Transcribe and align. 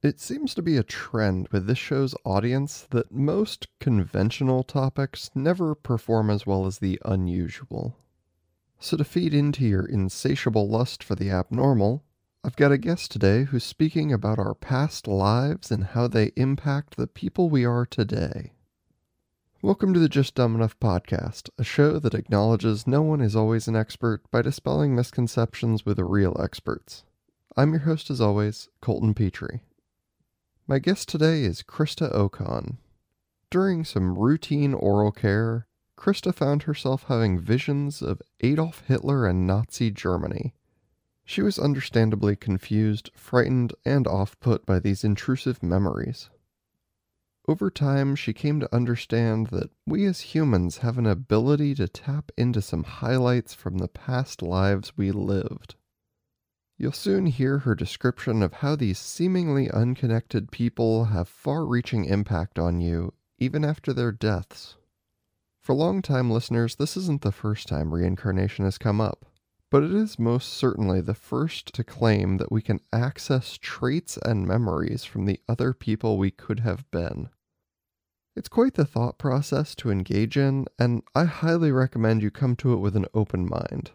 It 0.00 0.20
seems 0.20 0.54
to 0.54 0.62
be 0.62 0.76
a 0.76 0.84
trend 0.84 1.48
with 1.48 1.66
this 1.66 1.76
show's 1.76 2.14
audience 2.24 2.86
that 2.90 3.10
most 3.10 3.66
conventional 3.80 4.62
topics 4.62 5.28
never 5.34 5.74
perform 5.74 6.30
as 6.30 6.46
well 6.46 6.66
as 6.66 6.78
the 6.78 7.00
unusual. 7.04 7.96
So, 8.78 8.96
to 8.96 9.02
feed 9.02 9.34
into 9.34 9.64
your 9.64 9.84
insatiable 9.84 10.68
lust 10.68 11.02
for 11.02 11.16
the 11.16 11.32
abnormal, 11.32 12.04
I've 12.44 12.54
got 12.54 12.70
a 12.70 12.78
guest 12.78 13.10
today 13.10 13.42
who's 13.42 13.64
speaking 13.64 14.12
about 14.12 14.38
our 14.38 14.54
past 14.54 15.08
lives 15.08 15.72
and 15.72 15.82
how 15.82 16.06
they 16.06 16.30
impact 16.36 16.96
the 16.96 17.08
people 17.08 17.50
we 17.50 17.64
are 17.64 17.84
today. 17.84 18.52
Welcome 19.62 19.92
to 19.94 19.98
the 19.98 20.08
Just 20.08 20.36
Dumb 20.36 20.54
Enough 20.54 20.78
podcast, 20.78 21.50
a 21.58 21.64
show 21.64 21.98
that 21.98 22.14
acknowledges 22.14 22.86
no 22.86 23.02
one 23.02 23.20
is 23.20 23.34
always 23.34 23.66
an 23.66 23.74
expert 23.74 24.22
by 24.30 24.42
dispelling 24.42 24.94
misconceptions 24.94 25.84
with 25.84 25.98
real 25.98 26.40
experts. 26.40 27.02
I'm 27.56 27.72
your 27.72 27.80
host, 27.80 28.10
as 28.10 28.20
always, 28.20 28.68
Colton 28.80 29.12
Petry. 29.12 29.62
My 30.70 30.78
guest 30.78 31.08
today 31.08 31.44
is 31.44 31.62
Christa 31.62 32.14
Okon. 32.14 32.76
During 33.50 33.86
some 33.86 34.18
routine 34.18 34.74
oral 34.74 35.10
care, 35.10 35.66
Christa 35.96 36.34
found 36.34 36.64
herself 36.64 37.04
having 37.04 37.38
visions 37.38 38.02
of 38.02 38.20
Adolf 38.40 38.82
Hitler 38.86 39.26
and 39.26 39.46
Nazi 39.46 39.90
Germany. 39.90 40.52
She 41.24 41.40
was 41.40 41.58
understandably 41.58 42.36
confused, 42.36 43.10
frightened, 43.14 43.72
and 43.86 44.06
off 44.06 44.38
put 44.40 44.66
by 44.66 44.78
these 44.78 45.04
intrusive 45.04 45.62
memories. 45.62 46.28
Over 47.48 47.70
time, 47.70 48.14
she 48.14 48.34
came 48.34 48.60
to 48.60 48.74
understand 48.74 49.46
that 49.46 49.70
we 49.86 50.04
as 50.04 50.20
humans 50.20 50.78
have 50.78 50.98
an 50.98 51.06
ability 51.06 51.76
to 51.76 51.88
tap 51.88 52.30
into 52.36 52.60
some 52.60 52.84
highlights 52.84 53.54
from 53.54 53.78
the 53.78 53.88
past 53.88 54.42
lives 54.42 54.98
we 54.98 55.12
lived. 55.12 55.76
You'll 56.80 56.92
soon 56.92 57.26
hear 57.26 57.58
her 57.58 57.74
description 57.74 58.40
of 58.40 58.54
how 58.54 58.76
these 58.76 59.00
seemingly 59.00 59.68
unconnected 59.68 60.52
people 60.52 61.06
have 61.06 61.28
far 61.28 61.66
reaching 61.66 62.04
impact 62.04 62.56
on 62.56 62.80
you, 62.80 63.14
even 63.36 63.64
after 63.64 63.92
their 63.92 64.12
deaths. 64.12 64.76
For 65.60 65.74
long-time 65.74 66.30
listeners, 66.30 66.76
this 66.76 66.96
isn't 66.96 67.22
the 67.22 67.32
first 67.32 67.66
time 67.66 67.92
reincarnation 67.92 68.64
has 68.64 68.78
come 68.78 69.00
up, 69.00 69.26
but 69.72 69.82
it 69.82 69.92
is 69.92 70.20
most 70.20 70.52
certainly 70.52 71.00
the 71.00 71.14
first 71.14 71.74
to 71.74 71.82
claim 71.82 72.36
that 72.36 72.52
we 72.52 72.62
can 72.62 72.80
access 72.92 73.58
traits 73.60 74.16
and 74.24 74.46
memories 74.46 75.02
from 75.02 75.26
the 75.26 75.40
other 75.48 75.72
people 75.72 76.16
we 76.16 76.30
could 76.30 76.60
have 76.60 76.88
been. 76.92 77.28
It's 78.36 78.48
quite 78.48 78.74
the 78.74 78.84
thought 78.84 79.18
process 79.18 79.74
to 79.74 79.90
engage 79.90 80.36
in, 80.36 80.66
and 80.78 81.02
I 81.12 81.24
highly 81.24 81.72
recommend 81.72 82.22
you 82.22 82.30
come 82.30 82.54
to 82.56 82.72
it 82.72 82.78
with 82.78 82.94
an 82.94 83.06
open 83.12 83.48
mind. 83.48 83.90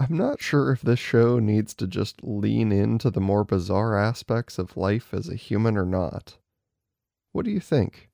I'm 0.00 0.16
not 0.16 0.40
sure 0.40 0.70
if 0.70 0.80
this 0.80 1.00
show 1.00 1.40
needs 1.40 1.74
to 1.74 1.88
just 1.88 2.22
lean 2.22 2.70
into 2.70 3.10
the 3.10 3.20
more 3.20 3.44
bizarre 3.44 3.98
aspects 3.98 4.56
of 4.58 4.76
life 4.76 5.12
as 5.12 5.28
a 5.28 5.34
human 5.34 5.76
or 5.76 5.84
not. 5.84 6.38
What 7.32 7.44
do 7.44 7.50
you 7.50 7.58
think? 7.58 8.08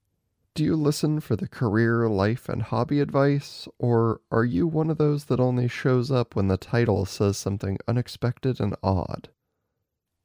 Do 0.55 0.65
you 0.65 0.77
listen 0.77 1.21
for 1.21 1.37
the 1.37 1.49
career, 1.49 2.09
life, 2.09 2.49
and 2.49 2.63
hobby 2.63 3.01
advice, 3.01 3.69
or 3.79 4.21
are 4.31 4.45
you 4.45 4.67
one 4.67 4.89
of 4.89 4.99
those 4.99 5.25
that 5.25 5.41
only 5.41 5.69
shows 5.69 6.11
up 6.11 6.35
when 6.35 6.49
the 6.49 6.57
title 6.57 7.05
says 7.05 7.37
something 7.37 7.77
unexpected 7.87 8.61
and 8.61 8.77
odd? 8.83 9.29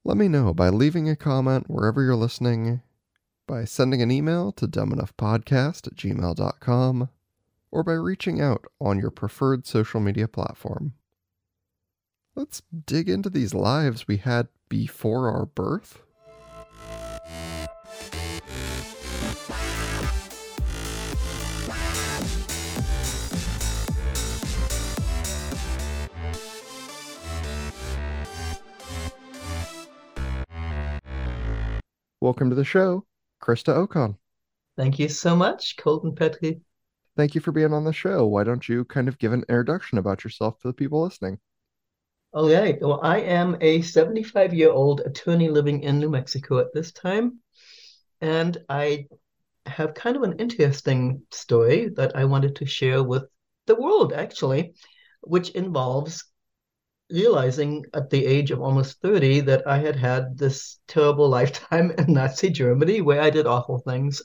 Let 0.05 0.17
me 0.17 0.27
know 0.27 0.53
by 0.53 0.69
leaving 0.69 1.09
a 1.09 1.15
comment 1.15 1.69
wherever 1.69 2.01
you're 2.01 2.15
listening, 2.15 2.81
by 3.47 3.65
sending 3.65 4.01
an 4.01 4.11
email 4.11 4.51
to 4.53 4.67
dumbenoughpodcast 4.67 5.87
at 5.87 5.95
gmail.com, 5.95 7.09
or 7.71 7.83
by 7.83 7.93
reaching 7.93 8.39
out 8.39 8.65
on 8.79 8.99
your 8.99 9.11
preferred 9.11 9.67
social 9.67 9.99
media 9.99 10.27
platform. 10.27 10.93
Let's 12.39 12.61
dig 12.85 13.09
into 13.09 13.29
these 13.29 13.53
lives 13.53 14.07
we 14.07 14.15
had 14.15 14.47
before 14.69 15.29
our 15.29 15.45
birth. 15.45 16.01
Welcome 32.21 32.49
to 32.49 32.55
the 32.55 32.63
show, 32.63 33.05
Christa 33.43 33.75
Okon. 33.75 34.15
Thank 34.77 34.97
you 34.97 35.09
so 35.09 35.35
much, 35.35 35.75
Colton 35.75 36.15
Petry. 36.15 36.61
Thank 37.17 37.35
you 37.35 37.41
for 37.41 37.51
being 37.51 37.73
on 37.73 37.83
the 37.83 37.91
show. 37.91 38.25
Why 38.25 38.45
don't 38.45 38.69
you 38.69 38.85
kind 38.85 39.09
of 39.09 39.17
give 39.17 39.33
an 39.33 39.43
introduction 39.49 39.97
about 39.97 40.23
yourself 40.23 40.57
to 40.59 40.69
the 40.69 40.73
people 40.73 41.03
listening? 41.03 41.39
All 42.31 42.49
right. 42.51 42.79
Well, 42.79 42.99
I 43.01 43.19
am 43.21 43.57
a 43.59 43.81
75 43.81 44.53
year 44.53 44.71
old 44.71 45.01
attorney 45.01 45.49
living 45.49 45.81
in 45.81 45.99
New 45.99 46.09
Mexico 46.09 46.59
at 46.59 46.73
this 46.73 46.91
time. 46.91 47.39
And 48.21 48.57
I 48.69 49.07
have 49.65 49.93
kind 49.95 50.15
of 50.15 50.23
an 50.23 50.39
interesting 50.39 51.23
story 51.31 51.89
that 51.95 52.15
I 52.15 52.25
wanted 52.25 52.55
to 52.57 52.65
share 52.65 53.03
with 53.03 53.23
the 53.65 53.75
world, 53.75 54.13
actually, 54.13 54.73
which 55.21 55.51
involves 55.51 56.23
realizing 57.11 57.85
at 57.93 58.09
the 58.09 58.25
age 58.25 58.51
of 58.51 58.61
almost 58.61 59.01
30 59.01 59.41
that 59.41 59.67
I 59.67 59.79
had 59.79 59.95
had 59.95 60.37
this 60.37 60.79
terrible 60.87 61.29
lifetime 61.39 61.91
in 61.91 62.13
Nazi 62.13 62.49
Germany 62.51 63.01
where 63.01 63.21
I 63.21 63.31
did 63.31 63.47
awful 63.47 63.79
things. 63.79 64.21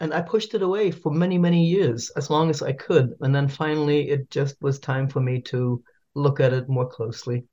And 0.00 0.14
I 0.14 0.22
pushed 0.22 0.54
it 0.54 0.62
away 0.62 0.90
for 0.90 1.12
many, 1.12 1.38
many 1.38 1.66
years, 1.66 2.10
as 2.16 2.30
long 2.30 2.50
as 2.50 2.62
I 2.62 2.72
could. 2.72 3.14
And 3.20 3.34
then 3.34 3.48
finally, 3.48 4.10
it 4.10 4.30
just 4.30 4.56
was 4.62 4.78
time 4.78 5.08
for 5.08 5.20
me 5.20 5.40
to 5.42 5.82
look 6.16 6.40
at 6.40 6.52
it 6.52 6.68
more 6.68 6.88
closely. 6.88 7.44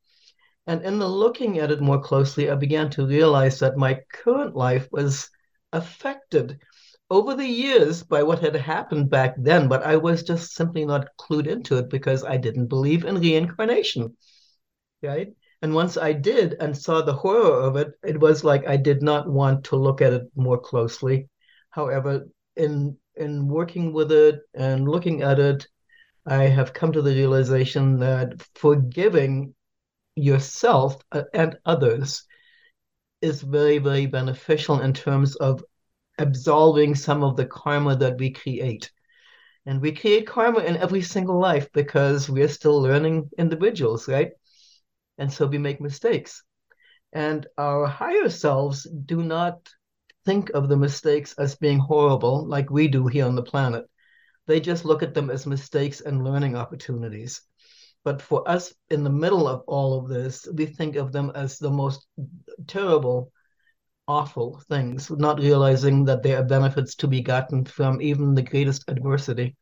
And 0.65 0.81
in 0.83 0.97
the 0.97 1.07
looking 1.07 1.59
at 1.59 1.71
it 1.71 1.81
more 1.81 2.01
closely, 2.01 2.49
I 2.49 2.55
began 2.55 2.89
to 2.91 3.05
realize 3.05 3.59
that 3.59 3.77
my 3.77 3.99
current 4.11 4.55
life 4.55 4.87
was 4.91 5.29
affected 5.73 6.59
over 7.09 7.35
the 7.35 7.45
years 7.45 8.01
by 8.01 8.23
what 8.23 8.39
had 8.39 8.55
happened 8.55 9.09
back 9.09 9.35
then, 9.37 9.67
but 9.67 9.83
I 9.83 9.97
was 9.97 10.23
just 10.23 10.53
simply 10.53 10.85
not 10.85 11.09
clued 11.17 11.47
into 11.47 11.77
it 11.77 11.89
because 11.89 12.23
I 12.23 12.37
didn't 12.37 12.67
believe 12.67 13.03
in 13.03 13.19
reincarnation. 13.19 14.15
Right? 15.01 15.33
And 15.61 15.75
once 15.75 15.97
I 15.97 16.13
did 16.13 16.55
and 16.59 16.77
saw 16.77 17.01
the 17.01 17.13
horror 17.13 17.61
of 17.61 17.75
it, 17.75 17.91
it 18.03 18.19
was 18.19 18.43
like 18.43 18.67
I 18.67 18.77
did 18.77 19.01
not 19.01 19.29
want 19.29 19.65
to 19.65 19.75
look 19.75 20.01
at 20.01 20.13
it 20.13 20.23
more 20.35 20.59
closely. 20.59 21.29
However, 21.69 22.27
in 22.55 22.97
in 23.15 23.47
working 23.47 23.93
with 23.93 24.11
it 24.11 24.41
and 24.53 24.89
looking 24.89 25.21
at 25.21 25.39
it 25.39 25.67
I 26.25 26.43
have 26.43 26.73
come 26.73 26.91
to 26.93 27.01
the 27.01 27.13
realization 27.13 27.99
that 27.99 28.41
forgiving 28.55 29.55
yourself 30.15 31.01
uh, 31.11 31.23
and 31.33 31.57
others 31.65 32.25
is 33.21 33.41
very, 33.41 33.77
very 33.77 34.05
beneficial 34.05 34.81
in 34.81 34.93
terms 34.93 35.35
of 35.37 35.63
absolving 36.17 36.95
some 36.95 37.23
of 37.23 37.35
the 37.35 37.45
karma 37.45 37.95
that 37.95 38.17
we 38.17 38.31
create. 38.31 38.91
And 39.65 39.81
we 39.81 39.93
create 39.93 40.27
karma 40.27 40.59
in 40.59 40.77
every 40.77 41.01
single 41.01 41.39
life 41.39 41.71
because 41.73 42.29
we're 42.29 42.49
still 42.49 42.81
learning 42.81 43.29
individuals, 43.37 44.07
right? 44.07 44.31
And 45.17 45.31
so 45.31 45.47
we 45.47 45.57
make 45.57 45.79
mistakes. 45.79 46.43
And 47.13 47.47
our 47.57 47.85
higher 47.85 48.29
selves 48.29 48.83
do 49.05 49.23
not 49.23 49.69
think 50.25 50.49
of 50.51 50.69
the 50.69 50.77
mistakes 50.77 51.33
as 51.37 51.55
being 51.55 51.79
horrible 51.79 52.47
like 52.47 52.69
we 52.69 52.87
do 52.87 53.07
here 53.07 53.25
on 53.25 53.35
the 53.35 53.43
planet. 53.43 53.85
They 54.45 54.59
just 54.59 54.85
look 54.85 55.03
at 55.03 55.13
them 55.13 55.29
as 55.29 55.45
mistakes 55.45 56.01
and 56.01 56.23
learning 56.23 56.55
opportunities. 56.55 57.41
But 58.03 58.21
for 58.21 58.47
us 58.49 58.73
in 58.89 59.03
the 59.03 59.09
middle 59.09 59.47
of 59.47 59.61
all 59.67 59.97
of 59.97 60.09
this, 60.09 60.47
we 60.53 60.65
think 60.65 60.97
of 60.97 61.11
them 61.11 61.31
as 61.35 61.57
the 61.57 61.71
most 61.71 62.05
terrible, 62.67 63.31
awful 64.07 64.61
things, 64.67 65.09
not 65.09 65.39
realizing 65.39 66.05
that 66.05 66.23
there 66.23 66.39
are 66.39 66.43
benefits 66.43 66.95
to 66.95 67.07
be 67.07 67.21
gotten 67.21 67.63
from 67.63 68.01
even 68.01 68.35
the 68.35 68.41
greatest 68.41 68.83
adversity. 68.89 69.55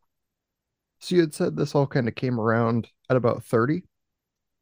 So 0.99 1.15
you 1.15 1.21
had 1.21 1.33
said 1.33 1.55
this 1.55 1.75
all 1.75 1.87
kind 1.87 2.07
of 2.07 2.15
came 2.15 2.39
around 2.39 2.87
at 3.09 3.17
about 3.17 3.43
30? 3.43 3.83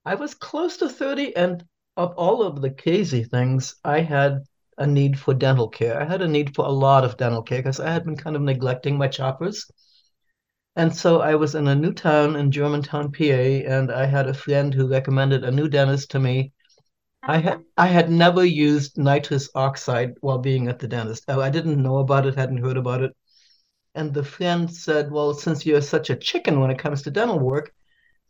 I 0.05 0.15
was 0.15 0.33
close 0.33 0.77
to 0.77 0.89
30, 0.89 1.35
and 1.35 1.63
of 1.95 2.13
all 2.15 2.41
of 2.43 2.61
the 2.61 2.69
crazy 2.71 3.23
things, 3.23 3.75
I 3.83 3.99
had 3.99 4.43
a 4.77 4.87
need 4.87 5.19
for 5.19 5.33
dental 5.33 5.67
care. 5.67 6.01
I 6.01 6.05
had 6.05 6.21
a 6.21 6.27
need 6.27 6.55
for 6.55 6.65
a 6.65 6.71
lot 6.71 7.03
of 7.03 7.17
dental 7.17 7.43
care 7.43 7.59
because 7.59 7.79
I 7.79 7.91
had 7.91 8.05
been 8.05 8.15
kind 8.15 8.35
of 8.35 8.41
neglecting 8.41 8.97
my 8.97 9.07
choppers. 9.07 9.69
And 10.75 10.95
so 10.95 11.21
I 11.21 11.35
was 11.35 11.53
in 11.53 11.67
a 11.67 11.75
new 11.75 11.93
town 11.93 12.35
in 12.35 12.51
Germantown, 12.51 13.11
PA, 13.11 13.63
and 13.67 13.91
I 13.91 14.05
had 14.05 14.27
a 14.27 14.33
friend 14.33 14.73
who 14.73 14.87
recommended 14.89 15.43
a 15.43 15.51
new 15.51 15.67
dentist 15.67 16.09
to 16.11 16.19
me. 16.19 16.53
I 17.23 17.39
had 17.39 17.63
I 17.77 17.87
had 17.87 18.11
never 18.11 18.45
used 18.45 18.97
nitrous 18.97 19.49
oxide 19.55 20.15
while 20.21 20.39
being 20.39 20.67
at 20.67 20.79
the 20.79 20.87
dentist. 20.87 21.25
Oh, 21.27 21.41
I 21.41 21.49
didn't 21.51 21.81
know 21.83 21.97
about 21.99 22.25
it, 22.27 22.35
hadn't 22.35 22.63
heard 22.63 22.77
about 22.77 23.03
it. 23.03 23.15
And 23.95 24.13
the 24.13 24.23
friend 24.23 24.73
said, 24.73 25.11
"Well, 25.11 25.33
since 25.35 25.65
you're 25.65 25.81
such 25.81 26.09
a 26.09 26.15
chicken 26.15 26.59
when 26.61 26.71
it 26.71 26.79
comes 26.79 27.03
to 27.03 27.11
dental 27.11 27.39
work, 27.39 27.73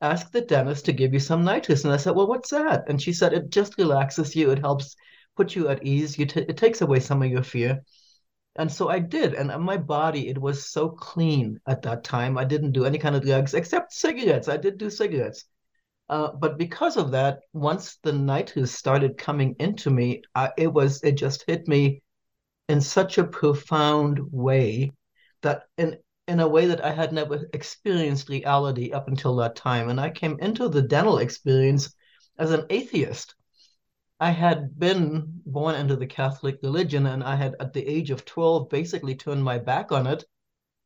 ask 0.01 0.31
the 0.31 0.41
dentist 0.41 0.85
to 0.85 0.93
give 0.93 1.13
you 1.13 1.19
some 1.19 1.43
nitrous." 1.45 1.83
And 1.85 1.93
I 1.93 1.97
said, 1.97 2.15
"Well, 2.15 2.27
what's 2.27 2.51
that?" 2.51 2.85
And 2.89 3.01
she 3.01 3.13
said, 3.13 3.33
"It 3.33 3.49
just 3.51 3.77
relaxes 3.77 4.35
you. 4.35 4.51
It 4.51 4.59
helps 4.59 4.95
put 5.37 5.55
you 5.55 5.69
at 5.69 5.85
ease. 5.85 6.19
You 6.19 6.25
t- 6.27 6.45
it 6.49 6.57
takes 6.57 6.81
away 6.81 6.99
some 7.01 7.23
of 7.23 7.31
your 7.31 7.43
fear." 7.43 7.83
And 8.59 8.69
so 8.69 8.89
I 8.89 8.99
did. 8.99 9.35
And 9.35 9.47
my 9.63 9.77
body, 9.77 10.27
it 10.27 10.37
was 10.37 10.65
so 10.65 10.89
clean 10.89 11.61
at 11.65 11.81
that 11.83 12.03
time. 12.03 12.37
I 12.37 12.43
didn't 12.43 12.73
do 12.73 12.83
any 12.83 12.97
kind 12.97 13.15
of 13.15 13.23
drugs 13.23 13.53
except 13.53 13.93
cigarettes. 13.93 14.49
I 14.49 14.57
did 14.57 14.77
do 14.77 14.89
cigarettes. 14.89 15.45
Uh, 16.09 16.33
but 16.33 16.57
because 16.57 16.97
of 16.97 17.11
that, 17.11 17.39
once 17.53 17.99
the 18.03 18.11
nights 18.11 18.69
started 18.69 19.17
coming 19.17 19.55
into 19.59 19.89
me, 19.89 20.23
uh, 20.35 20.49
it 20.57 20.67
was 20.73 21.01
it 21.03 21.13
just 21.13 21.45
hit 21.47 21.69
me 21.69 22.01
in 22.67 22.81
such 22.81 23.17
a 23.17 23.23
profound 23.23 24.19
way 24.29 24.91
that 25.41 25.63
in 25.77 25.95
in 26.27 26.41
a 26.41 26.47
way 26.47 26.65
that 26.65 26.83
I 26.83 26.91
had 26.91 27.13
never 27.13 27.47
experienced 27.53 28.27
reality 28.27 28.91
up 28.91 29.07
until 29.07 29.37
that 29.37 29.55
time. 29.55 29.87
And 29.87 30.01
I 30.01 30.09
came 30.09 30.37
into 30.41 30.67
the 30.67 30.81
dental 30.81 31.19
experience 31.19 31.95
as 32.37 32.51
an 32.51 32.65
atheist. 32.69 33.35
I 34.21 34.31
had 34.31 34.77
been 34.77 35.41
born 35.45 35.75
into 35.75 35.95
the 35.95 36.07
Catholic 36.07 36.59
religion, 36.61 37.05
and 37.05 37.23
I 37.23 37.35
had, 37.35 37.55
at 37.61 37.71
the 37.71 37.87
age 37.87 38.11
of 38.11 38.25
12, 38.25 38.69
basically 38.69 39.15
turned 39.15 39.43
my 39.43 39.57
back 39.57 39.93
on 39.93 40.07
it 40.07 40.25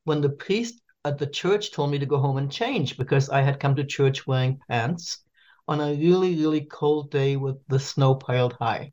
when 0.04 0.22
the 0.22 0.30
priest 0.30 0.82
at 1.04 1.18
the 1.18 1.26
church 1.26 1.72
told 1.72 1.90
me 1.90 1.98
to 1.98 2.06
go 2.06 2.20
home 2.20 2.38
and 2.38 2.52
change 2.52 2.96
because 2.96 3.30
I 3.30 3.42
had 3.42 3.60
come 3.60 3.76
to 3.76 3.84
church 3.84 4.28
wearing 4.28 4.60
pants 4.70 5.24
on 5.68 5.82
a 5.82 5.96
really, 5.96 6.36
really 6.36 6.62
cold 6.62 7.10
day 7.10 7.36
with 7.36 7.58
the 7.68 7.80
snow 7.80 8.14
piled 8.16 8.54
high. 8.54 8.92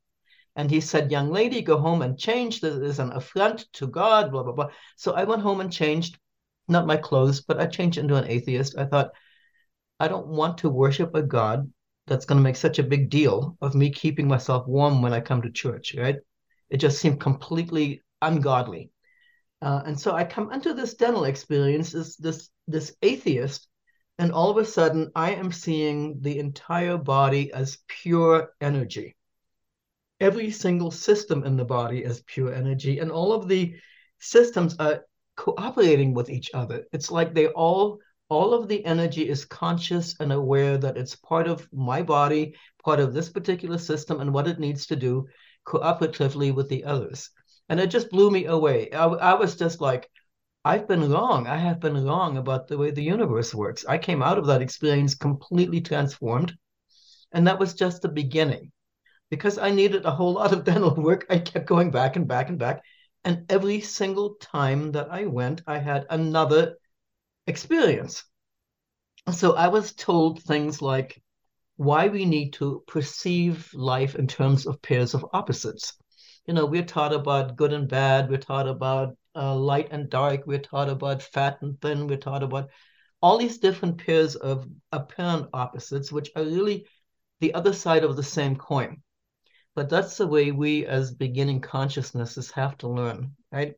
And 0.56 0.70
he 0.70 0.80
said, 0.80 1.10
Young 1.10 1.30
lady, 1.30 1.60
go 1.60 1.78
home 1.78 2.00
and 2.00 2.18
change. 2.18 2.60
This 2.60 2.76
is 2.76 2.98
an 2.98 3.12
affront 3.12 3.66
to 3.74 3.86
God, 3.86 4.30
blah, 4.30 4.42
blah, 4.42 4.52
blah. 4.52 4.70
So 4.96 5.12
I 5.12 5.24
went 5.24 5.42
home 5.42 5.60
and 5.60 5.72
changed, 5.72 6.18
not 6.66 6.86
my 6.86 6.96
clothes, 6.96 7.42
but 7.42 7.60
I 7.60 7.66
changed 7.66 7.98
into 7.98 8.16
an 8.16 8.26
atheist. 8.26 8.78
I 8.78 8.86
thought, 8.86 9.10
I 9.98 10.08
don't 10.08 10.28
want 10.28 10.58
to 10.58 10.70
worship 10.70 11.14
a 11.14 11.22
God 11.22 11.70
that's 12.10 12.26
going 12.26 12.36
to 12.36 12.42
make 12.42 12.56
such 12.56 12.78
a 12.78 12.82
big 12.82 13.08
deal 13.08 13.56
of 13.62 13.74
me 13.74 13.88
keeping 13.88 14.28
myself 14.28 14.66
warm 14.66 15.00
when 15.00 15.14
I 15.14 15.20
come 15.20 15.40
to 15.40 15.50
church, 15.50 15.94
right? 15.96 16.16
It 16.68 16.76
just 16.76 16.98
seemed 16.98 17.20
completely 17.20 18.02
ungodly. 18.20 18.90
Uh, 19.62 19.80
and 19.86 19.98
so 19.98 20.12
I 20.12 20.24
come 20.24 20.52
into 20.52 20.74
this 20.74 20.94
dental 20.94 21.24
experience 21.24 21.94
as 21.94 22.16
this 22.16 22.50
this 22.68 22.94
atheist, 23.00 23.66
and 24.18 24.32
all 24.32 24.50
of 24.50 24.58
a 24.58 24.64
sudden 24.66 25.10
I 25.14 25.32
am 25.32 25.50
seeing 25.52 26.20
the 26.20 26.38
entire 26.38 26.98
body 26.98 27.50
as 27.52 27.78
pure 27.88 28.50
energy 28.60 29.16
every 30.20 30.50
single 30.50 30.90
system 30.90 31.44
in 31.44 31.56
the 31.56 31.64
body 31.64 32.04
is 32.04 32.22
pure 32.26 32.54
energy, 32.54 32.98
and 32.98 33.10
all 33.10 33.32
of 33.32 33.48
the 33.48 33.74
systems 34.18 34.76
are 34.78 35.04
cooperating 35.36 36.12
with 36.12 36.28
each 36.28 36.50
other. 36.52 36.84
It's 36.92 37.10
like 37.10 37.34
they 37.34 37.48
all 37.48 37.98
all 38.30 38.54
of 38.54 38.68
the 38.68 38.84
energy 38.86 39.28
is 39.28 39.44
conscious 39.44 40.14
and 40.20 40.32
aware 40.32 40.78
that 40.78 40.96
it's 40.96 41.16
part 41.16 41.48
of 41.48 41.68
my 41.72 42.02
body, 42.02 42.54
part 42.84 43.00
of 43.00 43.12
this 43.12 43.28
particular 43.28 43.76
system, 43.76 44.20
and 44.20 44.32
what 44.32 44.48
it 44.48 44.60
needs 44.60 44.86
to 44.86 44.96
do 44.96 45.26
cooperatively 45.66 46.54
with 46.54 46.68
the 46.68 46.84
others. 46.84 47.30
And 47.68 47.78
it 47.78 47.88
just 47.88 48.10
blew 48.10 48.30
me 48.30 48.46
away. 48.46 48.90
I, 48.92 49.04
I 49.04 49.34
was 49.34 49.56
just 49.56 49.80
like, 49.80 50.08
I've 50.64 50.88
been 50.88 51.10
wrong. 51.10 51.46
I 51.46 51.56
have 51.56 51.80
been 51.80 52.04
wrong 52.04 52.36
about 52.36 52.68
the 52.68 52.78
way 52.78 52.90
the 52.90 53.02
universe 53.02 53.54
works. 53.54 53.84
I 53.86 53.98
came 53.98 54.22
out 54.22 54.38
of 54.38 54.46
that 54.46 54.62
experience 54.62 55.14
completely 55.14 55.80
transformed. 55.80 56.56
And 57.32 57.46
that 57.46 57.58
was 57.58 57.74
just 57.74 58.02
the 58.02 58.08
beginning 58.08 58.72
because 59.30 59.58
I 59.58 59.70
needed 59.70 60.04
a 60.04 60.10
whole 60.10 60.34
lot 60.34 60.52
of 60.52 60.64
dental 60.70 60.94
work, 60.94 61.26
I 61.30 61.38
kept 61.38 61.66
going 61.66 61.90
back 61.90 62.16
and 62.16 62.28
back 62.28 62.48
and 62.48 62.58
back. 62.58 62.82
And 63.24 63.44
every 63.50 63.80
single 63.80 64.34
time 64.40 64.92
that 64.92 65.08
I 65.10 65.26
went, 65.26 65.62
I 65.66 65.78
had 65.78 66.06
another 66.10 66.76
experience. 67.50 68.24
So 69.32 69.54
I 69.54 69.68
was 69.68 69.92
told 69.92 70.42
things 70.42 70.80
like 70.80 71.22
why 71.76 72.08
we 72.08 72.24
need 72.24 72.52
to 72.54 72.82
perceive 72.86 73.70
life 73.74 74.14
in 74.14 74.26
terms 74.26 74.66
of 74.66 74.80
pairs 74.80 75.14
of 75.14 75.26
opposites. 75.32 75.94
You 76.46 76.54
know, 76.54 76.66
we're 76.66 76.84
taught 76.84 77.12
about 77.12 77.56
good 77.56 77.72
and 77.72 77.88
bad, 77.88 78.30
we're 78.30 78.38
taught 78.38 78.68
about 78.68 79.16
uh, 79.36 79.54
light 79.54 79.88
and 79.90 80.08
dark, 80.08 80.46
we're 80.46 80.58
taught 80.58 80.88
about 80.88 81.22
fat 81.22 81.58
and 81.62 81.80
thin, 81.80 82.06
we're 82.06 82.16
taught 82.16 82.42
about 82.42 82.70
all 83.22 83.38
these 83.38 83.58
different 83.58 83.98
pairs 83.98 84.36
of 84.36 84.66
apparent 84.90 85.48
opposites, 85.52 86.10
which 86.10 86.30
are 86.34 86.42
really 86.42 86.86
the 87.40 87.54
other 87.54 87.72
side 87.72 88.04
of 88.04 88.16
the 88.16 88.22
same 88.22 88.56
coin. 88.56 89.02
But 89.74 89.88
that's 89.88 90.16
the 90.16 90.26
way 90.26 90.50
we 90.50 90.86
as 90.86 91.12
beginning 91.12 91.60
consciousnesses 91.60 92.50
have 92.52 92.76
to 92.78 92.88
learn, 92.88 93.36
right? 93.52 93.74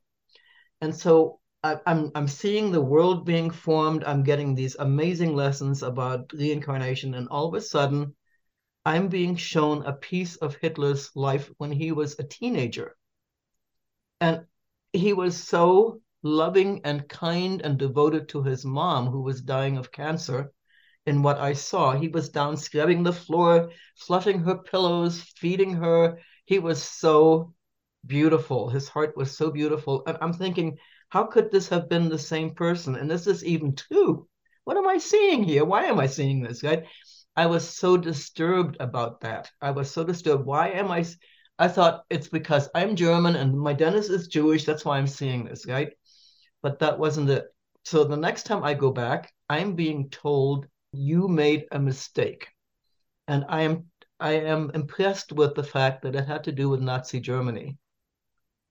And 0.81 0.95
so 0.95 1.41
I'm 1.64 2.11
I'm 2.14 2.26
seeing 2.26 2.73
the 2.73 2.81
world 2.81 3.25
being 3.25 3.50
formed. 3.50 4.03
I'm 4.05 4.25
getting 4.25 4.55
these 4.55 4.75
amazing 4.79 5.37
lessons 5.37 5.82
about 5.82 6.32
reincarnation, 6.32 7.14
and 7.14 7.29
all 7.29 7.47
of 7.47 7.55
a 7.55 7.61
sudden, 7.61 8.17
I'm 8.85 9.09
being 9.09 9.37
shown 9.37 9.85
a 9.85 9.93
piece 9.93 10.35
of 10.37 10.56
Hitler's 10.56 11.11
life 11.14 11.53
when 11.59 11.70
he 11.70 11.93
was 11.93 12.19
a 12.19 12.25
teenager. 12.25 12.97
And 14.20 14.47
he 14.93 15.12
was 15.12 15.37
so 15.37 16.00
loving 16.25 16.81
and 16.85 17.09
kind 17.09 17.62
and 17.62 17.79
devoted 17.79 18.29
to 18.31 18.43
his 18.43 18.64
mom, 18.64 19.06
who 19.06 19.23
was 19.23 19.41
dying 19.41 19.79
of 19.79 19.93
cancer 19.93 20.53
in 21.06 21.23
what 21.23 21.38
I 21.38 21.53
saw. 21.53 21.93
He 21.93 22.09
was 22.09 22.29
down 22.29 22.56
scrubbing 22.56 23.05
the 23.05 23.12
floor, 23.12 23.70
fluffing 23.97 24.41
her 24.41 24.59
pillows, 24.59 25.23
feeding 25.37 25.75
her. 25.75 26.19
He 26.44 26.59
was 26.59 26.82
so 26.82 27.55
beautiful. 28.05 28.69
His 28.69 28.88
heart 28.88 29.17
was 29.17 29.37
so 29.37 29.50
beautiful. 29.50 30.03
And 30.06 30.19
I'm 30.20 30.32
thinking, 30.32 30.79
how 31.12 31.25
could 31.25 31.50
this 31.50 31.69
have 31.69 31.91
been 31.91 32.09
the 32.09 32.19
same 32.19 32.55
person? 32.55 32.97
And 32.97 33.11
this 33.11 33.26
is 33.26 33.44
even 33.44 33.75
two. 33.75 34.26
What 34.64 34.79
am 34.79 34.88
I 34.88 34.97
seeing 34.97 35.44
here? 35.44 35.62
Why 35.62 35.85
am 35.85 36.00
I 36.00 36.06
seeing 36.06 36.41
this? 36.41 36.62
Right? 36.62 36.85
I 37.37 37.44
was 37.44 37.69
so 37.69 37.99
disturbed 37.99 38.79
about 38.81 39.20
that. 39.20 39.50
I 39.61 39.73
was 39.73 39.91
so 39.91 40.05
disturbed. 40.05 40.47
Why 40.47 40.70
am 40.70 40.91
I? 40.91 41.05
I 41.59 41.69
thought 41.69 42.05
it's 42.09 42.29
because 42.29 42.70
I'm 42.75 42.97
German 42.97 43.37
and 43.37 43.61
my 43.61 43.75
dentist 43.75 44.09
is 44.09 44.26
Jewish. 44.26 44.64
That's 44.64 44.87
why 44.87 44.97
I'm 44.97 45.06
seeing 45.06 45.44
this, 45.44 45.67
right? 45.67 45.93
But 46.62 46.79
that 46.79 46.99
wasn't 46.99 47.29
it. 47.29 47.44
So 47.85 48.05
the 48.05 48.17
next 48.17 48.44
time 48.44 48.64
I 48.64 48.73
go 48.73 48.91
back, 48.91 49.35
I'm 49.50 49.75
being 49.75 50.09
told 50.09 50.67
you 50.93 51.29
made 51.29 51.67
a 51.73 51.79
mistake. 51.79 52.49
And 53.29 53.44
I 53.50 53.62
am 53.62 53.85
I 54.19 54.32
am 54.32 54.70
impressed 54.73 55.31
with 55.32 55.56
the 55.56 55.62
fact 55.75 56.05
that 56.05 56.14
it 56.14 56.26
had 56.26 56.44
to 56.44 56.53
do 56.53 56.70
with 56.70 56.81
Nazi 56.81 57.20
Germany. 57.20 57.76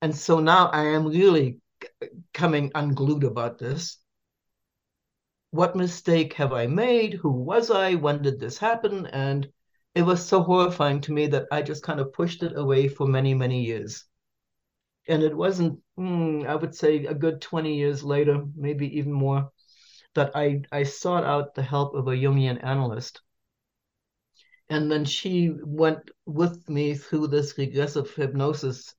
And 0.00 0.16
so 0.16 0.40
now 0.40 0.66
I 0.70 0.86
am 0.86 1.06
really 1.06 1.61
coming 2.32 2.70
unglued 2.74 3.24
about 3.24 3.58
this. 3.58 3.98
What 5.50 5.76
mistake 5.76 6.32
have 6.34 6.52
I 6.52 6.66
made? 6.66 7.14
Who 7.14 7.30
was 7.30 7.70
I? 7.70 7.94
When 7.94 8.22
did 8.22 8.40
this 8.40 8.58
happen? 8.58 9.06
And 9.06 9.52
it 9.94 10.02
was 10.02 10.26
so 10.26 10.42
horrifying 10.42 11.00
to 11.02 11.12
me 11.12 11.26
that 11.28 11.46
I 11.52 11.62
just 11.62 11.82
kind 11.82 12.00
of 12.00 12.12
pushed 12.12 12.42
it 12.42 12.56
away 12.56 12.88
for 12.88 13.06
many, 13.06 13.34
many 13.34 13.62
years. 13.64 14.04
And 15.08 15.22
it 15.22 15.36
wasn't, 15.36 15.80
mm, 15.98 16.46
I 16.46 16.54
would 16.54 16.74
say, 16.74 17.04
a 17.04 17.14
good 17.14 17.40
20 17.42 17.76
years 17.76 18.02
later, 18.02 18.44
maybe 18.56 18.98
even 18.98 19.12
more, 19.12 19.50
that 20.14 20.34
I, 20.34 20.62
I 20.70 20.84
sought 20.84 21.24
out 21.24 21.54
the 21.54 21.62
help 21.62 21.94
of 21.94 22.08
a 22.08 22.12
Jungian 22.12 22.62
analyst. 22.64 23.20
And 24.70 24.90
then 24.90 25.04
she 25.04 25.50
went 25.62 26.10
with 26.24 26.68
me 26.70 26.94
through 26.94 27.26
this 27.26 27.58
regressive 27.58 28.10
hypnosis 28.14 28.94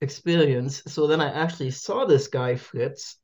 experience. 0.00 0.82
So 0.86 1.06
then 1.06 1.20
I 1.20 1.30
actually 1.32 1.70
saw 1.70 2.04
this 2.04 2.28
guy, 2.28 2.56
Fritz. 2.56 3.16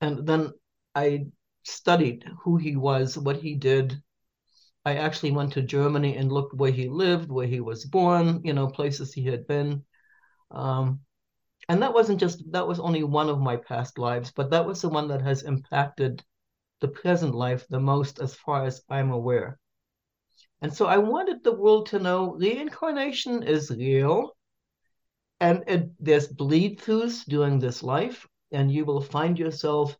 And 0.00 0.26
then 0.26 0.52
I 0.94 1.26
studied 1.62 2.24
who 2.42 2.56
he 2.56 2.76
was, 2.76 3.16
what 3.16 3.36
he 3.36 3.54
did. 3.54 4.02
I 4.84 4.96
actually 4.96 5.30
went 5.30 5.52
to 5.52 5.62
Germany 5.62 6.16
and 6.16 6.32
looked 6.32 6.54
where 6.54 6.72
he 6.72 6.88
lived, 6.88 7.30
where 7.30 7.46
he 7.46 7.60
was 7.60 7.84
born, 7.84 8.40
you 8.44 8.52
know, 8.52 8.66
places 8.66 9.12
he 9.12 9.24
had 9.24 9.46
been. 9.46 9.84
Um, 10.50 11.00
and 11.68 11.82
that 11.82 11.94
wasn't 11.94 12.20
just 12.20 12.42
that 12.52 12.66
was 12.66 12.80
only 12.80 13.04
one 13.04 13.28
of 13.28 13.40
my 13.40 13.56
past 13.56 13.98
lives 13.98 14.32
but 14.32 14.50
that 14.50 14.66
was 14.66 14.82
the 14.82 14.88
one 14.88 15.08
that 15.08 15.22
has 15.22 15.42
impacted 15.42 16.22
the 16.80 16.88
present 16.88 17.34
life 17.34 17.66
the 17.68 17.80
most 17.80 18.20
as 18.20 18.34
far 18.34 18.64
as 18.64 18.82
i'm 18.88 19.10
aware 19.10 19.58
and 20.60 20.72
so 20.72 20.86
i 20.86 20.98
wanted 20.98 21.42
the 21.42 21.52
world 21.52 21.86
to 21.86 21.98
know 21.98 22.34
reincarnation 22.34 23.42
is 23.42 23.70
real 23.70 24.36
and 25.42 25.64
it, 25.66 25.90
there's 25.98 26.28
bleed 26.28 26.80
throughs 26.80 27.24
during 27.26 27.58
this 27.58 27.82
life 27.82 28.26
and 28.52 28.72
you 28.72 28.84
will 28.84 29.00
find 29.00 29.38
yourself 29.38 29.96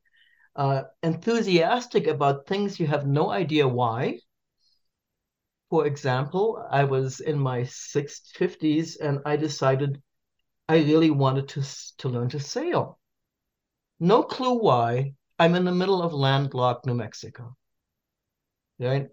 uh, 0.57 0.83
enthusiastic 1.03 2.07
about 2.07 2.47
things 2.47 2.81
you 2.81 2.87
have 2.87 3.07
no 3.07 3.31
idea 3.31 3.67
why 3.67 4.19
for 5.69 5.87
example 5.87 6.65
i 6.71 6.85
was 6.85 7.21
in 7.21 7.39
my 7.39 7.61
50s 7.63 8.97
and 8.97 9.21
i 9.27 9.37
decided 9.37 10.01
I 10.69 10.77
really 10.77 11.11
wanted 11.11 11.49
to, 11.51 11.63
to 11.99 12.09
learn 12.09 12.29
to 12.31 12.41
sail. 12.41 12.99
No 14.01 14.23
clue 14.23 14.59
why. 14.59 15.15
I'm 15.39 15.55
in 15.55 15.65
the 15.65 15.73
middle 15.73 16.03
of 16.03 16.15
landlocked 16.15 16.87
New 16.87 16.95
Mexico. 16.95 17.57
Right? 18.79 19.09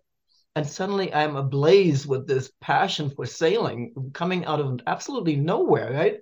And 0.60 0.68
suddenly 0.68 1.14
I'm 1.14 1.38
ablaze 1.38 2.06
with 2.06 2.28
this 2.28 2.52
passion 2.60 3.12
for 3.12 3.26
sailing 3.26 4.12
coming 4.14 4.44
out 4.44 4.60
of 4.60 4.82
absolutely 4.88 5.38
nowhere, 5.38 5.94
right? 5.94 6.18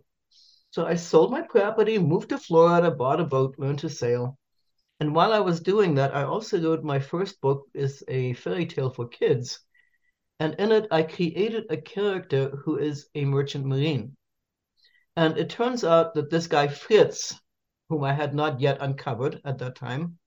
So 0.70 0.86
I 0.86 0.94
sold 0.94 1.32
my 1.32 1.42
property, 1.42 1.98
moved 1.98 2.30
to 2.30 2.38
Florida, 2.38 2.92
bought 2.92 3.20
a 3.20 3.24
boat, 3.24 3.56
learned 3.58 3.80
to 3.80 3.90
sail. 3.90 4.38
And 5.00 5.16
while 5.16 5.34
I 5.34 5.40
was 5.40 5.60
doing 5.60 5.96
that, 5.96 6.16
I 6.16 6.22
also 6.22 6.62
wrote 6.62 6.84
my 6.84 7.00
first 7.00 7.42
book 7.42 7.66
is 7.74 8.04
a 8.08 8.34
fairy 8.34 8.68
tale 8.68 8.92
for 8.92 9.08
kids. 9.08 9.60
And 10.40 10.54
in 10.60 10.72
it, 10.72 10.86
I 10.92 11.02
created 11.02 11.66
a 11.72 11.82
character 11.82 12.50
who 12.64 12.78
is 12.78 13.10
a 13.16 13.26
merchant 13.26 13.66
marine. 13.66 14.16
And 15.16 15.36
it 15.40 15.50
turns 15.50 15.84
out 15.84 16.14
that 16.14 16.30
this 16.30 16.46
guy, 16.46 16.68
Fritz, 16.68 17.34
whom 17.90 18.04
I 18.04 18.14
had 18.14 18.36
not 18.36 18.62
yet 18.62 18.78
uncovered 18.82 19.42
at 19.44 19.58
that 19.58 19.78
time, 19.78 20.20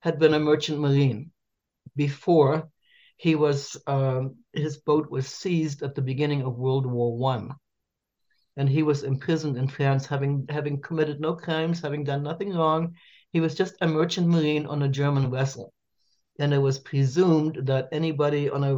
had 0.00 0.18
been 0.18 0.34
a 0.34 0.40
merchant 0.40 0.80
marine 0.80 1.30
before 1.94 2.71
he 3.22 3.36
was 3.36 3.76
um, 3.86 4.34
his 4.52 4.78
boat 4.78 5.08
was 5.08 5.28
seized 5.28 5.84
at 5.84 5.94
the 5.94 6.02
beginning 6.02 6.42
of 6.42 6.58
World 6.58 6.86
War 6.86 7.16
One, 7.16 7.54
and 8.56 8.68
he 8.68 8.82
was 8.82 9.04
imprisoned 9.04 9.56
in 9.56 9.68
France, 9.68 10.06
having 10.06 10.44
having 10.48 10.82
committed 10.82 11.20
no 11.20 11.36
crimes, 11.36 11.80
having 11.80 12.02
done 12.02 12.24
nothing 12.24 12.52
wrong. 12.52 12.96
He 13.32 13.38
was 13.38 13.54
just 13.54 13.76
a 13.80 13.86
merchant 13.86 14.26
marine 14.26 14.66
on 14.66 14.82
a 14.82 14.88
German 14.88 15.30
vessel, 15.30 15.72
and 16.40 16.52
it 16.52 16.58
was 16.58 16.80
presumed 16.80 17.60
that 17.68 17.90
anybody 17.92 18.50
on 18.50 18.64
a 18.64 18.74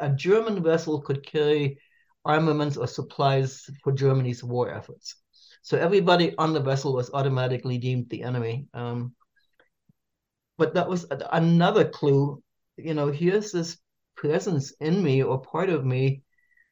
a 0.00 0.08
German 0.08 0.62
vessel 0.62 1.02
could 1.02 1.26
carry 1.26 1.78
armaments 2.24 2.78
or 2.78 2.86
supplies 2.86 3.68
for 3.84 3.92
Germany's 3.92 4.42
war 4.42 4.72
efforts. 4.72 5.16
So 5.60 5.76
everybody 5.76 6.34
on 6.38 6.54
the 6.54 6.60
vessel 6.60 6.94
was 6.94 7.10
automatically 7.12 7.76
deemed 7.76 8.08
the 8.08 8.22
enemy. 8.22 8.68
Um, 8.72 9.14
but 10.56 10.72
that 10.74 10.88
was 10.88 11.04
another 11.30 11.84
clue. 11.84 12.42
You 12.78 12.94
know, 12.94 13.08
here's 13.12 13.52
this 13.52 13.81
presence 14.16 14.72
in 14.80 15.02
me 15.02 15.22
or 15.22 15.40
part 15.40 15.68
of 15.68 15.84
me 15.84 16.22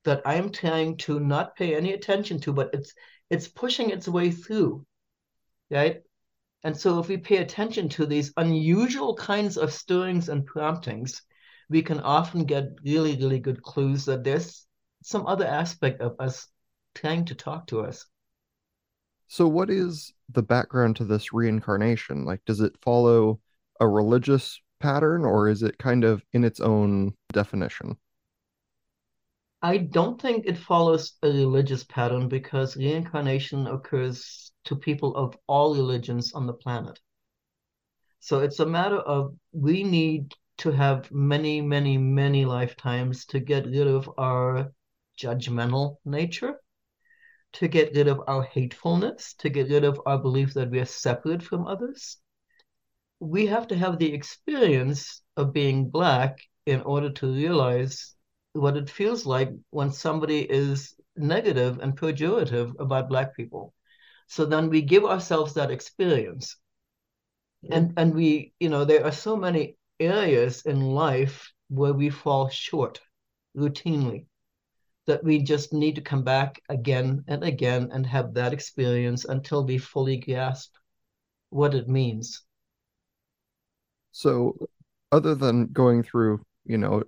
that 0.04 0.23
I'm 0.25 0.50
trying 0.50 0.97
to 0.99 1.20
not 1.20 1.56
pay 1.56 1.75
any 1.75 1.92
attention 1.92 2.40
to, 2.40 2.52
but 2.52 2.70
it's 2.73 2.92
it's 3.28 3.49
pushing 3.49 3.90
its 3.90 4.09
way 4.09 4.30
through, 4.30 4.85
right? 5.70 6.02
And 6.62 6.76
so 6.76 6.99
if 6.99 7.09
we 7.09 7.16
pay 7.16 7.38
attention 7.38 7.88
to 7.90 8.06
these 8.06 8.32
unusual 8.37 9.14
kinds 9.14 9.56
of 9.56 9.73
stirrings 9.73 10.28
and 10.28 10.44
promptings, 10.44 11.23
we 11.70 11.82
can 11.82 12.00
often 12.00 12.44
get 12.44 12.64
really, 12.85 13.16
really 13.16 13.38
good 13.38 13.62
clues 13.62 14.04
that 14.06 14.25
there's 14.25 14.66
some 15.02 15.26
other 15.26 15.47
aspect 15.47 16.00
of 16.00 16.16
us 16.18 16.47
trying 16.94 17.25
to 17.26 17.35
talk 17.35 17.66
to 17.68 17.80
us. 17.80 18.04
So, 19.28 19.47
what 19.47 19.70
is 19.70 20.12
the 20.28 20.42
background 20.42 20.97
to 20.97 21.04
this 21.04 21.32
reincarnation? 21.32 22.25
Like, 22.25 22.44
does 22.44 22.61
it 22.61 22.76
follow 22.82 23.40
a 23.78 23.87
religious 23.87 24.61
pattern 24.80 25.25
or 25.25 25.49
is 25.49 25.62
it 25.62 25.78
kind 25.78 26.04
of 26.04 26.25
in 26.32 26.44
its 26.44 26.60
own 26.60 27.14
definition? 27.32 27.96
I 29.62 29.76
don't 29.76 30.20
think 30.20 30.46
it 30.46 30.56
follows 30.56 31.18
a 31.22 31.28
religious 31.28 31.84
pattern 31.84 32.28
because 32.28 32.76
reincarnation 32.76 33.66
occurs 33.66 34.52
to 34.64 34.75
people 34.75 35.14
of 35.16 35.37
all 35.46 35.75
religions 35.75 36.32
on 36.32 36.46
the 36.46 36.54
planet. 36.54 36.99
So 38.20 38.40
it's 38.40 38.60
a 38.60 38.66
matter 38.66 38.99
of 38.99 39.34
we 39.52 39.84
need 39.84 40.34
to 40.58 40.70
have 40.70 41.10
many, 41.10 41.60
many, 41.60 41.99
many 41.99 42.44
lifetimes 42.44 43.25
to 43.26 43.40
get 43.40 43.66
rid 43.66 43.87
of 43.87 44.10
our 44.18 44.72
judgmental 45.18 45.96
nature, 46.04 46.60
to 47.54 47.68
get 47.68 47.94
rid 47.94 48.08
of 48.08 48.22
our 48.26 48.42
hatefulness, 48.42 49.34
to 49.38 49.50
get 49.50 49.68
rid 49.68 49.84
of 49.84 50.00
our 50.06 50.18
belief 50.18 50.54
that 50.54 50.70
we 50.70 50.80
are 50.80 50.87
separate 50.87 51.42
from 51.42 51.66
others. 51.66 52.18
We 53.20 53.46
have 53.46 53.68
to 53.68 53.76
have 53.76 53.98
the 53.98 54.12
experience 54.12 55.22
of 55.36 55.52
being 55.52 55.90
Black 55.90 56.40
in 56.66 56.80
order 56.80 57.10
to 57.10 57.32
realize 57.32 58.16
what 58.52 58.76
it 58.76 58.90
feels 58.90 59.24
like 59.24 59.50
when 59.70 59.92
somebody 59.92 60.40
is 60.50 60.94
negative 61.16 61.78
and 61.78 61.96
pejorative 61.96 62.74
about 62.80 63.08
Black 63.08 63.36
people. 63.36 63.74
So 64.26 64.44
then 64.46 64.70
we 64.70 64.82
give 64.82 65.04
ourselves 65.04 65.54
that 65.54 65.70
experience. 65.70 66.56
And 67.70 67.92
and 67.96 68.14
we, 68.14 68.54
you 68.58 68.70
know, 68.70 68.84
there 68.84 69.04
are 69.04 69.12
so 69.12 69.36
many 69.36 69.76
areas 69.98 70.62
in 70.62 70.80
life 70.80 71.52
where 71.68 71.92
we 71.92 72.10
fall 72.10 72.48
short 72.48 73.00
routinely 73.56 74.26
that 75.06 75.22
we 75.22 75.42
just 75.42 75.72
need 75.72 75.96
to 75.96 76.00
come 76.00 76.24
back 76.24 76.62
again 76.68 77.24
and 77.28 77.44
again 77.44 77.90
and 77.92 78.06
have 78.06 78.34
that 78.34 78.52
experience 78.52 79.24
until 79.24 79.64
we 79.64 79.78
fully 79.78 80.16
grasp 80.16 80.74
what 81.50 81.74
it 81.74 81.88
means. 81.88 82.42
So, 84.12 84.56
other 85.12 85.34
than 85.34 85.66
going 85.66 86.02
through, 86.02 86.44
you 86.64 86.78
know, 86.78 87.02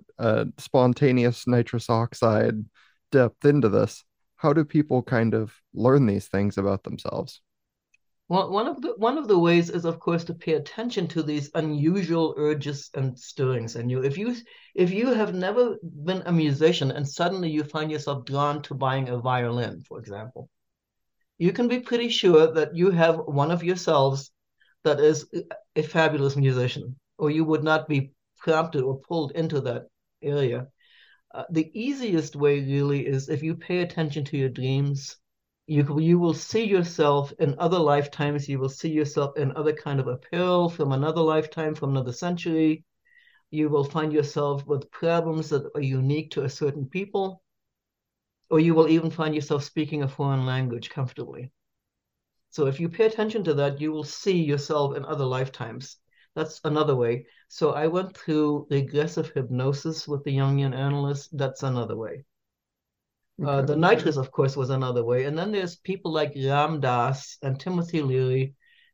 spontaneous 0.57 1.47
nitrous 1.47 1.89
oxide 1.89 2.65
depth 3.11 3.45
into 3.45 3.69
this, 3.69 4.03
how 4.35 4.53
do 4.53 4.65
people 4.65 5.03
kind 5.03 5.33
of 5.33 5.53
learn 5.73 6.05
these 6.05 6.27
things 6.27 6.57
about 6.57 6.83
themselves? 6.83 7.41
Well, 8.27 8.51
one 8.51 8.67
of 8.67 8.81
the 8.81 8.95
one 8.97 9.17
of 9.17 9.29
the 9.29 9.39
ways 9.39 9.69
is, 9.69 9.85
of 9.85 9.99
course, 9.99 10.25
to 10.25 10.33
pay 10.33 10.53
attention 10.53 11.07
to 11.09 11.23
these 11.23 11.51
unusual 11.55 12.33
urges 12.37 12.89
and 12.93 13.17
stirrings 13.17 13.75
in 13.77 13.89
you. 13.89 14.03
If 14.03 14.17
you 14.17 14.35
if 14.75 14.91
you 14.91 15.13
have 15.13 15.33
never 15.33 15.77
been 16.03 16.23
a 16.25 16.31
musician 16.31 16.91
and 16.91 17.07
suddenly 17.07 17.49
you 17.49 17.63
find 17.63 17.89
yourself 17.89 18.25
drawn 18.25 18.61
to 18.63 18.73
buying 18.73 19.07
a 19.07 19.17
violin, 19.17 19.81
for 19.87 19.99
example, 19.99 20.49
you 21.37 21.53
can 21.53 21.69
be 21.69 21.79
pretty 21.79 22.09
sure 22.09 22.51
that 22.53 22.75
you 22.75 22.91
have 22.91 23.17
one 23.19 23.51
of 23.51 23.63
yourselves 23.63 24.32
that 24.83 24.99
is 24.99 25.25
a 25.75 25.83
fabulous 25.83 26.35
musician, 26.35 26.95
or 27.17 27.29
you 27.29 27.45
would 27.45 27.63
not 27.63 27.87
be 27.87 28.11
prompted 28.37 28.83
or 28.83 28.99
pulled 28.99 29.31
into 29.31 29.61
that 29.61 29.87
area. 30.21 30.67
Uh, 31.33 31.43
the 31.49 31.71
easiest 31.73 32.35
way 32.35 32.59
really 32.59 33.07
is 33.07 33.29
if 33.29 33.41
you 33.41 33.55
pay 33.55 33.79
attention 33.79 34.23
to 34.25 34.37
your 34.37 34.49
dreams 34.49 35.17
you 35.65 35.99
you 35.99 36.19
will 36.19 36.33
see 36.33 36.65
yourself 36.65 37.31
in 37.39 37.55
other 37.57 37.79
lifetimes 37.79 38.49
you 38.49 38.59
will 38.59 38.69
see 38.69 38.89
yourself 38.89 39.37
in 39.37 39.55
other 39.55 39.73
kind 39.73 39.99
of 39.99 40.07
apparel 40.07 40.69
from 40.69 40.91
another 40.91 41.21
lifetime 41.21 41.73
from 41.73 41.91
another 41.91 42.11
century 42.11 42.83
you 43.49 43.69
will 43.69 43.83
find 43.83 44.11
yourself 44.11 44.65
with 44.67 44.91
problems 44.91 45.49
that 45.49 45.69
are 45.75 45.81
unique 45.81 46.31
to 46.31 46.43
a 46.43 46.49
certain 46.49 46.85
people 46.85 47.41
or 48.49 48.59
you 48.59 48.73
will 48.75 48.89
even 48.89 49.09
find 49.09 49.33
yourself 49.33 49.63
speaking 49.63 50.03
a 50.03 50.07
foreign 50.07 50.45
language 50.45 50.89
comfortably 50.89 51.49
so 52.53 52.67
if 52.67 52.79
you 52.79 52.87
pay 52.87 53.05
attention 53.05 53.43
to 53.43 53.53
that 53.53 53.81
you 53.81 53.91
will 53.91 54.03
see 54.03 54.43
yourself 54.43 54.95
in 54.95 55.03
other 55.05 55.25
lifetimes 55.25 55.97
that's 56.35 56.61
another 56.63 56.95
way 56.95 57.25
so 57.47 57.71
i 57.71 57.87
went 57.87 58.15
through 58.15 58.67
regressive 58.69 59.31
hypnosis 59.35 60.07
with 60.07 60.23
the 60.23 60.37
jungian 60.37 60.75
analyst 60.75 61.35
that's 61.37 61.63
another 61.63 61.97
way 61.97 62.23
uh, 63.43 63.63
the 63.63 63.75
nitrous, 63.75 64.17
of 64.17 64.31
course, 64.31 64.55
was 64.55 64.69
another 64.69 65.03
way. 65.03 65.25
And 65.25 65.37
then 65.37 65.51
there's 65.51 65.75
people 65.77 66.11
like 66.11 66.33
Ram 66.35 66.79
Dass 66.79 67.37
and 67.41 67.59
Timothy 67.59 68.01
Leary, 68.01 68.53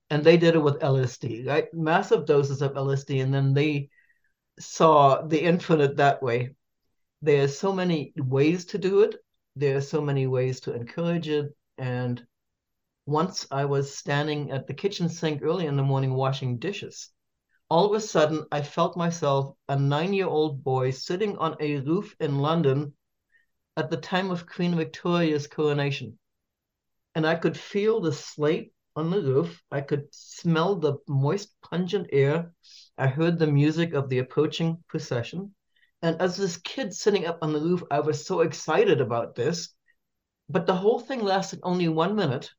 and 0.09 0.23
they 0.23 0.37
did 0.37 0.55
it 0.55 0.63
with 0.63 0.81
LSD, 0.81 1.45
right? 1.45 1.67
Massive 1.73 2.25
doses 2.25 2.61
of 2.61 2.73
LSD, 2.73 3.21
and 3.21 3.33
then 3.33 3.53
they 3.53 3.89
saw 4.57 5.21
the 5.21 5.41
infinite 5.41 5.97
that 5.97 6.23
way. 6.23 6.55
There's 7.21 7.59
so 7.59 7.73
many 7.73 8.13
ways 8.15 8.65
to 8.67 8.77
do 8.77 9.01
it. 9.01 9.15
There's 9.55 9.89
so 9.89 10.01
many 10.01 10.25
ways 10.25 10.61
to 10.61 10.73
encourage 10.73 11.27
it. 11.27 11.53
And 11.77 12.25
once 13.05 13.47
I 13.51 13.65
was 13.65 13.95
standing 13.95 14.51
at 14.51 14.67
the 14.67 14.73
kitchen 14.73 15.09
sink 15.09 15.41
early 15.41 15.65
in 15.65 15.75
the 15.75 15.83
morning 15.83 16.13
washing 16.13 16.59
dishes. 16.59 17.09
All 17.69 17.85
of 17.85 17.93
a 17.93 18.01
sudden, 18.01 18.45
I 18.51 18.61
felt 18.61 18.97
myself, 18.97 19.55
a 19.67 19.75
nine 19.77 20.13
year 20.13 20.27
old 20.27 20.63
boy, 20.63 20.91
sitting 20.91 21.37
on 21.37 21.55
a 21.59 21.77
roof 21.77 22.15
in 22.19 22.39
London 22.39 22.93
at 23.77 23.89
the 23.89 23.97
time 23.97 24.31
of 24.31 24.47
Queen 24.47 24.75
Victoria's 24.75 25.47
coronation. 25.47 26.17
And 27.15 27.25
I 27.25 27.35
could 27.35 27.57
feel 27.57 28.01
the 28.01 28.11
slate 28.11 28.73
on 28.95 29.09
the 29.09 29.21
roof. 29.21 29.61
I 29.71 29.81
could 29.81 30.07
smell 30.11 30.75
the 30.75 30.97
moist, 31.07 31.55
pungent 31.61 32.07
air. 32.11 32.53
I 32.97 33.07
heard 33.07 33.39
the 33.39 33.47
music 33.47 33.93
of 33.93 34.09
the 34.09 34.19
approaching 34.19 34.83
procession. 34.87 35.53
And 36.01 36.21
as 36.21 36.37
this 36.37 36.57
kid 36.57 36.93
sitting 36.93 37.25
up 37.25 37.39
on 37.41 37.53
the 37.53 37.59
roof, 37.59 37.83
I 37.91 37.99
was 37.99 38.25
so 38.25 38.41
excited 38.41 38.99
about 39.01 39.35
this. 39.35 39.69
But 40.49 40.65
the 40.65 40.75
whole 40.75 40.99
thing 40.99 41.21
lasted 41.21 41.59
only 41.63 41.87
one 41.87 42.15
minute 42.15 42.49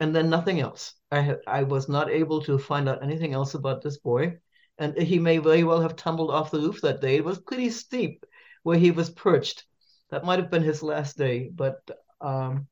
and 0.00 0.14
then 0.14 0.30
nothing 0.30 0.60
else. 0.60 0.94
I, 1.10 1.36
I 1.46 1.62
was 1.62 1.88
not 1.88 2.10
able 2.10 2.42
to 2.42 2.58
find 2.58 2.88
out 2.88 3.02
anything 3.02 3.32
else 3.32 3.54
about 3.54 3.82
this 3.82 3.98
boy. 3.98 4.38
And 4.78 4.96
he 4.98 5.18
may 5.18 5.38
very 5.38 5.62
well 5.62 5.80
have 5.80 5.94
tumbled 5.94 6.30
off 6.30 6.50
the 6.50 6.58
roof 6.58 6.80
that 6.80 7.00
day. 7.00 7.16
It 7.16 7.24
was 7.24 7.38
pretty 7.38 7.70
steep 7.70 8.24
where 8.64 8.78
he 8.78 8.90
was 8.90 9.10
perched 9.10 9.64
that 10.10 10.24
might 10.24 10.38
have 10.38 10.50
been 10.50 10.62
his 10.62 10.82
last 10.82 11.16
day, 11.16 11.50
but 11.52 11.78
um, 12.20 12.66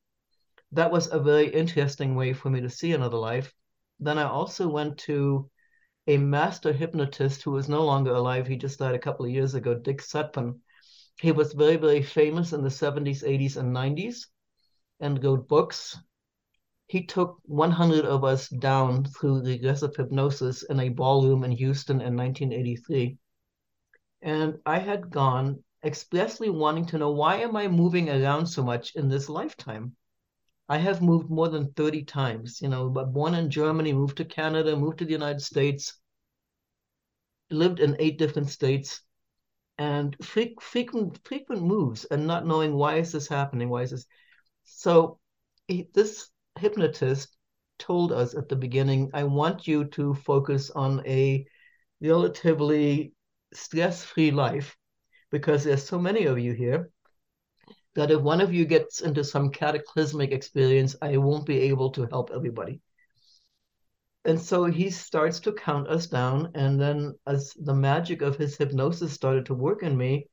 that 0.73 0.91
was 0.91 1.11
a 1.13 1.19
very 1.19 1.49
interesting 1.49 2.15
way 2.15 2.33
for 2.33 2.51
me 2.51 2.61
to 2.61 2.71
see 2.71 2.93
another 2.93 3.17
life. 3.17 3.53
Then 4.01 4.19
I 4.19 4.25
also 4.25 4.69
went 4.69 4.99
to 4.99 5.51
a 6.07 6.17
master 6.19 6.73
hypnotist 6.73 7.43
who 7.43 7.57
is 7.57 7.69
no 7.69 7.85
longer 7.85 8.13
alive. 8.13 8.47
He 8.47 8.57
just 8.57 8.79
died 8.79 8.95
a 8.95 8.99
couple 8.99 9.25
of 9.25 9.31
years 9.31 9.55
ago, 9.55 9.75
Dick 9.75 10.01
Sutphin. 10.01 10.59
He 11.21 11.33
was 11.33 11.53
very, 11.53 11.77
very 11.77 12.03
famous 12.03 12.53
in 12.53 12.63
the 12.63 12.71
70s, 12.71 13.23
80s, 13.23 13.57
and 13.57 13.73
90s 13.75 14.27
and 15.01 15.23
wrote 15.23 15.49
books. 15.49 15.99
He 16.93 17.07
took 17.07 17.39
100 17.47 18.05
of 18.05 18.23
us 18.23 18.51
down 18.51 19.07
through 19.07 19.47
regressive 19.47 19.97
hypnosis 19.97 20.63
in 20.63 20.79
a 20.79 20.91
ballroom 20.91 21.43
in 21.43 21.53
Houston 21.53 22.03
in 22.03 22.15
1983. 22.15 23.17
And 24.21 24.59
I 24.67 24.79
had 24.79 25.09
gone 25.09 25.65
expressly 25.83 26.51
wanting 26.51 26.85
to 26.89 26.99
know 26.99 27.11
why 27.11 27.37
am 27.37 27.57
I 27.57 27.67
moving 27.67 28.11
around 28.11 28.45
so 28.45 28.63
much 28.63 28.95
in 28.95 29.09
this 29.09 29.31
lifetime? 29.31 29.97
I 30.69 30.77
have 30.77 31.01
moved 31.01 31.31
more 31.31 31.49
than 31.49 31.73
30 31.73 32.05
times, 32.05 32.61
you 32.61 32.69
know, 32.69 32.91
but 32.91 33.15
born 33.15 33.37
in 33.37 33.49
Germany, 33.49 33.95
moved 33.95 34.19
to 34.19 34.27
Canada, 34.27 34.77
moved 34.77 34.99
to 34.99 35.07
the 35.07 35.13
United 35.13 35.41
States, 35.41 35.99
lived 37.51 37.81
in 37.81 37.97
eight 38.01 38.19
different 38.19 38.51
states, 38.51 39.01
and 39.79 40.15
frequent 40.23 41.19
frequent 41.25 41.63
moves 41.63 42.05
and 42.05 42.27
not 42.27 42.47
knowing 42.47 42.75
why 42.75 42.97
is 42.97 43.13
this 43.13 43.29
happening? 43.29 43.71
Why 43.71 43.81
is 43.81 43.93
this? 43.93 44.07
So 44.65 45.19
this 45.95 46.29
hypnotist 46.63 47.37
told 47.79 48.13
us 48.13 48.35
at 48.35 48.49
the 48.49 48.57
beginning, 48.57 49.11
I 49.13 49.25
want 49.25 49.67
you 49.67 49.85
to 49.97 50.15
focus 50.15 50.71
on 50.71 51.05
a 51.07 51.45
relatively 52.01 53.13
stress-free 53.53 54.31
life 54.31 54.77
because 55.33 55.65
there's 55.65 55.85
so 55.85 55.99
many 55.99 56.25
of 56.27 56.39
you 56.39 56.53
here 56.53 56.91
that 57.95 58.13
if 58.13 58.21
one 58.21 58.41
of 58.41 58.55
you 58.55 58.65
gets 58.65 59.01
into 59.01 59.25
some 59.25 59.51
cataclysmic 59.51 60.31
experience, 60.31 60.95
I 61.03 61.17
won't 61.17 61.47
be 61.47 61.59
able 61.71 61.91
to 61.91 62.07
help 62.07 62.31
everybody. 62.31 62.81
And 64.25 64.41
so 64.41 64.65
he 64.67 64.89
starts 64.91 65.41
to 65.41 65.53
count 65.53 65.89
us 65.89 66.07
down. 66.07 66.53
And 66.55 66.81
then, 66.81 67.15
as 67.27 67.53
the 67.55 67.75
magic 67.75 68.23
of 68.23 68.37
his 68.37 68.57
hypnosis 68.57 69.13
started 69.13 69.47
to 69.47 69.55
work 69.55 69.83
in 69.83 69.97
me, 69.97 70.29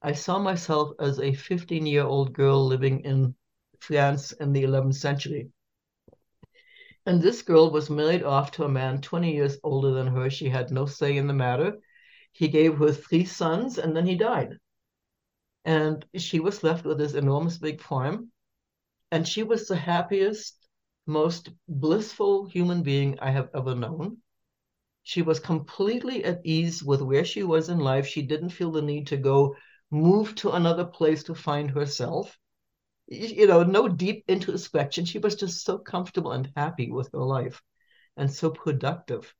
I 0.00 0.12
saw 0.12 0.38
myself 0.38 0.92
as 0.98 1.20
a 1.20 1.34
15 1.34 1.84
year 1.84 2.04
old 2.04 2.32
girl 2.32 2.66
living 2.66 3.00
in 3.00 3.34
France 3.80 4.32
in 4.32 4.52
the 4.52 4.64
11th 4.64 4.96
century. 4.96 5.50
And 7.08 7.22
this 7.22 7.40
girl 7.40 7.70
was 7.70 7.88
married 7.88 8.22
off 8.22 8.50
to 8.50 8.64
a 8.64 8.68
man 8.68 9.00
20 9.00 9.32
years 9.32 9.56
older 9.62 9.92
than 9.92 10.08
her. 10.08 10.28
She 10.28 10.50
had 10.50 10.70
no 10.70 10.84
say 10.84 11.16
in 11.16 11.26
the 11.26 11.32
matter. 11.32 11.78
He 12.32 12.48
gave 12.48 12.76
her 12.76 12.92
three 12.92 13.24
sons 13.24 13.78
and 13.78 13.96
then 13.96 14.04
he 14.04 14.14
died. 14.14 14.58
And 15.64 16.04
she 16.18 16.38
was 16.38 16.62
left 16.62 16.84
with 16.84 16.98
this 16.98 17.14
enormous 17.14 17.56
big 17.56 17.80
farm. 17.80 18.30
And 19.10 19.26
she 19.26 19.42
was 19.42 19.66
the 19.66 19.76
happiest, 19.76 20.68
most 21.06 21.48
blissful 21.66 22.44
human 22.44 22.82
being 22.82 23.18
I 23.20 23.30
have 23.30 23.48
ever 23.54 23.74
known. 23.74 24.18
She 25.02 25.22
was 25.22 25.40
completely 25.40 26.22
at 26.26 26.44
ease 26.44 26.84
with 26.84 27.00
where 27.00 27.24
she 27.24 27.42
was 27.42 27.70
in 27.70 27.78
life. 27.78 28.06
She 28.06 28.20
didn't 28.20 28.50
feel 28.50 28.70
the 28.70 28.82
need 28.82 29.06
to 29.06 29.16
go 29.16 29.56
move 29.90 30.34
to 30.34 30.50
another 30.50 30.84
place 30.84 31.22
to 31.22 31.34
find 31.34 31.70
herself. 31.70 32.38
You 33.10 33.46
know, 33.46 33.62
no 33.62 33.88
deep 33.88 34.24
introspection. 34.28 35.06
She 35.06 35.18
was 35.18 35.34
just 35.34 35.64
so 35.64 35.78
comfortable 35.78 36.32
and 36.32 36.52
happy 36.54 36.90
with 36.90 37.10
her 37.12 37.18
life 37.24 37.62
and 38.18 38.30
so 38.30 38.50
productive 38.50 39.34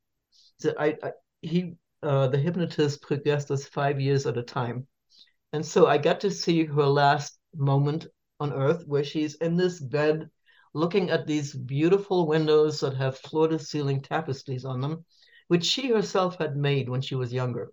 that 0.60 0.80
I, 0.80 0.96
I 1.02 1.12
he 1.42 1.74
uh, 2.02 2.28
the 2.28 2.38
hypnotist 2.38 3.02
progressed 3.02 3.50
us 3.50 3.66
five 3.66 4.00
years 4.00 4.24
at 4.24 4.38
a 4.38 4.42
time. 4.42 4.86
And 5.52 5.64
so 5.64 5.86
I 5.86 5.98
got 5.98 6.20
to 6.20 6.30
see 6.30 6.64
her 6.64 6.86
last 6.86 7.38
moment 7.54 8.06
on 8.40 8.52
earth 8.52 8.84
where 8.86 9.04
she's 9.04 9.34
in 9.36 9.56
this 9.56 9.80
bed 9.80 10.30
looking 10.72 11.10
at 11.10 11.26
these 11.26 11.54
beautiful 11.54 12.26
windows 12.26 12.80
that 12.80 12.94
have 12.94 13.18
floor 13.18 13.48
to 13.48 13.58
ceiling 13.58 14.00
tapestries 14.00 14.64
on 14.64 14.80
them, 14.80 15.04
which 15.48 15.64
she 15.64 15.88
herself 15.88 16.38
had 16.38 16.56
made 16.56 16.88
when 16.88 17.00
she 17.02 17.14
was 17.14 17.32
younger. 17.32 17.70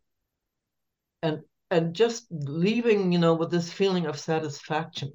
And 1.21 1.41
and 1.71 1.93
just 1.93 2.25
leaving, 2.31 3.11
you 3.11 3.19
know, 3.19 3.33
with 3.33 3.51
this 3.51 3.71
feeling 3.71 4.05
of 4.05 4.19
satisfaction 4.19 5.13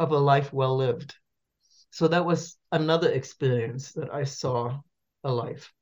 of 0.00 0.10
a 0.12 0.18
life 0.18 0.52
well 0.52 0.76
lived. 0.76 1.14
So 1.90 2.08
that 2.08 2.24
was 2.24 2.56
another 2.72 3.10
experience 3.12 3.92
that 3.92 4.12
I 4.12 4.24
saw 4.24 4.80
a 5.22 5.32
life. 5.32 5.72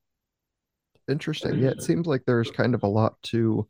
Interesting. 1.09 1.63
Yeah, 1.63 1.71
it 1.71 1.83
seems 1.83 2.07
like 2.07 2.25
there's 2.27 2.51
kind 2.51 2.75
of 2.75 2.83
a 2.83 2.89
lot 2.89 3.23
to 3.25 3.69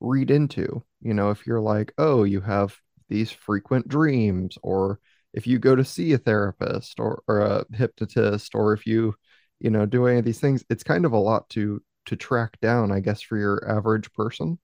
read 0.00 0.30
into. 0.30 0.82
You 1.00 1.14
know, 1.14 1.30
if 1.30 1.46
you're 1.46 1.60
like, 1.60 1.94
oh, 1.96 2.24
you 2.24 2.40
have 2.40 2.76
these 3.08 3.30
frequent 3.30 3.86
dreams, 3.86 4.58
or 4.62 4.98
if 5.32 5.46
you 5.46 5.58
go 5.58 5.76
to 5.76 5.84
see 5.84 6.12
a 6.12 6.18
therapist 6.18 6.98
or, 6.98 7.22
or 7.28 7.40
a 7.40 7.64
hypnotist, 7.72 8.54
or 8.54 8.72
if 8.72 8.86
you, 8.86 9.14
you 9.60 9.70
know, 9.70 9.86
do 9.86 10.06
any 10.06 10.18
of 10.18 10.24
these 10.24 10.40
things, 10.40 10.64
it's 10.68 10.82
kind 10.82 11.04
of 11.04 11.12
a 11.12 11.18
lot 11.18 11.48
to 11.50 11.80
to 12.06 12.16
track 12.16 12.58
down, 12.60 12.92
I 12.92 13.00
guess, 13.00 13.22
for 13.22 13.38
your 13.38 13.64
average 13.70 14.12
person. 14.12 14.58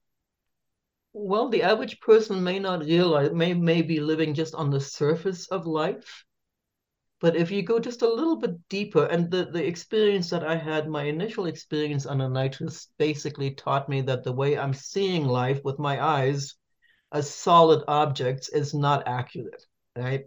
Well, 1.13 1.49
the 1.49 1.63
average 1.63 1.99
person 1.99 2.43
may 2.43 2.59
not 2.59 2.85
realize, 2.85 3.31
may, 3.31 3.53
may 3.53 3.81
be 3.81 3.99
living 3.99 4.33
just 4.33 4.55
on 4.55 4.69
the 4.69 4.79
surface 4.79 5.47
of 5.47 5.65
life. 5.65 6.25
But 7.19 7.35
if 7.35 7.51
you 7.51 7.61
go 7.61 7.79
just 7.79 8.01
a 8.01 8.11
little 8.11 8.37
bit 8.37 8.67
deeper, 8.69 9.05
and 9.05 9.29
the, 9.29 9.45
the 9.45 9.65
experience 9.65 10.29
that 10.31 10.43
I 10.43 10.55
had, 10.55 10.87
my 10.87 11.03
initial 11.03 11.45
experience 11.45 12.05
on 12.05 12.21
a 12.21 12.29
nitrous 12.29 12.87
basically 12.97 13.53
taught 13.53 13.89
me 13.89 14.01
that 14.01 14.23
the 14.23 14.31
way 14.31 14.57
I'm 14.57 14.73
seeing 14.73 15.25
life 15.25 15.61
with 15.63 15.77
my 15.79 16.03
eyes 16.03 16.55
as 17.11 17.29
solid 17.29 17.83
objects 17.87 18.49
is 18.49 18.73
not 18.73 19.07
accurate, 19.07 19.63
right? 19.95 20.23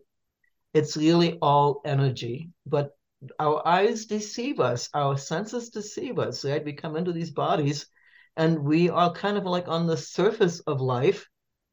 It's 0.72 0.96
really 0.96 1.38
all 1.40 1.80
energy. 1.84 2.50
But 2.66 2.96
our 3.40 3.66
eyes 3.66 4.04
deceive 4.04 4.60
us, 4.60 4.90
our 4.94 5.16
senses 5.16 5.70
deceive 5.70 6.18
us, 6.18 6.44
right? 6.44 6.64
We 6.64 6.74
come 6.74 6.96
into 6.96 7.12
these 7.12 7.30
bodies 7.30 7.86
and 8.36 8.58
we 8.58 8.88
are 8.90 9.12
kind 9.12 9.36
of 9.36 9.44
like 9.44 9.68
on 9.68 9.86
the 9.86 9.96
surface 9.96 10.60
of 10.60 10.80
life 10.80 11.28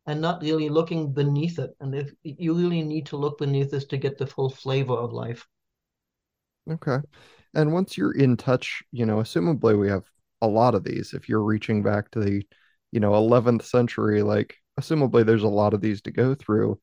and 0.06 0.22
not 0.22 0.42
really 0.42 0.70
looking 0.70 1.14
beneath 1.14 1.60
it. 1.60 1.72
And 1.80 1.94
if 1.96 2.12
you 2.24 2.54
really 2.54 2.84
need 2.84 3.08
to 3.08 3.18
look 3.18 3.38
beneath 3.40 3.72
this 3.72 3.86
to 3.88 3.98
get 3.98 4.18
the 4.18 4.28
full 4.28 4.50
flavor 4.50 4.94
of 4.94 5.14
life. 5.14 5.48
Okay. 6.70 6.98
And 7.54 7.74
once 7.74 7.98
you're 7.98 8.14
in 8.14 8.38
touch, 8.38 8.82
you 8.92 9.06
know, 9.06 9.18
assumably 9.18 9.80
we 9.80 9.90
have 9.90 10.06
a 10.42 10.48
lot 10.48 10.76
of 10.76 10.84
these. 10.84 11.14
If 11.14 11.30
you're 11.30 11.44
reaching 11.44 11.84
back 11.84 12.10
to 12.12 12.20
the, 12.20 12.44
you 12.92 13.00
know, 13.00 13.12
11th 13.12 13.66
century, 13.66 14.22
like 14.22 14.56
assumably 14.80 15.26
there's 15.26 15.44
a 15.44 15.48
lot 15.48 15.74
of 15.74 15.82
these 15.82 16.02
to 16.04 16.12
go 16.12 16.36
through. 16.36 16.80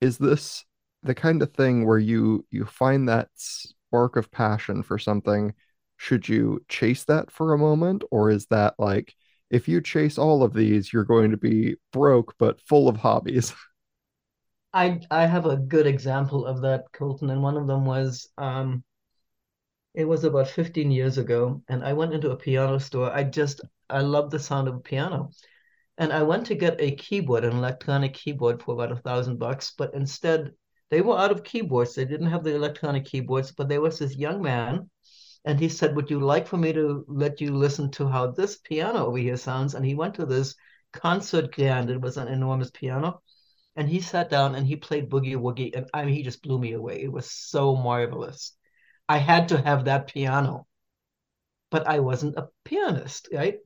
Is 0.00 0.18
this 0.18 0.64
the 1.02 1.14
kind 1.14 1.42
of 1.42 1.52
thing 1.52 1.86
where 1.86 1.98
you 1.98 2.44
you 2.50 2.64
find 2.64 3.08
that 3.08 3.28
spark 3.34 4.16
of 4.16 4.30
passion 4.30 4.82
for 4.82 4.98
something 4.98 5.54
should 5.96 6.28
you 6.28 6.64
chase 6.68 7.04
that 7.04 7.30
for 7.30 7.52
a 7.52 7.58
moment? 7.58 8.04
Or 8.10 8.30
is 8.30 8.46
that 8.46 8.74
like 8.78 9.14
if 9.50 9.68
you 9.68 9.80
chase 9.80 10.18
all 10.18 10.42
of 10.42 10.52
these 10.52 10.92
you're 10.92 11.04
going 11.04 11.30
to 11.30 11.36
be 11.36 11.76
broke 11.92 12.34
but 12.38 12.60
full 12.60 12.88
of 12.88 12.96
hobbies? 12.96 13.54
I 14.74 15.00
i 15.10 15.24
have 15.24 15.46
a 15.46 15.56
good 15.56 15.86
example 15.86 16.44
of 16.46 16.62
that 16.62 16.86
colton 16.92 17.30
and 17.30 17.40
one 17.42 17.56
of 17.56 17.68
them 17.68 17.84
was 17.84 18.28
um 18.36 18.82
it 19.94 20.04
was 20.04 20.24
about 20.24 20.48
15 20.48 20.90
years 20.90 21.16
ago 21.16 21.62
and 21.68 21.84
i 21.84 21.92
went 21.92 22.12
into 22.12 22.32
a 22.32 22.36
piano 22.36 22.78
store. 22.78 23.12
I 23.12 23.22
just 23.22 23.60
i 23.88 24.00
love 24.00 24.30
the 24.30 24.40
sound 24.40 24.66
of 24.66 24.74
a 24.74 24.80
piano. 24.80 25.30
And 25.96 26.12
i 26.12 26.22
went 26.22 26.46
to 26.46 26.56
get 26.56 26.80
a 26.80 26.96
keyboard 26.96 27.44
an 27.44 27.52
electronic 27.56 28.14
keyboard 28.14 28.60
for 28.60 28.74
about 28.74 28.90
a 28.90 28.96
thousand 28.96 29.38
bucks 29.38 29.72
but 29.78 29.94
instead 29.94 30.52
they 30.90 31.00
were 31.00 31.18
out 31.18 31.32
of 31.32 31.44
keyboards. 31.44 31.94
They 31.94 32.04
didn't 32.04 32.30
have 32.30 32.44
the 32.44 32.54
electronic 32.54 33.04
keyboards 33.04 33.52
but 33.52 33.68
there 33.68 33.80
was 33.80 34.00
this 34.00 34.16
young 34.16 34.42
man 34.42 34.90
and 35.44 35.60
he 35.60 35.68
said, 35.68 35.94
Would 35.94 36.10
you 36.10 36.20
like 36.20 36.46
for 36.46 36.56
me 36.56 36.72
to 36.72 37.04
let 37.06 37.40
you 37.40 37.54
listen 37.54 37.90
to 37.92 38.08
how 38.08 38.30
this 38.30 38.56
piano 38.56 39.06
over 39.06 39.18
here 39.18 39.36
sounds? 39.36 39.74
And 39.74 39.84
he 39.84 39.94
went 39.94 40.14
to 40.14 40.26
this 40.26 40.54
concert 40.92 41.54
grand. 41.54 41.90
It 41.90 42.00
was 42.00 42.16
an 42.16 42.28
enormous 42.28 42.70
piano. 42.70 43.20
And 43.76 43.88
he 43.88 44.00
sat 44.00 44.30
down 44.30 44.54
and 44.54 44.66
he 44.66 44.76
played 44.76 45.10
Boogie 45.10 45.36
Woogie. 45.36 45.74
And 45.76 45.88
I 45.92 46.04
mean, 46.04 46.14
he 46.14 46.22
just 46.22 46.42
blew 46.42 46.58
me 46.58 46.72
away. 46.72 47.02
It 47.02 47.12
was 47.12 47.30
so 47.30 47.76
marvelous. 47.76 48.56
I 49.08 49.18
had 49.18 49.48
to 49.48 49.60
have 49.60 49.84
that 49.84 50.06
piano, 50.06 50.66
but 51.70 51.86
I 51.86 52.00
wasn't 52.00 52.38
a 52.38 52.48
pianist, 52.64 53.28
right? 53.32 53.58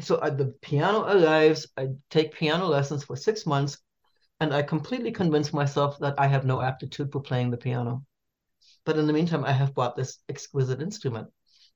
So 0.00 0.16
uh, 0.16 0.30
the 0.30 0.46
piano 0.62 1.02
arrives. 1.02 1.68
I 1.76 1.88
take 2.10 2.34
piano 2.34 2.66
lessons 2.66 3.04
for 3.04 3.16
six 3.16 3.46
months, 3.46 3.78
and 4.40 4.52
I 4.52 4.62
completely 4.62 5.12
convinced 5.12 5.54
myself 5.54 5.98
that 6.00 6.14
I 6.18 6.26
have 6.26 6.44
no 6.44 6.60
aptitude 6.60 7.12
for 7.12 7.20
playing 7.20 7.50
the 7.50 7.56
piano. 7.56 8.04
But 8.88 8.96
in 8.96 9.06
the 9.06 9.12
meantime, 9.12 9.44
I 9.44 9.52
have 9.52 9.74
bought 9.74 9.96
this 9.96 10.18
exquisite 10.30 10.80
instrument, 10.80 11.28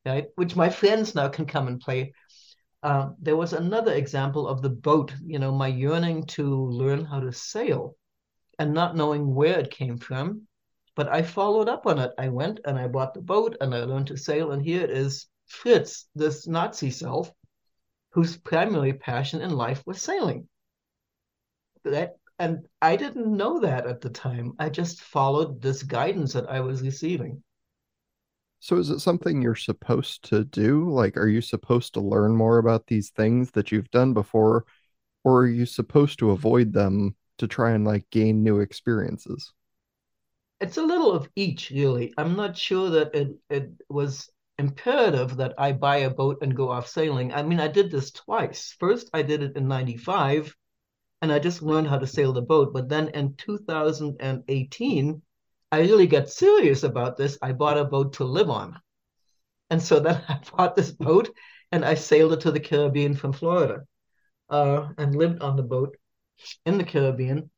right? 0.06 0.28
Which 0.36 0.56
my 0.56 0.70
friends 0.70 1.14
now 1.14 1.28
can 1.28 1.44
come 1.44 1.68
and 1.68 1.78
play. 1.78 2.14
Uh, 2.82 3.10
there 3.20 3.36
was 3.36 3.52
another 3.52 3.92
example 3.92 4.48
of 4.48 4.62
the 4.62 4.70
boat, 4.70 5.12
you 5.22 5.38
know, 5.38 5.52
my 5.52 5.66
yearning 5.66 6.24
to 6.28 6.42
learn 6.70 7.04
how 7.04 7.20
to 7.20 7.30
sail 7.30 7.96
and 8.58 8.72
not 8.72 8.96
knowing 8.96 9.34
where 9.34 9.58
it 9.58 9.70
came 9.70 9.98
from. 9.98 10.48
But 10.96 11.08
I 11.10 11.20
followed 11.20 11.68
up 11.68 11.86
on 11.86 11.98
it. 11.98 12.12
I 12.16 12.30
went 12.30 12.60
and 12.64 12.78
I 12.78 12.88
bought 12.88 13.12
the 13.12 13.20
boat 13.20 13.58
and 13.60 13.74
I 13.74 13.84
learned 13.84 14.06
to 14.06 14.16
sail. 14.16 14.52
And 14.52 14.62
here 14.62 14.80
it 14.80 14.90
is 14.90 15.26
Fritz, 15.44 16.08
this 16.14 16.46
Nazi 16.46 16.90
self, 16.90 17.30
whose 18.12 18.38
primary 18.38 18.94
passion 18.94 19.42
in 19.42 19.50
life 19.50 19.82
was 19.84 20.00
sailing. 20.00 20.48
That 21.84 22.16
and 22.42 22.66
I 22.82 22.96
didn't 22.96 23.36
know 23.36 23.60
that 23.60 23.86
at 23.86 24.00
the 24.00 24.10
time. 24.10 24.54
I 24.58 24.68
just 24.68 25.00
followed 25.00 25.62
this 25.62 25.84
guidance 25.84 26.32
that 26.32 26.50
I 26.50 26.58
was 26.58 26.82
receiving. 26.82 27.40
So 28.58 28.78
is 28.78 28.90
it 28.90 28.98
something 28.98 29.40
you're 29.40 29.54
supposed 29.54 30.24
to 30.30 30.42
do? 30.46 30.90
Like, 30.90 31.16
are 31.16 31.28
you 31.28 31.40
supposed 31.40 31.94
to 31.94 32.00
learn 32.00 32.34
more 32.34 32.58
about 32.58 32.88
these 32.88 33.10
things 33.10 33.52
that 33.52 33.70
you've 33.70 33.92
done 33.92 34.12
before, 34.12 34.64
or 35.22 35.42
are 35.42 35.46
you 35.46 35.64
supposed 35.66 36.18
to 36.18 36.32
avoid 36.32 36.72
them 36.72 37.14
to 37.38 37.46
try 37.46 37.70
and 37.70 37.84
like 37.84 38.10
gain 38.10 38.42
new 38.42 38.58
experiences? 38.58 39.52
It's 40.60 40.78
a 40.78 40.82
little 40.82 41.12
of 41.12 41.28
each, 41.36 41.70
really. 41.70 42.12
I'm 42.18 42.34
not 42.34 42.58
sure 42.58 42.90
that 42.90 43.14
it, 43.14 43.36
it 43.50 43.70
was 43.88 44.28
imperative 44.58 45.36
that 45.36 45.54
I 45.58 45.70
buy 45.70 45.98
a 45.98 46.10
boat 46.10 46.38
and 46.42 46.56
go 46.56 46.72
off 46.72 46.88
sailing. 46.88 47.32
I 47.32 47.44
mean, 47.44 47.60
I 47.60 47.68
did 47.68 47.92
this 47.92 48.10
twice. 48.10 48.74
First, 48.80 49.10
I 49.14 49.22
did 49.22 49.44
it 49.44 49.56
in 49.56 49.68
95 49.68 50.52
and 51.22 51.32
I 51.32 51.38
just 51.38 51.62
learned 51.62 51.86
how 51.86 51.98
to 51.98 52.06
sail 52.06 52.32
the 52.32 52.42
boat. 52.42 52.72
But 52.74 52.88
then 52.88 53.08
in 53.08 53.34
2018, 53.36 55.22
I 55.70 55.80
really 55.80 56.08
got 56.08 56.28
serious 56.28 56.82
about 56.82 57.16
this. 57.16 57.38
I 57.40 57.52
bought 57.52 57.78
a 57.78 57.84
boat 57.84 58.14
to 58.14 58.24
live 58.24 58.50
on. 58.50 58.78
And 59.70 59.80
so 59.80 60.00
then 60.00 60.20
I 60.28 60.40
bought 60.54 60.76
this 60.76 60.90
boat 60.90 61.30
and 61.70 61.84
I 61.84 61.94
sailed 61.94 62.32
it 62.34 62.40
to 62.40 62.50
the 62.50 62.60
Caribbean 62.60 63.14
from 63.14 63.32
Florida 63.32 63.84
uh, 64.50 64.88
and 64.98 65.14
lived 65.14 65.40
on 65.42 65.56
the 65.56 65.62
boat 65.62 65.96
in 66.66 66.76
the 66.76 66.84
Caribbean. 66.84 67.50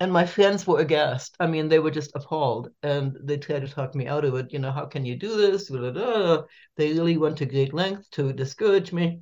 And 0.00 0.12
my 0.12 0.24
friends 0.24 0.66
were 0.66 0.80
aghast. 0.80 1.36
I 1.38 1.46
mean, 1.46 1.68
they 1.68 1.80
were 1.80 1.90
just 1.90 2.12
appalled. 2.14 2.70
And 2.82 3.18
they 3.22 3.36
tried 3.36 3.62
to 3.62 3.68
talk 3.68 3.94
me 3.94 4.06
out 4.06 4.24
of 4.24 4.34
it. 4.36 4.52
You 4.52 4.60
know, 4.60 4.72
how 4.72 4.86
can 4.86 5.04
you 5.04 5.16
do 5.16 5.36
this? 5.36 5.68
They 5.68 6.92
really 6.92 7.18
went 7.18 7.36
to 7.38 7.46
great 7.46 7.74
lengths 7.74 8.08
to 8.10 8.32
discourage 8.32 8.92
me. 8.92 9.20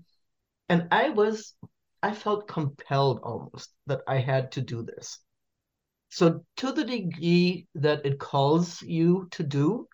And 0.69 0.89
I 0.91 1.11
was, 1.11 1.55
I 2.07 2.15
felt 2.15 2.47
compelled 2.47 3.19
almost 3.25 3.75
that 3.89 4.03
I 4.07 4.19
had 4.19 4.53
to 4.53 4.61
do 4.61 4.85
this. 4.85 5.19
So, 6.09 6.45
to 6.59 6.71
the 6.71 6.85
degree 6.85 7.67
that 7.75 8.07
it 8.07 8.21
calls 8.21 8.81
you 8.81 9.27
to 9.33 9.43
do, 9.43 9.89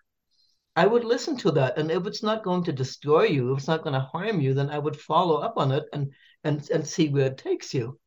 I 0.75 0.85
would 0.85 1.05
listen 1.05 1.37
to 1.37 1.49
that. 1.53 1.79
And 1.79 1.89
if 1.89 2.05
it's 2.05 2.21
not 2.21 2.43
going 2.43 2.65
to 2.65 2.71
destroy 2.71 3.23
you, 3.23 3.51
if 3.51 3.57
it's 3.57 3.67
not 3.67 3.81
going 3.81 3.95
to 3.95 4.09
harm 4.13 4.41
you, 4.41 4.53
then 4.53 4.69
I 4.69 4.77
would 4.77 4.95
follow 4.95 5.37
up 5.37 5.55
on 5.57 5.71
it 5.71 5.85
and 5.91 6.13
and 6.43 6.69
and 6.69 6.87
see 6.87 7.09
where 7.09 7.31
it 7.31 7.39
takes 7.39 7.73
you. 7.73 7.99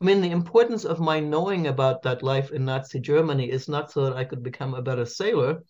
I 0.00 0.04
mean, 0.04 0.20
the 0.20 0.32
importance 0.32 0.84
of 0.84 0.98
my 0.98 1.20
knowing 1.20 1.68
about 1.68 2.02
that 2.02 2.24
life 2.24 2.50
in 2.50 2.64
Nazi 2.64 2.98
Germany 2.98 3.48
is 3.52 3.68
not 3.68 3.92
so 3.92 4.02
that 4.04 4.16
I 4.16 4.24
could 4.24 4.42
become 4.42 4.74
a 4.74 4.82
better 4.82 5.06
sailor. 5.06 5.62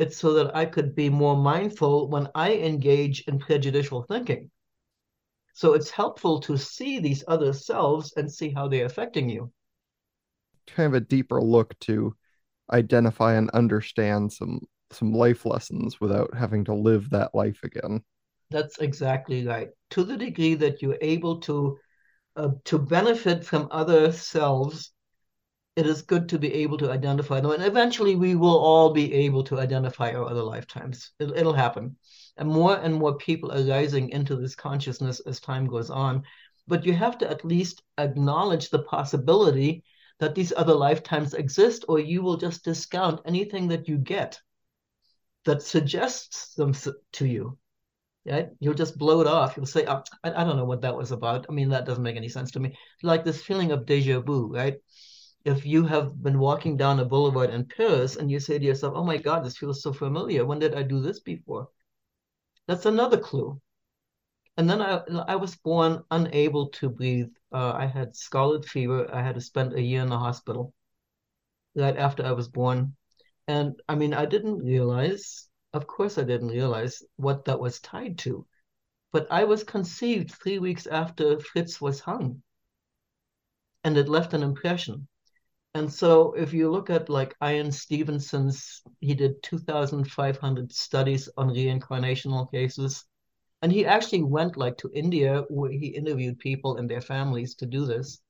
It's 0.00 0.16
so 0.16 0.32
that 0.32 0.56
I 0.56 0.66
could 0.66 0.96
be 0.96 1.08
more 1.08 1.36
mindful 1.36 2.08
when 2.08 2.26
I 2.34 2.54
engage 2.54 3.20
in 3.28 3.38
prejudicial 3.38 4.02
thinking. 4.02 4.50
So 5.54 5.74
it's 5.74 5.90
helpful 5.90 6.40
to 6.40 6.56
see 6.56 6.98
these 6.98 7.24
other 7.28 7.52
selves 7.52 8.12
and 8.16 8.30
see 8.30 8.50
how 8.50 8.68
they're 8.68 8.86
affecting 8.86 9.28
you. 9.28 9.52
Kind 10.66 10.88
of 10.88 10.94
a 10.94 11.04
deeper 11.04 11.42
look 11.42 11.78
to 11.80 12.14
identify 12.72 13.34
and 13.34 13.50
understand 13.50 14.32
some 14.32 14.60
some 14.92 15.12
life 15.12 15.46
lessons 15.46 16.00
without 16.00 16.34
having 16.34 16.64
to 16.64 16.74
live 16.74 17.10
that 17.10 17.34
life 17.34 17.60
again. 17.62 18.02
That's 18.50 18.78
exactly 18.78 19.46
right. 19.46 19.68
To 19.90 20.02
the 20.04 20.16
degree 20.16 20.54
that 20.54 20.82
you're 20.82 20.98
able 21.00 21.38
to 21.42 21.78
uh, 22.36 22.50
to 22.64 22.78
benefit 22.78 23.44
from 23.44 23.68
other 23.70 24.12
selves, 24.12 24.92
it 25.76 25.86
is 25.86 26.02
good 26.02 26.28
to 26.30 26.38
be 26.38 26.52
able 26.54 26.78
to 26.78 26.90
identify 26.90 27.40
them. 27.40 27.52
And 27.52 27.64
eventually, 27.64 28.16
we 28.16 28.34
will 28.34 28.58
all 28.58 28.92
be 28.92 29.12
able 29.12 29.44
to 29.44 29.60
identify 29.60 30.12
our 30.12 30.28
other 30.28 30.42
lifetimes. 30.42 31.12
It, 31.18 31.30
it'll 31.36 31.52
happen. 31.52 31.96
And 32.40 32.48
more 32.48 32.74
and 32.74 32.94
more 32.94 33.18
people 33.18 33.52
are 33.52 33.62
rising 33.62 34.08
into 34.08 34.34
this 34.34 34.54
consciousness 34.54 35.20
as 35.20 35.40
time 35.40 35.66
goes 35.66 35.90
on. 35.90 36.22
But 36.66 36.86
you 36.86 36.94
have 36.94 37.18
to 37.18 37.30
at 37.30 37.44
least 37.44 37.82
acknowledge 37.98 38.70
the 38.70 38.82
possibility 38.82 39.84
that 40.20 40.34
these 40.34 40.52
other 40.56 40.72
lifetimes 40.74 41.34
exist, 41.34 41.84
or 41.86 41.98
you 41.98 42.22
will 42.22 42.38
just 42.38 42.64
discount 42.64 43.20
anything 43.26 43.68
that 43.68 43.88
you 43.88 43.98
get 43.98 44.40
that 45.44 45.62
suggests 45.62 46.54
them 46.54 46.72
to 47.12 47.26
you. 47.26 47.58
Right? 48.24 48.48
You'll 48.58 48.72
just 48.72 48.96
blow 48.96 49.20
it 49.20 49.26
off. 49.26 49.56
You'll 49.56 49.66
say, 49.66 49.84
oh, 49.86 50.02
I, 50.24 50.32
I 50.32 50.44
don't 50.44 50.56
know 50.56 50.64
what 50.64 50.80
that 50.80 50.96
was 50.96 51.12
about. 51.12 51.44
I 51.48 51.52
mean, 51.52 51.68
that 51.70 51.84
doesn't 51.84 52.02
make 52.02 52.16
any 52.16 52.28
sense 52.30 52.50
to 52.52 52.60
me. 52.60 52.74
Like 53.02 53.22
this 53.22 53.42
feeling 53.42 53.70
of 53.70 53.84
deja 53.84 54.20
vu, 54.20 54.50
right? 54.50 54.76
If 55.44 55.66
you 55.66 55.84
have 55.84 56.22
been 56.22 56.38
walking 56.38 56.78
down 56.78 57.00
a 57.00 57.04
boulevard 57.04 57.50
in 57.50 57.66
Paris 57.66 58.16
and 58.16 58.30
you 58.30 58.40
say 58.40 58.58
to 58.58 58.64
yourself, 58.64 58.94
oh 58.96 59.04
my 59.04 59.18
God, 59.18 59.44
this 59.44 59.58
feels 59.58 59.82
so 59.82 59.92
familiar. 59.92 60.46
When 60.46 60.58
did 60.58 60.74
I 60.74 60.82
do 60.82 61.00
this 61.00 61.20
before? 61.20 61.68
That's 62.70 62.86
another 62.86 63.18
clue. 63.18 63.60
And 64.56 64.70
then 64.70 64.80
I, 64.80 65.02
I 65.26 65.34
was 65.34 65.56
born 65.56 66.04
unable 66.12 66.68
to 66.68 66.88
breathe. 66.88 67.32
Uh, 67.52 67.72
I 67.72 67.86
had 67.86 68.14
scarlet 68.14 68.64
fever. 68.64 69.12
I 69.12 69.22
had 69.22 69.34
to 69.34 69.40
spend 69.40 69.72
a 69.72 69.82
year 69.82 70.02
in 70.02 70.08
the 70.08 70.16
hospital 70.16 70.72
right 71.74 71.96
after 71.96 72.24
I 72.24 72.30
was 72.30 72.46
born. 72.46 72.94
And 73.48 73.74
I 73.88 73.96
mean, 73.96 74.14
I 74.14 74.24
didn't 74.24 74.64
realize, 74.64 75.48
of 75.72 75.88
course, 75.88 76.16
I 76.16 76.22
didn't 76.22 76.50
realize 76.50 77.02
what 77.16 77.44
that 77.46 77.58
was 77.58 77.80
tied 77.80 78.18
to. 78.18 78.46
But 79.10 79.26
I 79.32 79.42
was 79.42 79.64
conceived 79.64 80.30
three 80.30 80.60
weeks 80.60 80.86
after 80.86 81.40
Fritz 81.40 81.80
was 81.80 81.98
hung. 81.98 82.40
And 83.82 83.96
it 83.96 84.08
left 84.08 84.32
an 84.32 84.44
impression. 84.44 85.08
And 85.74 85.92
so 85.92 86.32
if 86.32 86.52
you 86.52 86.70
look 86.70 86.90
at 86.90 87.08
like 87.08 87.36
Ian 87.42 87.70
Stevenson's, 87.70 88.82
he 89.00 89.14
did 89.14 89.42
2,500 89.42 90.72
studies 90.72 91.28
on 91.36 91.50
reincarnational 91.50 92.50
cases. 92.50 93.04
And 93.62 93.70
he 93.70 93.86
actually 93.86 94.22
went 94.22 94.56
like 94.56 94.76
to 94.78 94.90
India 94.92 95.44
where 95.48 95.70
he 95.70 95.88
interviewed 95.88 96.38
people 96.38 96.76
and 96.76 96.90
their 96.90 97.00
families 97.00 97.54
to 97.56 97.66
do 97.66 97.86
this. 97.86 98.20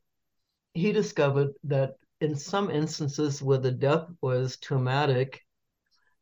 He 0.74 0.92
discovered 0.92 1.54
that 1.64 1.96
in 2.20 2.36
some 2.36 2.70
instances 2.70 3.42
where 3.42 3.58
the 3.58 3.72
death 3.72 4.08
was 4.20 4.58
traumatic, 4.58 5.40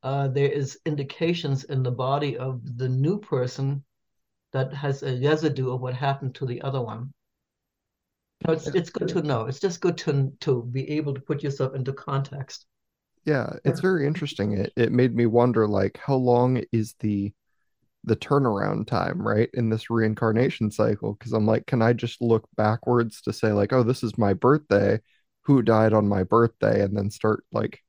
uh, 0.03 0.29
there 0.29 0.51
is 0.51 0.79
indications 0.87 1.65
in 1.65 1.83
the 1.83 1.91
body 1.91 2.37
of 2.37 2.61
the 2.79 2.89
new 2.89 3.19
person 3.19 3.85
that 4.53 4.73
has 4.73 5.03
a 5.03 5.21
residue 5.21 5.73
of 5.73 5.81
what 5.81 5.95
happened 5.95 6.35
to 6.37 6.47
the 6.47 6.63
other 6.63 6.81
one. 6.81 7.13
So 8.47 8.53
it's 8.53 8.67
it's 8.69 8.91
good 8.91 9.09
to 9.09 9.23
know. 9.23 9.47
It's 9.47 9.61
just 9.61 9.81
good 9.81 9.99
to 9.99 10.33
to 10.41 10.63
be 10.65 10.89
able 10.91 11.15
to 11.15 11.21
put 11.21 11.43
yourself 11.43 11.75
into 11.75 11.93
context. 11.93 12.67
Yeah, 13.25 13.55
it's 13.65 13.81
very 13.81 14.07
interesting. 14.07 14.53
It 14.53 14.73
it 14.77 14.93
made 14.93 15.15
me 15.15 15.27
wonder 15.27 15.67
like 15.67 15.99
how 15.99 16.15
long 16.15 16.63
is 16.73 16.95
the 17.01 17.33
the 18.05 18.17
turnaround 18.17 18.87
time, 18.87 19.27
right, 19.27 19.51
in 19.55 19.69
this 19.71 19.91
reincarnation 19.91 20.71
cycle? 20.71 21.15
Because 21.15 21.33
I'm 21.33 21.47
like, 21.47 21.67
can 21.67 21.83
I 21.83 21.93
just 21.93 22.23
look 22.23 22.49
backwards 22.57 23.21
to 23.23 23.33
say 23.33 23.53
like, 23.53 23.73
oh, 23.73 23.83
this 23.83 24.03
is 24.03 24.17
my 24.17 24.33
birthday, 24.33 25.01
who 25.43 25.63
died 25.63 25.93
on 25.93 26.09
my 26.09 26.23
birthday 26.23 26.83
and 26.83 26.97
then 26.97 27.11
start 27.11 27.45
like 27.53 27.81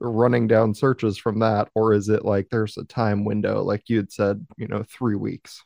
running 0.00 0.46
down 0.46 0.74
searches 0.74 1.16
from 1.16 1.38
that 1.40 1.68
or 1.74 1.94
is 1.94 2.08
it 2.08 2.24
like 2.24 2.48
there's 2.50 2.76
a 2.76 2.84
time 2.84 3.24
window 3.24 3.62
like 3.62 3.84
you 3.88 3.96
had 3.96 4.12
said 4.12 4.46
you 4.58 4.68
know 4.68 4.84
three 4.90 5.16
weeks 5.16 5.62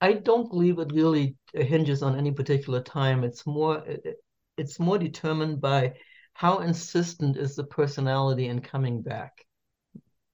i 0.00 0.12
don't 0.12 0.50
believe 0.50 0.78
it 0.78 0.92
really 0.92 1.36
hinges 1.54 2.02
on 2.02 2.16
any 2.16 2.32
particular 2.32 2.82
time 2.82 3.24
it's 3.24 3.46
more 3.46 3.82
it's 4.56 4.78
more 4.78 4.98
determined 4.98 5.60
by 5.60 5.92
how 6.34 6.58
insistent 6.58 7.36
is 7.36 7.56
the 7.56 7.64
personality 7.64 8.46
in 8.46 8.60
coming 8.60 9.02
back 9.02 9.44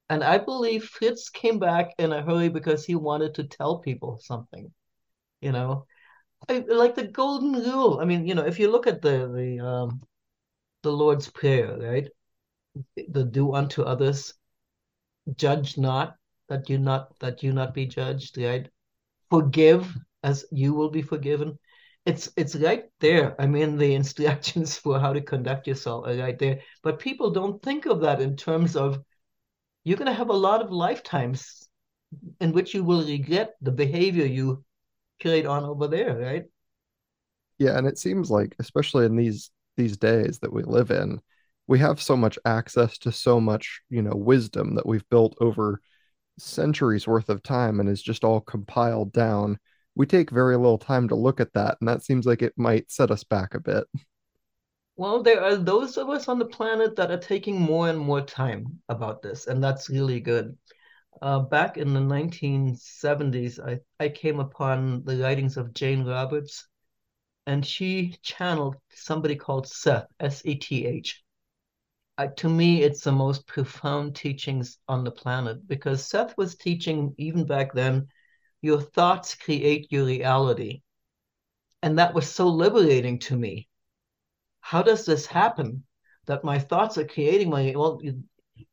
and 0.09 0.23
i 0.23 0.37
believe 0.37 0.83
fritz 0.85 1.29
came 1.29 1.59
back 1.59 1.93
in 1.97 2.11
a 2.13 2.21
hurry 2.21 2.49
because 2.49 2.85
he 2.85 2.95
wanted 2.95 3.33
to 3.33 3.43
tell 3.43 3.79
people 3.79 4.19
something 4.21 4.71
you 5.41 5.51
know 5.51 5.85
I, 6.49 6.59
like 6.67 6.95
the 6.95 7.07
golden 7.07 7.53
rule. 7.53 7.99
I 7.99 8.05
mean, 8.05 8.27
you 8.27 8.35
know, 8.35 8.45
if 8.45 8.59
you 8.59 8.69
look 8.69 8.87
at 8.87 9.01
the 9.01 9.27
the 9.27 9.65
um, 9.65 10.01
the 10.83 10.91
Lord's 10.91 11.29
Prayer, 11.29 11.77
right? 11.77 12.07
The 13.09 13.23
do 13.23 13.53
unto 13.53 13.81
others, 13.83 14.33
judge 15.35 15.77
not 15.77 16.15
that 16.49 16.69
you 16.69 16.77
not 16.77 17.17
that 17.19 17.43
you 17.43 17.53
not 17.53 17.73
be 17.73 17.85
judged, 17.85 18.37
right? 18.37 18.69
Forgive 19.29 19.93
as 20.23 20.45
you 20.51 20.73
will 20.73 20.89
be 20.89 21.01
forgiven. 21.01 21.57
It's 22.05 22.29
it's 22.37 22.55
right 22.55 22.85
there. 22.99 23.35
I 23.39 23.47
mean, 23.47 23.77
the 23.77 23.93
instructions 24.01 24.77
for 24.77 24.99
how 24.99 25.13
to 25.13 25.21
conduct 25.21 25.67
yourself 25.67 26.07
are 26.07 26.15
right 26.15 26.37
there. 26.37 26.61
But 26.83 26.99
people 26.99 27.31
don't 27.31 27.61
think 27.61 27.85
of 27.85 28.01
that 28.01 28.21
in 28.21 28.35
terms 28.35 28.75
of 28.75 29.03
you're 29.83 29.97
going 29.97 30.07
to 30.07 30.13
have 30.13 30.29
a 30.29 30.33
lot 30.33 30.61
of 30.61 30.71
lifetimes 30.71 31.67
in 32.39 32.51
which 32.53 32.73
you 32.73 32.83
will 32.83 33.05
regret 33.05 33.55
the 33.61 33.71
behavior 33.71 34.25
you 34.25 34.63
carried 35.19 35.45
on 35.45 35.63
over 35.63 35.87
there, 35.87 36.17
right? 36.17 36.45
Yeah, 37.57 37.77
and 37.77 37.87
it 37.87 37.97
seems 37.97 38.29
like, 38.29 38.55
especially 38.59 39.05
in 39.05 39.15
these 39.15 39.51
these 39.75 39.97
days 39.97 40.39
that 40.39 40.51
we 40.51 40.63
live 40.63 40.91
in, 40.91 41.21
we 41.67 41.79
have 41.79 42.01
so 42.01 42.17
much 42.17 42.39
access 42.45 42.97
to 42.99 43.11
so 43.11 43.39
much, 43.39 43.81
you 43.89 44.01
know, 44.01 44.15
wisdom 44.15 44.75
that 44.75 44.85
we've 44.85 45.07
built 45.09 45.37
over 45.39 45.81
centuries 46.37 47.07
worth 47.07 47.29
of 47.29 47.43
time 47.43 47.79
and 47.79 47.89
is 47.89 48.01
just 48.01 48.23
all 48.23 48.41
compiled 48.41 49.11
down. 49.13 49.57
We 49.95 50.05
take 50.05 50.29
very 50.29 50.55
little 50.55 50.77
time 50.77 51.07
to 51.09 51.15
look 51.15 51.39
at 51.39 51.53
that, 51.53 51.77
and 51.79 51.87
that 51.87 52.03
seems 52.03 52.25
like 52.25 52.41
it 52.41 52.53
might 52.57 52.91
set 52.91 53.11
us 53.11 53.23
back 53.23 53.55
a 53.55 53.59
bit. 53.59 53.85
Well, 54.95 55.21
there 55.21 55.43
are 55.43 55.55
those 55.55 55.97
of 55.97 56.09
us 56.09 56.27
on 56.27 56.39
the 56.39 56.45
planet 56.45 56.95
that 56.95 57.11
are 57.11 57.19
taking 57.19 57.59
more 57.59 57.87
and 57.87 57.99
more 57.99 58.21
time 58.21 58.79
about 58.89 59.21
this, 59.21 59.45
and 59.47 59.63
that's 59.63 59.89
really 59.89 60.19
good. 60.19 60.57
Uh, 61.21 61.39
back 61.39 61.77
in 61.77 61.93
the 61.93 61.99
1970s, 61.99 63.59
I, 63.59 63.79
I 63.99 64.09
came 64.09 64.39
upon 64.39 65.03
the 65.03 65.17
writings 65.17 65.57
of 65.57 65.73
Jane 65.73 66.03
Roberts, 66.03 66.67
and 67.45 67.65
she 67.65 68.17
channeled 68.23 68.75
somebody 68.89 69.35
called 69.35 69.67
Seth, 69.67 70.07
S 70.19 70.43
E 70.45 70.55
T 70.55 70.85
H. 70.85 71.23
Uh, 72.17 72.27
to 72.37 72.49
me, 72.49 72.81
it's 72.81 73.01
the 73.01 73.11
most 73.11 73.45
profound 73.45 74.15
teachings 74.15 74.79
on 74.87 75.03
the 75.03 75.11
planet 75.11 75.67
because 75.67 76.07
Seth 76.07 76.35
was 76.37 76.55
teaching, 76.55 77.13
even 77.17 77.45
back 77.45 77.73
then, 77.73 78.07
your 78.61 78.81
thoughts 78.81 79.35
create 79.35 79.91
your 79.91 80.05
reality. 80.05 80.81
And 81.83 81.99
that 81.99 82.13
was 82.13 82.29
so 82.29 82.47
liberating 82.47 83.19
to 83.19 83.37
me. 83.37 83.67
How 84.61 84.81
does 84.81 85.05
this 85.05 85.25
happen 85.27 85.83
that 86.25 86.43
my 86.43 86.57
thoughts 86.57 86.97
are 86.97 87.05
creating 87.05 87.49
my, 87.49 87.73
well, 87.75 88.01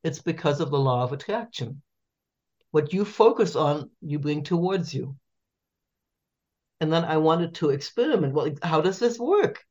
it's 0.02 0.22
because 0.22 0.60
of 0.60 0.70
the 0.70 0.78
law 0.78 1.04
of 1.04 1.12
attraction 1.12 1.82
what 2.74 2.92
you 2.92 3.04
focus 3.04 3.54
on, 3.54 3.88
you 4.00 4.18
bring 4.18 4.42
towards 4.42 4.92
you. 4.92 5.16
And 6.80 6.92
then 6.92 7.04
I 7.04 7.18
wanted 7.18 7.54
to 7.54 7.70
experiment. 7.70 8.34
Well, 8.34 8.50
how 8.64 8.80
does 8.80 8.98
this 8.98 9.16
work? 9.16 9.64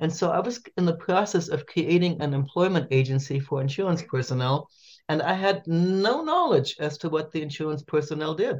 And 0.00 0.12
so 0.12 0.30
I 0.30 0.40
was 0.40 0.60
in 0.78 0.86
the 0.86 0.96
process 0.96 1.48
of 1.48 1.66
creating 1.66 2.20
an 2.22 2.34
employment 2.34 2.88
agency 2.90 3.38
for 3.38 3.60
insurance 3.60 4.02
personnel, 4.02 4.68
and 5.08 5.20
I 5.20 5.34
had 5.34 5.66
no 5.66 6.24
knowledge 6.24 6.76
as 6.80 6.98
to 6.98 7.10
what 7.10 7.30
the 7.30 7.42
insurance 7.42 7.82
personnel 7.82 8.34
did. 8.34 8.56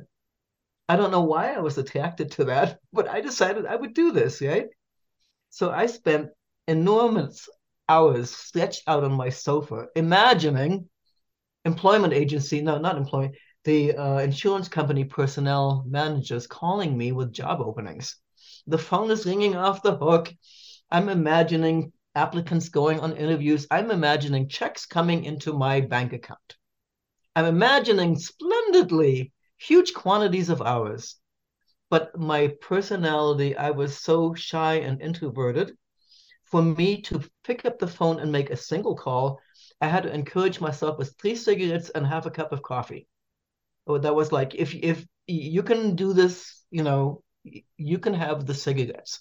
I 0.88 0.96
don't 0.96 1.10
know 1.10 1.22
why 1.22 1.54
I 1.54 1.60
was 1.60 1.78
attracted 1.78 2.30
to 2.32 2.44
that, 2.44 2.78
but 2.92 3.08
I 3.08 3.22
decided 3.22 3.64
I 3.64 3.76
would 3.76 3.94
do 3.94 4.12
this, 4.12 4.42
right? 4.42 4.66
So 5.48 5.70
I 5.70 5.86
spent 5.86 6.28
enormous 6.68 7.48
hours 7.88 8.30
stretched 8.30 8.82
out 8.86 9.02
on 9.02 9.12
my 9.12 9.30
sofa, 9.30 9.86
imagining 9.96 10.88
employment 11.64 12.12
agency, 12.12 12.60
no, 12.60 12.78
not 12.78 12.96
employment, 12.96 13.34
the 13.64 13.96
uh, 13.96 14.18
insurance 14.18 14.68
company 14.68 15.04
personnel 15.04 15.84
managers 15.88 16.46
calling 16.46 16.96
me 16.96 17.12
with 17.12 17.32
job 17.32 17.60
openings. 17.60 18.16
The 18.66 18.78
phone 18.78 19.10
is 19.10 19.26
ringing 19.26 19.56
off 19.56 19.82
the 19.82 19.96
hook. 19.96 20.32
I'm 20.90 21.08
imagining 21.08 21.92
applicants 22.14 22.68
going 22.68 23.00
on 23.00 23.16
interviews. 23.16 23.66
I'm 23.70 23.90
imagining 23.90 24.48
checks 24.48 24.86
coming 24.86 25.24
into 25.24 25.52
my 25.52 25.80
bank 25.80 26.12
account. 26.12 26.56
I'm 27.36 27.44
imagining 27.44 28.18
splendidly 28.18 29.32
huge 29.56 29.94
quantities 29.94 30.48
of 30.48 30.62
hours. 30.62 31.16
But 31.90 32.18
my 32.18 32.48
personality, 32.60 33.56
I 33.56 33.70
was 33.70 33.98
so 33.98 34.34
shy 34.34 34.74
and 34.74 35.00
introverted. 35.00 35.76
For 36.44 36.62
me 36.62 37.02
to 37.02 37.22
pick 37.44 37.64
up 37.64 37.78
the 37.78 37.86
phone 37.86 38.18
and 38.18 38.32
make 38.32 38.50
a 38.50 38.56
single 38.56 38.96
call, 38.96 39.40
I 39.80 39.88
had 39.88 40.02
to 40.02 40.12
encourage 40.12 40.60
myself 40.60 40.98
with 40.98 41.14
three 41.20 41.36
cigarettes 41.36 41.90
and 41.90 42.06
half 42.06 42.26
a 42.26 42.30
cup 42.30 42.52
of 42.52 42.62
coffee. 42.62 43.06
Oh, 43.86 43.98
that 43.98 44.14
was 44.14 44.32
like 44.32 44.54
if 44.54 44.74
if 44.74 45.06
you 45.26 45.62
can 45.62 45.94
do 45.94 46.12
this, 46.12 46.64
you 46.70 46.82
know, 46.82 47.22
you 47.76 47.98
can 47.98 48.14
have 48.14 48.46
the 48.46 48.54
cigarettes. 48.54 49.20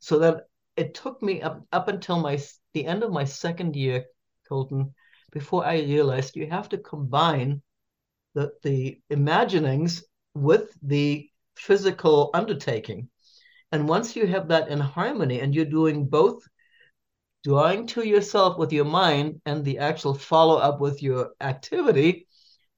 So 0.00 0.18
that 0.20 0.46
it 0.80 0.94
took 0.94 1.22
me 1.22 1.42
up 1.42 1.62
up 1.72 1.88
until 1.88 2.18
my 2.18 2.40
the 2.72 2.86
end 2.86 3.02
of 3.02 3.12
my 3.12 3.24
second 3.24 3.76
year, 3.76 4.06
Colton, 4.48 4.94
before 5.30 5.64
I 5.66 5.74
realized 5.80 6.36
you 6.36 6.48
have 6.48 6.70
to 6.70 6.78
combine 6.78 7.62
the 8.34 8.52
the 8.62 9.00
imaginings 9.10 10.02
with 10.34 10.72
the 10.82 11.28
physical 11.54 12.30
undertaking. 12.32 13.10
And 13.72 13.88
once 13.88 14.16
you 14.16 14.26
have 14.26 14.48
that 14.48 14.68
in 14.68 14.80
harmony 14.80 15.40
and 15.40 15.54
you're 15.54 15.76
doing 15.78 16.06
both 16.06 16.42
drawing 17.44 17.86
to 17.88 18.02
yourself 18.06 18.58
with 18.58 18.72
your 18.72 18.84
mind 18.84 19.40
and 19.46 19.64
the 19.64 19.78
actual 19.78 20.14
follow 20.14 20.56
up 20.56 20.80
with 20.80 21.02
your 21.02 21.30
activity, 21.40 22.26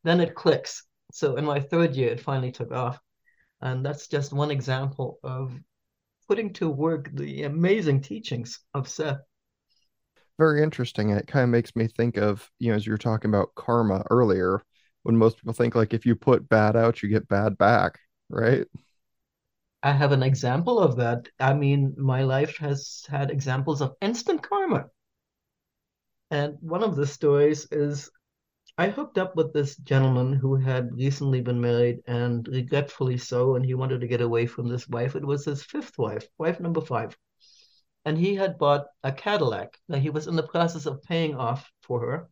then 0.05 0.21
it 0.21 0.35
clicks. 0.35 0.85
So 1.13 1.37
in 1.37 1.45
my 1.45 1.61
third 1.61 1.95
year, 1.95 2.11
it 2.11 2.21
finally 2.21 2.53
took 2.53 2.73
off. 2.73 2.99
And 3.61 3.87
that's 3.87 4.09
just 4.09 4.33
one 4.33 4.51
example 4.51 5.19
of 5.23 5.53
putting 6.29 6.53
to 6.55 6.69
work 6.69 7.11
the 7.13 7.45
amazing 7.45 8.01
teachings 8.01 8.61
of 8.75 8.89
Seth. 8.89 9.21
Very 10.39 10.63
interesting. 10.63 11.11
And 11.11 11.21
it 11.21 11.27
kind 11.27 11.45
of 11.45 11.51
makes 11.51 11.77
me 11.77 11.87
think 11.87 12.17
of, 12.17 12.51
you 12.59 12.71
know, 12.71 12.77
as 12.77 12.87
you 12.87 12.93
were 12.93 12.99
talking 12.99 13.31
about 13.31 13.55
karma 13.55 14.05
earlier, 14.11 14.61
when 15.03 15.17
most 15.17 15.37
people 15.37 15.53
think 15.53 15.75
like 15.75 15.95
if 15.95 16.07
you 16.07 16.17
put 16.17 16.49
bad 16.49 16.77
out, 16.77 17.03
you 17.03 17.09
get 17.09 17.29
bad 17.29 17.59
back, 17.59 17.99
right? 18.29 18.67
I 19.83 19.93
have 19.93 20.13
an 20.13 20.23
example 20.23 20.79
of 20.79 20.97
that. 20.97 21.29
I 21.41 21.55
mean, 21.55 21.95
my 21.99 22.23
life 22.23 22.57
has 22.59 23.05
had 23.09 23.31
examples 23.31 23.81
of 23.81 23.95
instant 24.01 24.43
karma. 24.43 24.87
And 26.31 26.57
one 26.61 26.83
of 26.83 26.97
the 26.97 27.07
stories 27.07 27.67
is 27.71 28.11
I 28.79 28.89
hooked 28.89 29.19
up 29.19 29.37
with 29.37 29.53
this 29.53 29.77
gentleman 29.77 30.33
who 30.33 30.57
had 30.57 30.97
recently 30.97 31.43
been 31.43 31.61
married 31.61 32.01
and 32.07 32.49
regretfully 32.49 33.19
so, 33.19 33.55
and 33.55 33.65
he 33.65 33.75
wanted 33.75 34.01
to 34.01 34.07
get 34.07 34.23
away 34.23 34.47
from 34.47 34.67
this 34.67 34.89
wife. 34.89 35.15
It 35.15 35.25
was 35.25 35.45
his 35.45 35.63
fifth 35.63 35.99
wife, 35.99 36.27
wife 36.39 36.59
number 36.59 36.81
five. 36.81 37.17
And 38.07 38.17
he 38.17 38.35
had 38.35 38.59
bought 38.59 38.87
a 39.03 39.13
Cadillac 39.13 39.79
that 39.89 40.01
he 40.01 40.09
was 40.09 40.27
in 40.27 40.37
the 40.37 40.43
process 40.43 40.87
of 40.87 41.03
paying 41.03 41.35
off 41.35 41.71
for 41.83 42.01
her. 42.01 42.29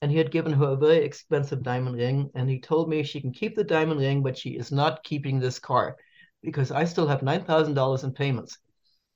And 0.00 0.10
he 0.12 0.18
had 0.18 0.30
given 0.30 0.52
her 0.52 0.68
a 0.68 0.76
very 0.76 0.98
expensive 0.98 1.64
diamond 1.64 1.96
ring. 1.96 2.30
And 2.34 2.48
he 2.48 2.60
told 2.60 2.88
me 2.88 3.02
she 3.02 3.20
can 3.20 3.32
keep 3.32 3.56
the 3.56 3.64
diamond 3.64 3.98
ring, 4.00 4.22
but 4.22 4.38
she 4.38 4.50
is 4.50 4.70
not 4.70 5.02
keeping 5.02 5.40
this 5.40 5.58
car 5.58 5.96
because 6.42 6.70
I 6.70 6.84
still 6.84 7.08
have 7.08 7.22
$9,000 7.22 8.04
in 8.04 8.12
payments. 8.12 8.58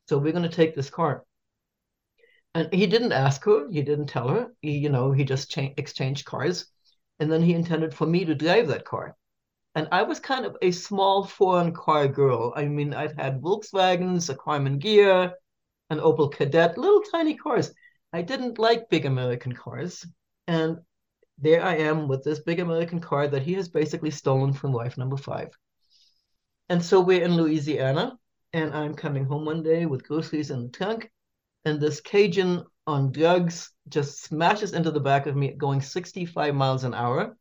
So 0.08 0.18
we're 0.18 0.32
going 0.32 0.42
to 0.42 0.56
take 0.56 0.74
this 0.74 0.90
car. 0.90 1.24
And 2.54 2.72
he 2.72 2.86
didn't 2.86 3.12
ask 3.12 3.44
her, 3.44 3.68
he 3.70 3.82
didn't 3.82 4.06
tell 4.08 4.28
her. 4.28 4.48
He, 4.60 4.78
you 4.78 4.88
know, 4.88 5.12
he 5.12 5.24
just 5.24 5.50
cha- 5.50 5.74
exchanged 5.76 6.26
cars. 6.26 6.66
And 7.18 7.30
then 7.30 7.42
he 7.42 7.54
intended 7.54 7.94
for 7.94 8.06
me 8.06 8.24
to 8.24 8.34
drive 8.34 8.68
that 8.68 8.84
car. 8.84 9.16
And 9.74 9.86
I 9.92 10.02
was 10.02 10.18
kind 10.18 10.44
of 10.44 10.56
a 10.62 10.72
small 10.72 11.24
foreign 11.24 11.72
car 11.72 12.08
girl. 12.08 12.52
I 12.56 12.64
mean, 12.64 12.92
I've 12.92 13.14
had 13.14 13.40
Volkswagens, 13.40 14.28
a 14.28 14.34
Karmann 14.34 14.80
Ghia, 14.80 15.32
an 15.90 15.98
Opel 15.98 16.32
Kadett 16.32 16.76
little 16.76 17.02
tiny 17.12 17.36
cars. 17.36 17.72
I 18.12 18.22
didn't 18.22 18.58
like 18.58 18.90
big 18.90 19.06
American 19.06 19.52
cars. 19.52 20.04
And 20.48 20.78
there 21.38 21.62
I 21.62 21.76
am 21.76 22.08
with 22.08 22.24
this 22.24 22.40
big 22.40 22.58
American 22.58 23.00
car 23.00 23.28
that 23.28 23.42
he 23.42 23.54
has 23.54 23.68
basically 23.68 24.10
stolen 24.10 24.52
from 24.52 24.72
wife 24.72 24.98
number 24.98 25.16
five. 25.16 25.50
And 26.68 26.84
so 26.84 27.00
we're 27.00 27.22
in 27.22 27.36
Louisiana, 27.36 28.18
and 28.52 28.74
I'm 28.74 28.94
coming 28.94 29.24
home 29.24 29.44
one 29.44 29.62
day 29.62 29.86
with 29.86 30.06
groceries 30.06 30.50
in 30.50 30.64
the 30.64 30.68
trunk, 30.68 31.10
and 31.64 31.80
this 31.80 32.00
Cajun 32.00 32.64
on 32.86 33.12
drugs 33.12 33.70
just 33.88 34.22
smashes 34.22 34.72
into 34.72 34.90
the 34.90 35.00
back 35.00 35.26
of 35.26 35.36
me 35.36 35.52
going 35.52 35.80
65 35.80 36.54
miles 36.54 36.84
an 36.84 36.94
hour 36.94 37.36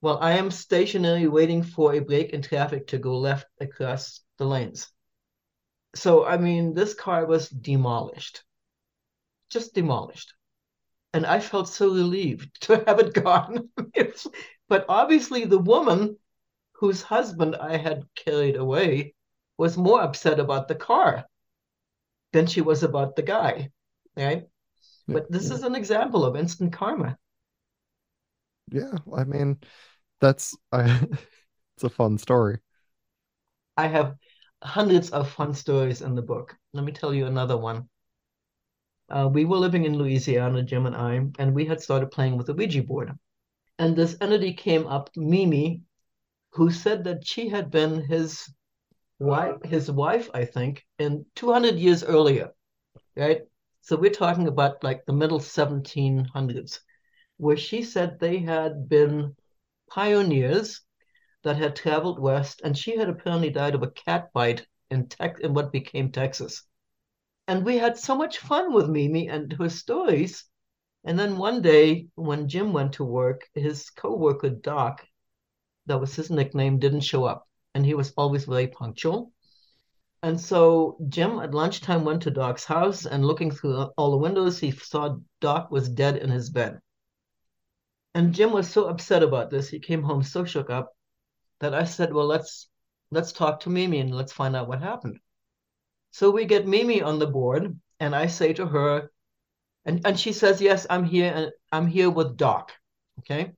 while 0.00 0.18
I 0.18 0.32
am 0.32 0.50
stationary 0.50 1.26
waiting 1.26 1.62
for 1.62 1.94
a 1.94 2.00
break 2.00 2.30
in 2.30 2.42
traffic 2.42 2.86
to 2.88 2.98
go 2.98 3.18
left 3.18 3.46
across 3.60 4.20
the 4.38 4.46
lanes. 4.46 4.88
So, 5.94 6.24
I 6.24 6.38
mean, 6.38 6.72
this 6.72 6.94
car 6.94 7.26
was 7.26 7.48
demolished, 7.48 8.42
just 9.50 9.74
demolished. 9.74 10.32
And 11.12 11.26
I 11.26 11.40
felt 11.40 11.68
so 11.68 11.88
relieved 11.92 12.60
to 12.62 12.82
have 12.86 13.00
it 13.00 13.12
gone. 13.12 13.68
but 14.68 14.86
obviously, 14.88 15.44
the 15.44 15.58
woman 15.58 16.16
whose 16.72 17.02
husband 17.02 17.56
I 17.56 17.76
had 17.76 18.04
carried 18.14 18.56
away 18.56 19.14
was 19.58 19.76
more 19.76 20.00
upset 20.00 20.40
about 20.40 20.68
the 20.68 20.76
car 20.76 21.26
than 22.32 22.46
she 22.46 22.60
was 22.60 22.82
about 22.82 23.16
the 23.16 23.22
guy, 23.22 23.70
right? 24.16 24.44
But 25.06 25.30
this 25.30 25.50
is 25.50 25.62
an 25.62 25.74
example 25.74 26.24
of 26.24 26.36
instant 26.36 26.72
karma. 26.72 27.18
Yeah, 28.70 28.98
I 29.14 29.24
mean, 29.24 29.58
that's 30.20 30.56
I, 30.70 30.84
it's 31.76 31.84
a 31.84 31.90
fun 31.90 32.18
story. 32.18 32.58
I 33.76 33.88
have 33.88 34.16
hundreds 34.62 35.10
of 35.10 35.30
fun 35.30 35.54
stories 35.54 36.02
in 36.02 36.14
the 36.14 36.22
book. 36.22 36.56
Let 36.72 36.84
me 36.84 36.92
tell 36.92 37.12
you 37.12 37.26
another 37.26 37.56
one. 37.56 37.88
Uh, 39.08 39.28
we 39.32 39.44
were 39.44 39.56
living 39.56 39.84
in 39.84 39.98
Louisiana, 39.98 40.62
Jim 40.62 40.86
and 40.86 40.94
I, 40.94 41.26
and 41.38 41.54
we 41.54 41.64
had 41.64 41.82
started 41.82 42.12
playing 42.12 42.36
with 42.36 42.46
the 42.46 42.54
Ouija 42.54 42.82
board. 42.82 43.10
And 43.78 43.96
this 43.96 44.16
entity 44.20 44.52
came 44.52 44.86
up, 44.86 45.10
Mimi, 45.16 45.82
who 46.52 46.70
said 46.70 47.04
that 47.04 47.26
she 47.26 47.48
had 47.48 47.70
been 47.70 48.02
his 48.04 48.48
wife, 49.20 49.62
his 49.64 49.90
wife, 49.90 50.28
I 50.34 50.44
think, 50.44 50.84
in 50.98 51.24
200 51.36 51.76
years 51.76 52.02
earlier, 52.02 52.50
right? 53.16 53.42
So 53.82 53.96
we're 53.96 54.10
talking 54.10 54.48
about 54.48 54.82
like 54.82 55.04
the 55.06 55.12
middle 55.12 55.38
1700s, 55.38 56.80
where 57.36 57.56
she 57.56 57.84
said 57.84 58.18
they 58.18 58.38
had 58.38 58.88
been 58.88 59.36
pioneers 59.88 60.80
that 61.44 61.56
had 61.56 61.76
traveled 61.76 62.18
west, 62.18 62.62
and 62.64 62.76
she 62.76 62.96
had 62.96 63.08
apparently 63.08 63.50
died 63.50 63.74
of 63.76 63.82
a 63.82 63.90
cat 63.92 64.32
bite 64.32 64.66
in 64.90 65.08
Tex 65.08 65.40
in 65.40 65.54
what 65.54 65.72
became 65.72 66.10
Texas. 66.10 66.64
And 67.46 67.64
we 67.64 67.78
had 67.78 67.96
so 67.96 68.16
much 68.16 68.38
fun 68.38 68.72
with 68.72 68.88
Mimi 68.88 69.28
and 69.28 69.52
her 69.52 69.68
stories. 69.68 70.44
And 71.04 71.18
then 71.18 71.38
one 71.38 71.62
day, 71.62 72.08
when 72.16 72.48
Jim 72.48 72.72
went 72.72 72.94
to 72.94 73.04
work, 73.04 73.48
his 73.54 73.90
coworker 73.90 74.50
Doc 74.50 75.06
that 75.86 75.98
was 75.98 76.14
his 76.14 76.30
nickname, 76.30 76.78
didn't 76.78 77.00
show 77.00 77.24
up. 77.24 77.48
And 77.74 77.84
he 77.84 77.94
was 77.94 78.12
always 78.16 78.44
very 78.44 78.66
punctual. 78.66 79.32
And 80.22 80.38
so 80.40 80.98
Jim 81.08 81.38
at 81.38 81.54
lunchtime 81.54 82.04
went 82.04 82.22
to 82.22 82.30
Doc's 82.30 82.64
house 82.64 83.06
and 83.06 83.24
looking 83.24 83.50
through 83.50 83.90
all 83.96 84.10
the 84.10 84.16
windows, 84.18 84.58
he 84.58 84.70
saw 84.70 85.16
Doc 85.40 85.70
was 85.70 85.88
dead 85.88 86.16
in 86.16 86.30
his 86.30 86.50
bed. 86.50 86.80
And 88.14 88.34
Jim 88.34 88.52
was 88.52 88.68
so 88.68 88.86
upset 88.86 89.22
about 89.22 89.50
this, 89.50 89.68
he 89.68 89.78
came 89.78 90.02
home 90.02 90.22
so 90.22 90.44
shook 90.44 90.68
up 90.68 90.92
that 91.60 91.74
I 91.74 91.84
said, 91.84 92.12
Well, 92.12 92.26
let's 92.26 92.68
let's 93.10 93.32
talk 93.32 93.60
to 93.60 93.70
Mimi 93.70 94.00
and 94.00 94.14
let's 94.14 94.32
find 94.32 94.56
out 94.56 94.68
what 94.68 94.82
happened. 94.82 95.20
So 96.10 96.30
we 96.30 96.44
get 96.44 96.66
Mimi 96.66 97.02
on 97.02 97.18
the 97.18 97.26
board, 97.26 97.78
and 98.00 98.14
I 98.14 98.26
say 98.26 98.52
to 98.54 98.66
her, 98.66 99.10
and, 99.84 100.04
and 100.04 100.18
she 100.18 100.32
says, 100.32 100.60
Yes, 100.60 100.86
I'm 100.90 101.04
here, 101.04 101.32
and 101.34 101.50
I'm 101.72 101.86
here 101.86 102.10
with 102.10 102.36
Doc. 102.36 102.72
Okay. 103.20 103.52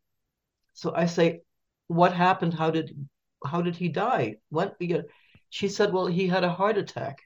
So 0.74 0.92
I 0.94 1.06
say, 1.06 1.42
what 1.88 2.12
happened? 2.12 2.54
How 2.54 2.70
did 2.70 3.08
how 3.44 3.62
did 3.62 3.76
he 3.76 3.88
die? 3.88 4.36
What? 4.48 4.76
She 5.50 5.68
said, 5.68 5.92
well, 5.92 6.06
he 6.06 6.26
had 6.26 6.44
a 6.44 6.52
heart 6.52 6.78
attack. 6.78 7.18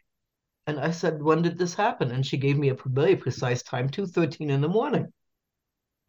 And 0.66 0.80
I 0.80 0.90
said, 0.90 1.22
when 1.22 1.42
did 1.42 1.58
this 1.58 1.74
happen? 1.74 2.10
And 2.10 2.26
she 2.26 2.36
gave 2.36 2.58
me 2.58 2.70
a 2.70 2.76
very 2.86 3.14
precise 3.14 3.62
time, 3.62 3.88
2.13 3.88 4.50
in 4.50 4.60
the 4.60 4.68
morning. 4.68 5.12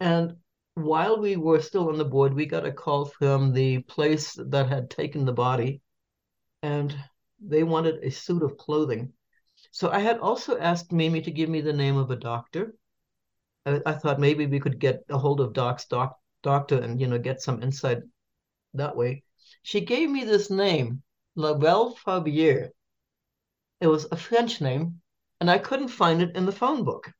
And 0.00 0.36
while 0.74 1.20
we 1.20 1.36
were 1.36 1.60
still 1.60 1.88
on 1.88 1.98
the 1.98 2.04
board, 2.04 2.34
we 2.34 2.46
got 2.46 2.66
a 2.66 2.72
call 2.72 3.04
from 3.04 3.52
the 3.52 3.82
place 3.82 4.34
that 4.34 4.68
had 4.68 4.90
taken 4.90 5.24
the 5.24 5.32
body. 5.32 5.80
And 6.62 6.96
they 7.40 7.62
wanted 7.62 8.02
a 8.02 8.10
suit 8.10 8.42
of 8.42 8.56
clothing. 8.56 9.12
So 9.70 9.90
I 9.90 10.00
had 10.00 10.18
also 10.18 10.58
asked 10.58 10.92
Mimi 10.92 11.20
to 11.22 11.30
give 11.30 11.48
me 11.48 11.60
the 11.60 11.72
name 11.72 11.96
of 11.96 12.10
a 12.10 12.16
doctor. 12.16 12.74
I, 13.64 13.80
I 13.86 13.92
thought 13.92 14.18
maybe 14.18 14.46
we 14.46 14.60
could 14.60 14.80
get 14.80 15.04
a 15.08 15.18
hold 15.18 15.40
of 15.40 15.52
Doc's 15.52 15.86
doc, 15.86 16.16
doctor 16.42 16.80
and, 16.80 17.00
you 17.00 17.06
know, 17.06 17.18
get 17.18 17.42
some 17.42 17.62
insight 17.62 17.98
that 18.74 18.96
way. 18.96 19.22
She 19.62 19.80
gave 19.80 20.08
me 20.08 20.24
this 20.24 20.50
name, 20.50 21.02
Lavelle 21.34 21.94
Fabier. 21.94 22.72
It 23.80 23.86
was 23.86 24.06
a 24.10 24.16
French 24.16 24.60
name, 24.60 25.00
and 25.40 25.50
I 25.50 25.58
couldn't 25.58 25.88
find 25.88 26.22
it 26.22 26.34
in 26.34 26.46
the 26.46 26.52
phone 26.52 26.84
book. 26.84 27.12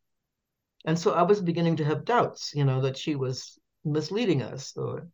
And 0.85 0.99
so 0.99 1.13
I 1.13 1.23
was 1.23 1.41
beginning 1.41 1.77
to 1.77 1.85
have 1.85 2.05
doubts, 2.05 2.55
you 2.55 2.65
know, 2.65 2.81
that 2.81 2.97
she 2.97 3.17
was 3.17 3.59
misleading 3.85 4.43
us 4.43 4.77
or 4.77 5.09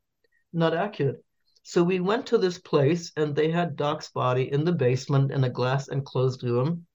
not 0.52 0.74
accurate. 0.74 1.24
So 1.64 1.82
we 1.82 1.98
went 1.98 2.26
to 2.26 2.38
this 2.38 2.58
place 2.58 3.10
and 3.16 3.34
they 3.34 3.50
had 3.50 3.76
Doc's 3.76 4.10
body 4.10 4.52
in 4.52 4.64
the 4.64 4.72
basement 4.72 5.32
in 5.32 5.44
a 5.44 5.50
glass 5.50 5.88
enclosed 5.88 6.44
room. 6.44 6.86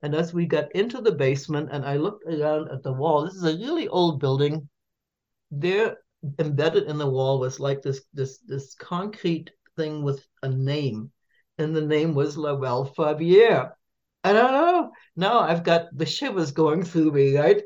And 0.00 0.14
as 0.14 0.32
we 0.32 0.46
got 0.46 0.74
into 0.74 1.00
the 1.00 1.12
basement 1.12 1.68
and 1.72 1.84
I 1.84 1.96
looked 1.96 2.24
around 2.26 2.70
at 2.70 2.82
the 2.82 2.92
wall, 2.92 3.24
this 3.24 3.34
is 3.34 3.44
a 3.44 3.58
really 3.58 3.88
old 3.88 4.20
building. 4.20 4.68
There 5.50 5.98
embedded 6.38 6.84
in 6.84 6.98
the 6.98 7.10
wall 7.10 7.40
was 7.40 7.58
like 7.58 7.82
this 7.82 8.04
this 8.14 8.38
this 8.38 8.74
concrete 8.74 9.50
thing 9.76 10.02
with 10.02 10.24
a 10.42 10.48
name. 10.48 11.10
And 11.58 11.74
the 11.74 11.86
name 11.86 12.14
was 12.14 12.36
Laurel 12.36 12.84
Fabier. 12.84 13.76
I 14.24 14.32
don't 14.32 14.52
know. 14.52 14.92
Now 15.16 15.40
I've 15.40 15.64
got 15.64 15.96
the 15.96 16.06
shivers 16.06 16.52
going 16.52 16.84
through 16.84 17.12
me, 17.12 17.36
right? 17.36 17.62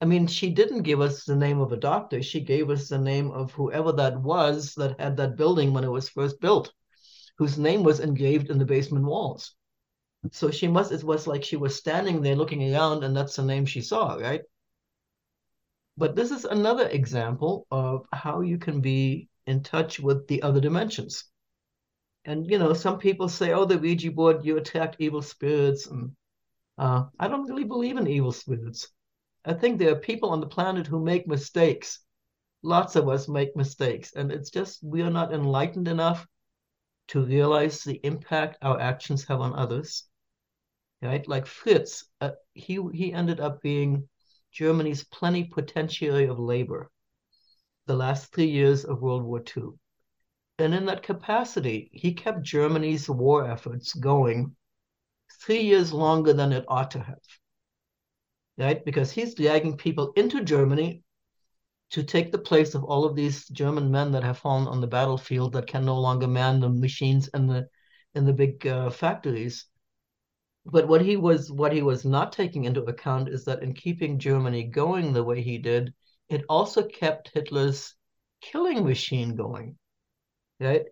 I 0.00 0.04
mean, 0.04 0.26
she 0.26 0.50
didn't 0.50 0.82
give 0.82 1.00
us 1.00 1.24
the 1.24 1.36
name 1.36 1.60
of 1.60 1.72
a 1.72 1.76
doctor. 1.76 2.22
She 2.22 2.40
gave 2.40 2.70
us 2.70 2.88
the 2.88 2.98
name 2.98 3.30
of 3.30 3.52
whoever 3.52 3.92
that 3.92 4.20
was 4.20 4.74
that 4.74 5.00
had 5.00 5.16
that 5.16 5.36
building 5.36 5.72
when 5.72 5.84
it 5.84 5.90
was 5.90 6.08
first 6.08 6.40
built, 6.40 6.72
whose 7.38 7.58
name 7.58 7.82
was 7.82 8.00
engraved 8.00 8.50
in 8.50 8.58
the 8.58 8.64
basement 8.64 9.06
walls. 9.06 9.54
So 10.32 10.50
she 10.50 10.68
must, 10.68 10.92
it 10.92 11.04
was 11.04 11.26
like 11.26 11.44
she 11.44 11.56
was 11.56 11.76
standing 11.76 12.20
there 12.20 12.36
looking 12.36 12.74
around, 12.74 13.04
and 13.04 13.16
that's 13.16 13.36
the 13.36 13.44
name 13.44 13.64
she 13.64 13.80
saw, 13.80 14.14
right? 14.14 14.42
But 15.96 16.14
this 16.14 16.30
is 16.30 16.44
another 16.44 16.88
example 16.88 17.66
of 17.70 18.06
how 18.12 18.42
you 18.42 18.58
can 18.58 18.80
be 18.80 19.28
in 19.46 19.62
touch 19.62 20.00
with 20.00 20.26
the 20.26 20.42
other 20.42 20.60
dimensions. 20.60 21.24
And, 22.24 22.50
you 22.50 22.58
know, 22.58 22.72
some 22.72 22.98
people 22.98 23.28
say, 23.28 23.52
oh, 23.52 23.64
the 23.64 23.78
Ouija 23.78 24.10
board, 24.10 24.44
you 24.44 24.56
attract 24.56 24.96
evil 24.98 25.22
spirits. 25.22 25.86
And 25.86 26.16
uh, 26.76 27.04
I 27.18 27.28
don't 27.28 27.48
really 27.48 27.64
believe 27.64 27.96
in 27.96 28.08
evil 28.08 28.32
spirits. 28.32 28.88
I 29.44 29.54
think 29.54 29.78
there 29.78 29.92
are 29.92 30.00
people 30.00 30.30
on 30.30 30.40
the 30.40 30.48
planet 30.48 30.88
who 30.88 31.02
make 31.02 31.28
mistakes. 31.28 32.00
Lots 32.62 32.96
of 32.96 33.08
us 33.08 33.28
make 33.28 33.54
mistakes, 33.54 34.12
and 34.14 34.32
it's 34.32 34.50
just 34.50 34.82
we 34.82 35.02
are 35.02 35.10
not 35.10 35.32
enlightened 35.32 35.86
enough 35.86 36.26
to 37.08 37.24
realize 37.24 37.84
the 37.84 38.00
impact 38.02 38.58
our 38.62 38.80
actions 38.80 39.24
have 39.24 39.40
on 39.40 39.54
others. 39.54 40.08
Right? 41.00 41.26
Like 41.28 41.46
Fritz, 41.46 42.04
uh, 42.20 42.32
he 42.54 42.80
he 42.92 43.12
ended 43.12 43.38
up 43.38 43.62
being 43.62 44.08
Germany's 44.50 45.04
plenipotentiary 45.04 46.24
of 46.24 46.40
labor 46.40 46.90
the 47.86 47.96
last 47.96 48.32
three 48.32 48.50
years 48.50 48.84
of 48.84 49.02
World 49.02 49.24
War 49.24 49.42
II. 49.56 49.78
And 50.58 50.74
in 50.74 50.86
that 50.86 51.02
capacity, 51.02 51.90
he 51.92 52.14
kept 52.14 52.42
Germany's 52.42 53.08
war 53.08 53.48
efforts 53.50 53.92
going 53.94 54.56
three 55.42 55.62
years 55.62 55.92
longer 55.92 56.32
than 56.32 56.52
it 56.52 56.64
ought 56.68 56.90
to 56.92 57.00
have 57.00 57.18
right? 58.58 58.84
Because 58.84 59.10
he's 59.10 59.34
dragging 59.34 59.76
people 59.76 60.12
into 60.16 60.42
Germany 60.42 61.02
to 61.90 62.02
take 62.02 62.32
the 62.32 62.38
place 62.38 62.74
of 62.74 62.84
all 62.84 63.04
of 63.04 63.14
these 63.14 63.46
German 63.48 63.90
men 63.90 64.12
that 64.12 64.24
have 64.24 64.38
fallen 64.38 64.66
on 64.66 64.80
the 64.80 64.86
battlefield 64.86 65.52
that 65.52 65.66
can 65.66 65.84
no 65.84 66.00
longer 66.00 66.26
man 66.26 66.60
the 66.60 66.68
machines 66.68 67.28
in 67.28 67.46
the 67.46 67.68
in 68.14 68.24
the 68.24 68.32
big 68.32 68.66
uh, 68.66 68.90
factories. 68.90 69.66
But 70.64 70.88
what 70.88 71.02
he 71.02 71.16
was 71.16 71.52
what 71.52 71.72
he 71.72 71.82
was 71.82 72.04
not 72.04 72.32
taking 72.32 72.64
into 72.64 72.82
account 72.82 73.28
is 73.28 73.44
that 73.44 73.62
in 73.62 73.74
keeping 73.74 74.18
Germany 74.18 74.64
going 74.64 75.12
the 75.12 75.22
way 75.22 75.42
he 75.42 75.58
did, 75.58 75.94
it 76.28 76.44
also 76.48 76.86
kept 76.86 77.30
Hitler's 77.34 77.94
killing 78.40 78.84
machine 78.84 79.36
going. 79.36 79.76
Right? 80.60 80.84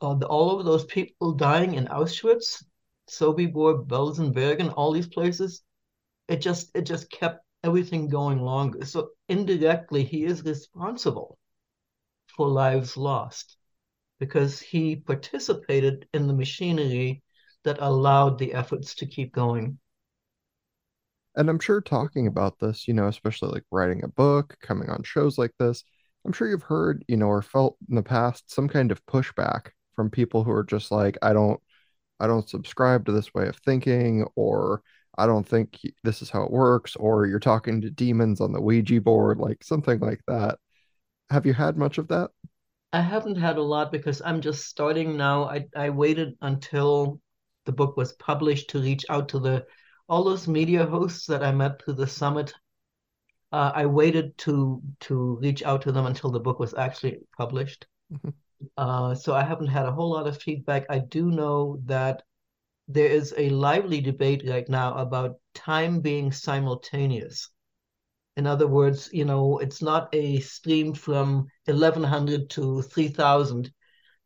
All, 0.00 0.58
of 0.58 0.64
those 0.64 0.84
people 0.84 1.32
dying 1.32 1.74
in 1.74 1.86
Auschwitz, 1.86 2.64
Sobibor, 3.08 3.86
Belsen-Bergen, 3.86 4.70
all 4.70 4.92
these 4.92 5.06
places, 5.06 5.62
it 6.28 6.40
just 6.40 6.70
it 6.74 6.82
just 6.82 7.10
kept 7.10 7.44
everything 7.62 8.08
going 8.08 8.40
longer. 8.40 8.84
So 8.84 9.10
indirectly, 9.28 10.04
he 10.04 10.24
is 10.24 10.44
responsible 10.44 11.38
for 12.36 12.48
lives 12.48 12.96
lost 12.96 13.56
because 14.18 14.60
he 14.60 14.96
participated 14.96 16.08
in 16.14 16.26
the 16.26 16.34
machinery 16.34 17.22
that 17.64 17.78
allowed 17.80 18.38
the 18.38 18.54
efforts 18.54 18.94
to 18.96 19.06
keep 19.06 19.32
going. 19.32 19.78
And 21.36 21.48
I'm 21.48 21.58
sure 21.60 21.80
talking 21.80 22.26
about 22.26 22.58
this, 22.58 22.86
you 22.86 22.94
know, 22.94 23.08
especially 23.08 23.50
like 23.50 23.64
writing 23.70 24.04
a 24.04 24.08
book, 24.08 24.56
coming 24.60 24.90
on 24.90 25.02
shows 25.02 25.38
like 25.38 25.52
this, 25.58 25.82
I'm 26.24 26.32
sure 26.32 26.48
you've 26.48 26.62
heard, 26.62 27.04
you 27.08 27.16
know, 27.16 27.26
or 27.26 27.42
felt 27.42 27.76
in 27.88 27.96
the 27.96 28.02
past 28.02 28.50
some 28.50 28.68
kind 28.68 28.92
of 28.92 29.04
pushback 29.06 29.70
from 29.96 30.10
people 30.10 30.44
who 30.44 30.52
are 30.52 30.64
just 30.64 30.90
like, 30.90 31.16
I 31.22 31.32
don't, 31.32 31.60
I 32.20 32.26
don't 32.26 32.48
subscribe 32.48 33.06
to 33.06 33.12
this 33.12 33.34
way 33.34 33.48
of 33.48 33.56
thinking, 33.56 34.26
or 34.36 34.82
I 35.18 35.26
don't 35.26 35.46
think 35.46 35.80
this 36.04 36.22
is 36.22 36.30
how 36.30 36.44
it 36.44 36.52
works, 36.52 36.96
or 36.96 37.26
you're 37.26 37.40
talking 37.40 37.80
to 37.80 37.90
demons 37.90 38.40
on 38.40 38.52
the 38.52 38.60
Ouija 38.60 39.00
board, 39.00 39.38
like 39.38 39.64
something 39.64 39.98
like 40.00 40.20
that. 40.28 40.58
Have 41.30 41.46
you 41.46 41.54
had 41.54 41.76
much 41.76 41.98
of 41.98 42.08
that? 42.08 42.30
I 42.92 43.00
haven't 43.00 43.36
had 43.36 43.56
a 43.56 43.62
lot 43.62 43.90
because 43.90 44.20
I'm 44.24 44.40
just 44.42 44.66
starting 44.66 45.16
now. 45.16 45.44
I, 45.44 45.66
I 45.74 45.90
waited 45.90 46.34
until 46.42 47.20
the 47.64 47.72
book 47.72 47.96
was 47.96 48.12
published 48.12 48.70
to 48.70 48.82
reach 48.82 49.04
out 49.08 49.30
to 49.30 49.38
the 49.38 49.64
all 50.12 50.22
those 50.22 50.46
media 50.46 50.84
hosts 50.84 51.24
that 51.24 51.42
I 51.42 51.52
met 51.52 51.80
through 51.80 51.94
the 51.94 52.06
summit. 52.06 52.52
Uh, 53.50 53.72
I 53.74 53.86
waited 53.86 54.36
to 54.44 54.82
to 55.08 55.38
reach 55.40 55.62
out 55.62 55.80
to 55.82 55.92
them 55.92 56.04
until 56.04 56.30
the 56.30 56.38
book 56.38 56.58
was 56.58 56.74
actually 56.74 57.20
published. 57.34 57.86
Mm-hmm. 58.12 58.28
Uh, 58.76 59.14
so 59.14 59.34
I 59.34 59.42
haven't 59.42 59.68
had 59.68 59.86
a 59.86 59.92
whole 59.92 60.10
lot 60.10 60.26
of 60.26 60.36
feedback. 60.36 60.84
I 60.90 60.98
do 60.98 61.30
know 61.30 61.80
that 61.86 62.24
there 62.88 63.06
is 63.06 63.32
a 63.38 63.48
lively 63.48 64.02
debate 64.02 64.42
right 64.46 64.68
now 64.68 64.94
about 64.98 65.38
time 65.54 66.00
being 66.00 66.30
simultaneous. 66.30 67.48
In 68.36 68.46
other 68.46 68.66
words, 68.66 69.08
you 69.14 69.24
know, 69.24 69.60
it's 69.60 69.80
not 69.80 70.14
a 70.14 70.40
stream 70.40 70.92
from 70.92 71.46
1100 71.64 72.50
to 72.50 72.82
3000, 72.82 73.72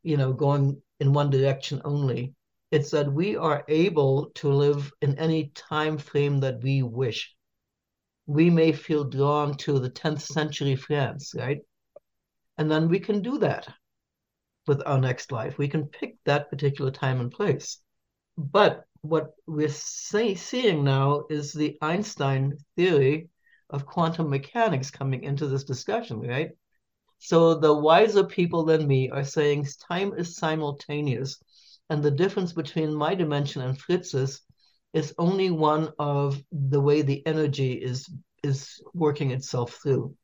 you 0.02 0.16
know, 0.16 0.32
going 0.32 0.82
in 0.98 1.12
one 1.12 1.30
direction 1.30 1.80
only. 1.84 2.34
It's 2.76 2.90
that 2.90 3.10
we 3.10 3.36
are 3.36 3.64
able 3.68 4.32
to 4.34 4.50
live 4.50 4.92
in 5.00 5.18
any 5.18 5.50
time 5.54 5.96
frame 5.96 6.40
that 6.40 6.62
we 6.62 6.82
wish. 6.82 7.34
We 8.26 8.50
may 8.50 8.72
feel 8.72 9.04
drawn 9.04 9.56
to 9.64 9.78
the 9.78 9.88
10th 9.88 10.20
century 10.20 10.76
France, 10.76 11.32
right? 11.34 11.60
And 12.58 12.70
then 12.70 12.90
we 12.90 13.00
can 13.00 13.22
do 13.22 13.38
that 13.38 13.66
with 14.66 14.82
our 14.84 15.00
next 15.00 15.32
life. 15.32 15.56
We 15.56 15.68
can 15.68 15.86
pick 15.86 16.18
that 16.26 16.50
particular 16.50 16.90
time 16.90 17.18
and 17.22 17.32
place. 17.32 17.78
But 18.36 18.84
what 19.00 19.30
we're 19.46 19.70
say, 19.70 20.34
seeing 20.34 20.84
now 20.84 21.24
is 21.30 21.54
the 21.54 21.78
Einstein 21.80 22.58
theory 22.76 23.30
of 23.70 23.86
quantum 23.86 24.28
mechanics 24.28 24.90
coming 24.90 25.22
into 25.22 25.46
this 25.46 25.64
discussion, 25.64 26.20
right? 26.20 26.50
So 27.20 27.54
the 27.54 27.72
wiser 27.72 28.24
people 28.24 28.66
than 28.66 28.86
me 28.86 29.08
are 29.08 29.24
saying 29.24 29.66
time 29.88 30.12
is 30.18 30.36
simultaneous, 30.36 31.38
and 31.90 32.02
the 32.02 32.10
difference 32.10 32.52
between 32.52 32.94
my 32.94 33.14
dimension 33.14 33.62
and 33.62 33.78
Fritz's 33.78 34.42
is 34.92 35.14
only 35.18 35.50
one 35.50 35.92
of 35.98 36.42
the 36.52 36.80
way 36.80 37.02
the 37.02 37.26
energy 37.26 37.72
is 37.72 38.08
is 38.42 38.80
working 38.94 39.30
itself 39.30 39.78
through. 39.82 40.16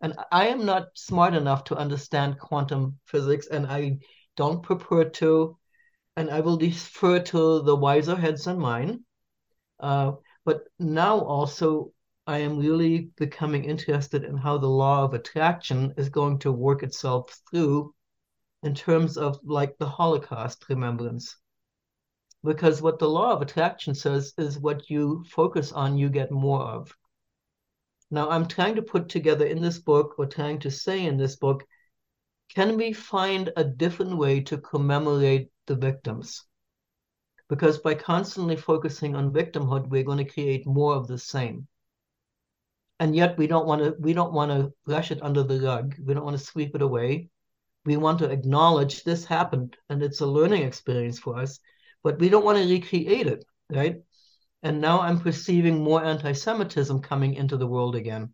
And 0.00 0.14
I 0.30 0.48
am 0.48 0.66
not 0.66 0.88
smart 0.94 1.34
enough 1.34 1.64
to 1.64 1.76
understand 1.76 2.38
quantum 2.38 2.98
physics, 3.06 3.46
and 3.46 3.66
I 3.66 3.98
don't 4.36 4.62
purport 4.62 5.14
to 5.14 5.56
and 6.16 6.30
I 6.30 6.40
will 6.40 6.56
defer 6.56 7.20
to 7.20 7.62
the 7.62 7.76
wiser 7.76 8.16
heads 8.16 8.44
than 8.44 8.58
mine. 8.58 9.04
Uh, 9.80 10.12
but 10.44 10.64
now 10.78 11.20
also, 11.20 11.92
I 12.26 12.38
am 12.38 12.58
really 12.58 13.10
becoming 13.16 13.64
interested 13.64 14.24
in 14.24 14.36
how 14.36 14.58
the 14.58 14.68
law 14.68 15.04
of 15.04 15.14
attraction 15.14 15.94
is 15.96 16.08
going 16.08 16.38
to 16.40 16.52
work 16.52 16.82
itself 16.82 17.36
through 17.50 17.94
in 18.62 18.74
terms 18.74 19.16
of 19.16 19.40
like 19.42 19.76
the 19.78 19.88
Holocaust 19.88 20.64
remembrance. 20.68 21.36
Because 22.44 22.82
what 22.82 22.98
the 22.98 23.08
law 23.08 23.32
of 23.32 23.42
attraction 23.42 23.94
says 23.94 24.34
is 24.38 24.58
what 24.58 24.90
you 24.90 25.24
focus 25.30 25.72
on, 25.72 25.98
you 25.98 26.08
get 26.08 26.30
more 26.30 26.62
of. 26.62 26.96
Now, 28.10 28.28
I'm 28.28 28.46
trying 28.46 28.74
to 28.76 28.82
put 28.82 29.08
together 29.08 29.46
in 29.46 29.62
this 29.62 29.78
book, 29.78 30.16
or 30.18 30.26
trying 30.26 30.58
to 30.60 30.70
say 30.70 31.06
in 31.06 31.16
this 31.16 31.36
book, 31.36 31.64
can 32.54 32.76
we 32.76 32.92
find 32.92 33.50
a 33.56 33.64
different 33.64 34.18
way 34.18 34.40
to 34.42 34.58
commemorate 34.58 35.50
the 35.66 35.74
victims? 35.74 36.44
Because 37.48 37.78
by 37.78 37.94
constantly 37.94 38.56
focusing 38.56 39.16
on 39.16 39.32
victimhood, 39.32 39.88
we're 39.88 40.04
going 40.04 40.18
to 40.18 40.30
create 40.30 40.66
more 40.66 40.94
of 40.94 41.06
the 41.06 41.18
same. 41.18 41.66
And 43.00 43.16
yet 43.16 43.38
we 43.38 43.46
don't 43.46 43.66
want 43.66 43.82
to 43.82 43.96
we 43.98 44.12
don't 44.12 44.32
want 44.32 44.50
to 44.52 44.72
brush 44.84 45.10
it 45.10 45.22
under 45.22 45.42
the 45.42 45.60
rug. 45.60 45.94
We 46.04 46.14
don't 46.14 46.24
want 46.24 46.38
to 46.38 46.44
sweep 46.44 46.74
it 46.74 46.82
away. 46.82 47.30
We 47.84 47.96
want 47.96 48.20
to 48.20 48.30
acknowledge 48.30 49.02
this 49.02 49.24
happened 49.24 49.76
and 49.88 50.02
it's 50.02 50.20
a 50.20 50.26
learning 50.26 50.62
experience 50.62 51.18
for 51.18 51.38
us, 51.38 51.58
but 52.04 52.18
we 52.18 52.28
don't 52.28 52.44
want 52.44 52.58
to 52.58 52.68
recreate 52.68 53.26
it, 53.26 53.44
right? 53.70 53.96
And 54.62 54.80
now 54.80 55.00
I'm 55.00 55.18
perceiving 55.18 55.82
more 55.82 56.04
anti-Semitism 56.04 57.00
coming 57.00 57.34
into 57.34 57.56
the 57.56 57.66
world 57.66 57.96
again. 57.96 58.32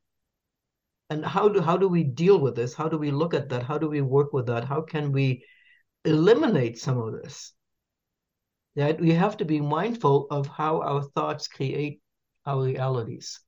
And 1.10 1.24
how 1.24 1.48
do 1.48 1.62
how 1.62 1.78
do 1.78 1.88
we 1.88 2.04
deal 2.04 2.38
with 2.38 2.54
this? 2.54 2.74
How 2.74 2.88
do 2.88 2.98
we 2.98 3.10
look 3.10 3.32
at 3.32 3.48
that? 3.48 3.62
How 3.62 3.78
do 3.78 3.88
we 3.88 4.02
work 4.02 4.34
with 4.34 4.46
that? 4.46 4.64
How 4.64 4.82
can 4.82 5.10
we 5.10 5.42
eliminate 6.04 6.78
some 6.78 6.98
of 6.98 7.12
this? 7.12 7.54
That 8.76 9.00
we 9.00 9.12
have 9.12 9.38
to 9.38 9.46
be 9.46 9.60
mindful 9.60 10.26
of 10.30 10.46
how 10.46 10.82
our 10.82 11.02
thoughts 11.02 11.48
create 11.48 12.02
our 12.44 12.62
realities 12.62 13.40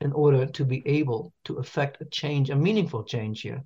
in 0.00 0.12
order 0.12 0.46
to 0.46 0.64
be 0.64 0.86
able 0.86 1.32
to 1.44 1.56
affect 1.56 2.00
a 2.00 2.04
change 2.04 2.50
a 2.50 2.56
meaningful 2.56 3.02
change 3.02 3.42
here 3.42 3.64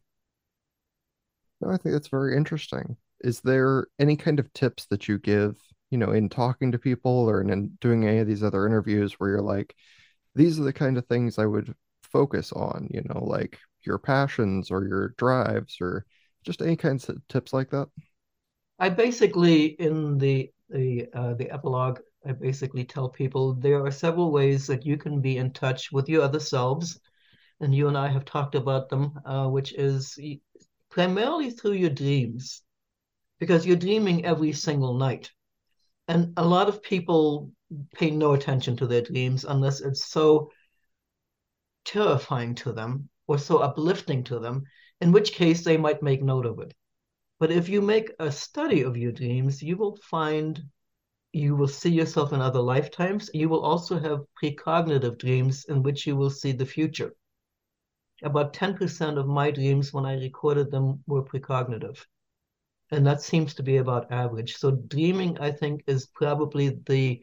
No, 1.62 1.70
I 1.70 1.76
think 1.76 1.92
that's 1.92 2.08
very 2.08 2.36
interesting. 2.36 2.96
Is 3.20 3.40
there 3.40 3.86
any 4.00 4.16
kind 4.16 4.40
of 4.40 4.52
tips 4.52 4.86
that 4.86 5.06
you 5.06 5.18
give, 5.18 5.56
you 5.90 5.98
know, 5.98 6.10
in 6.10 6.28
talking 6.28 6.72
to 6.72 6.78
people 6.78 7.12
or 7.12 7.40
in 7.40 7.70
doing 7.80 8.04
any 8.04 8.18
of 8.18 8.26
these 8.26 8.42
other 8.42 8.66
interviews 8.66 9.14
where 9.14 9.30
you're 9.30 9.40
like, 9.40 9.74
these 10.34 10.58
are 10.58 10.64
the 10.64 10.72
kind 10.72 10.98
of 10.98 11.06
things 11.06 11.38
I 11.38 11.46
would 11.46 11.72
focus 12.02 12.52
on, 12.52 12.88
you 12.90 13.02
know, 13.04 13.24
like 13.24 13.58
your 13.84 13.98
passions 13.98 14.72
or 14.72 14.84
your 14.86 15.14
drives 15.18 15.76
or 15.80 16.04
just 16.44 16.62
any 16.62 16.74
kinds 16.74 17.08
of 17.08 17.16
tips 17.28 17.52
like 17.52 17.70
that? 17.70 17.86
I 18.80 18.88
basically 18.88 19.66
in 19.66 20.18
the 20.18 20.50
the 20.68 21.06
uh, 21.14 21.34
the 21.34 21.48
epilogue, 21.50 22.00
I 22.26 22.32
basically 22.32 22.84
tell 22.84 23.08
people 23.08 23.54
there 23.54 23.84
are 23.84 23.90
several 23.92 24.32
ways 24.32 24.66
that 24.66 24.84
you 24.84 24.96
can 24.96 25.20
be 25.20 25.36
in 25.36 25.52
touch 25.52 25.92
with 25.92 26.08
your 26.08 26.22
other 26.22 26.40
selves, 26.40 26.98
and 27.60 27.72
you 27.72 27.86
and 27.86 27.96
I 27.96 28.08
have 28.08 28.24
talked 28.24 28.56
about 28.56 28.88
them, 28.88 29.12
uh, 29.24 29.46
which 29.46 29.72
is 29.74 30.18
primarily 30.92 31.50
through 31.50 31.72
your 31.72 31.90
dreams, 31.90 32.62
because 33.40 33.64
you're 33.66 33.76
dreaming 33.76 34.26
every 34.26 34.52
single 34.52 34.92
night, 34.92 35.30
and 36.06 36.34
a 36.36 36.44
lot 36.44 36.68
of 36.68 36.82
people 36.82 37.50
pay 37.94 38.10
no 38.10 38.34
attention 38.34 38.76
to 38.76 38.86
their 38.86 39.00
dreams 39.00 39.46
unless 39.48 39.80
it's 39.80 40.04
so 40.04 40.50
terrifying 41.86 42.54
to 42.54 42.72
them 42.72 43.08
or 43.26 43.38
so 43.38 43.58
uplifting 43.58 44.22
to 44.22 44.38
them, 44.38 44.64
in 45.00 45.12
which 45.12 45.32
case 45.32 45.64
they 45.64 45.78
might 45.78 46.02
make 46.02 46.22
note 46.22 46.44
of 46.44 46.60
it. 46.60 46.74
But 47.40 47.50
if 47.50 47.70
you 47.70 47.80
make 47.80 48.12
a 48.18 48.30
study 48.30 48.82
of 48.82 48.96
your 48.96 49.12
dreams, 49.12 49.62
you 49.62 49.78
will 49.78 49.96
find 49.96 50.62
you 51.32 51.56
will 51.56 51.68
see 51.68 51.90
yourself 51.90 52.34
in 52.34 52.42
other 52.42 52.60
lifetimes. 52.60 53.30
You 53.32 53.48
will 53.48 53.62
also 53.62 53.98
have 53.98 54.26
precognitive 54.40 55.16
dreams 55.16 55.64
in 55.64 55.82
which 55.82 56.06
you 56.06 56.16
will 56.16 56.28
see 56.28 56.52
the 56.52 56.66
future. 56.66 57.14
About 58.22 58.52
10% 58.52 59.18
of 59.18 59.26
my 59.26 59.50
dreams, 59.50 59.92
when 59.92 60.06
I 60.06 60.14
recorded 60.14 60.70
them, 60.70 61.02
were 61.06 61.24
precognitive. 61.24 62.04
And 62.90 63.06
that 63.06 63.22
seems 63.22 63.54
to 63.54 63.62
be 63.62 63.78
about 63.78 64.12
average. 64.12 64.56
So, 64.56 64.72
dreaming, 64.72 65.38
I 65.38 65.50
think, 65.50 65.82
is 65.86 66.06
probably 66.06 66.78
the 66.86 67.22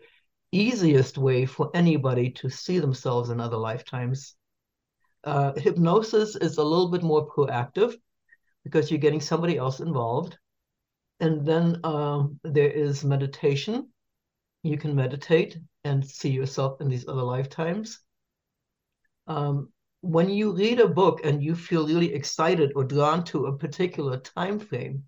easiest 0.51 1.17
way 1.17 1.45
for 1.45 1.69
anybody 1.73 2.31
to 2.31 2.49
see 2.49 2.79
themselves 2.79 3.29
in 3.29 3.39
other 3.39 3.57
lifetimes. 3.57 4.35
Uh, 5.23 5.53
hypnosis 5.53 6.35
is 6.35 6.57
a 6.57 6.63
little 6.63 6.89
bit 6.89 7.03
more 7.03 7.27
proactive 7.29 7.95
because 8.63 8.89
you're 8.89 8.99
getting 8.99 9.21
somebody 9.21 9.57
else 9.57 9.79
involved. 9.79 10.37
And 11.19 11.45
then 11.45 11.79
um, 11.83 12.39
there 12.43 12.71
is 12.71 13.03
meditation. 13.03 13.89
You 14.63 14.77
can 14.77 14.95
meditate 14.95 15.57
and 15.83 16.05
see 16.05 16.29
yourself 16.29 16.81
in 16.81 16.89
these 16.89 17.07
other 17.07 17.21
lifetimes. 17.21 17.99
Um, 19.27 19.71
when 20.01 20.29
you 20.29 20.55
read 20.55 20.79
a 20.79 20.87
book 20.87 21.21
and 21.23 21.43
you 21.43 21.55
feel 21.55 21.87
really 21.87 22.13
excited 22.13 22.71
or 22.75 22.83
drawn 22.83 23.23
to 23.25 23.47
a 23.47 23.57
particular 23.57 24.17
time 24.17 24.59
frame, 24.59 25.03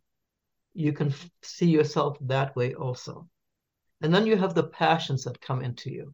you 0.74 0.94
can 0.94 1.10
f- 1.10 1.30
see 1.42 1.68
yourself 1.68 2.18
that 2.22 2.56
way 2.56 2.74
also. 2.74 3.28
And 4.02 4.14
then 4.14 4.26
you 4.26 4.36
have 4.36 4.54
the 4.54 4.64
passions 4.68 5.24
that 5.24 5.42
come 5.42 5.62
into 5.62 5.92
you. 5.92 6.14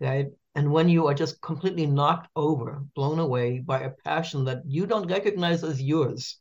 Right? 0.00 0.28
And 0.54 0.72
when 0.72 0.88
you 0.88 1.06
are 1.06 1.14
just 1.14 1.40
completely 1.42 1.86
knocked 1.86 2.28
over, 2.34 2.84
blown 2.94 3.18
away 3.18 3.60
by 3.60 3.80
a 3.80 3.90
passion 3.90 4.44
that 4.44 4.62
you 4.66 4.86
don't 4.86 5.10
recognize 5.10 5.62
as 5.64 5.82
yours, 5.82 6.38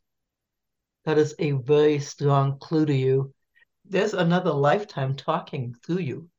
that 1.05 1.17
is 1.17 1.35
a 1.39 1.51
very 1.51 1.99
strong 1.99 2.59
clue 2.59 2.85
to 2.85 2.93
you. 2.93 3.33
There's 3.85 4.13
another 4.13 4.51
lifetime 4.51 5.15
talking 5.15 5.75
through 5.85 5.99
you. 5.99 6.29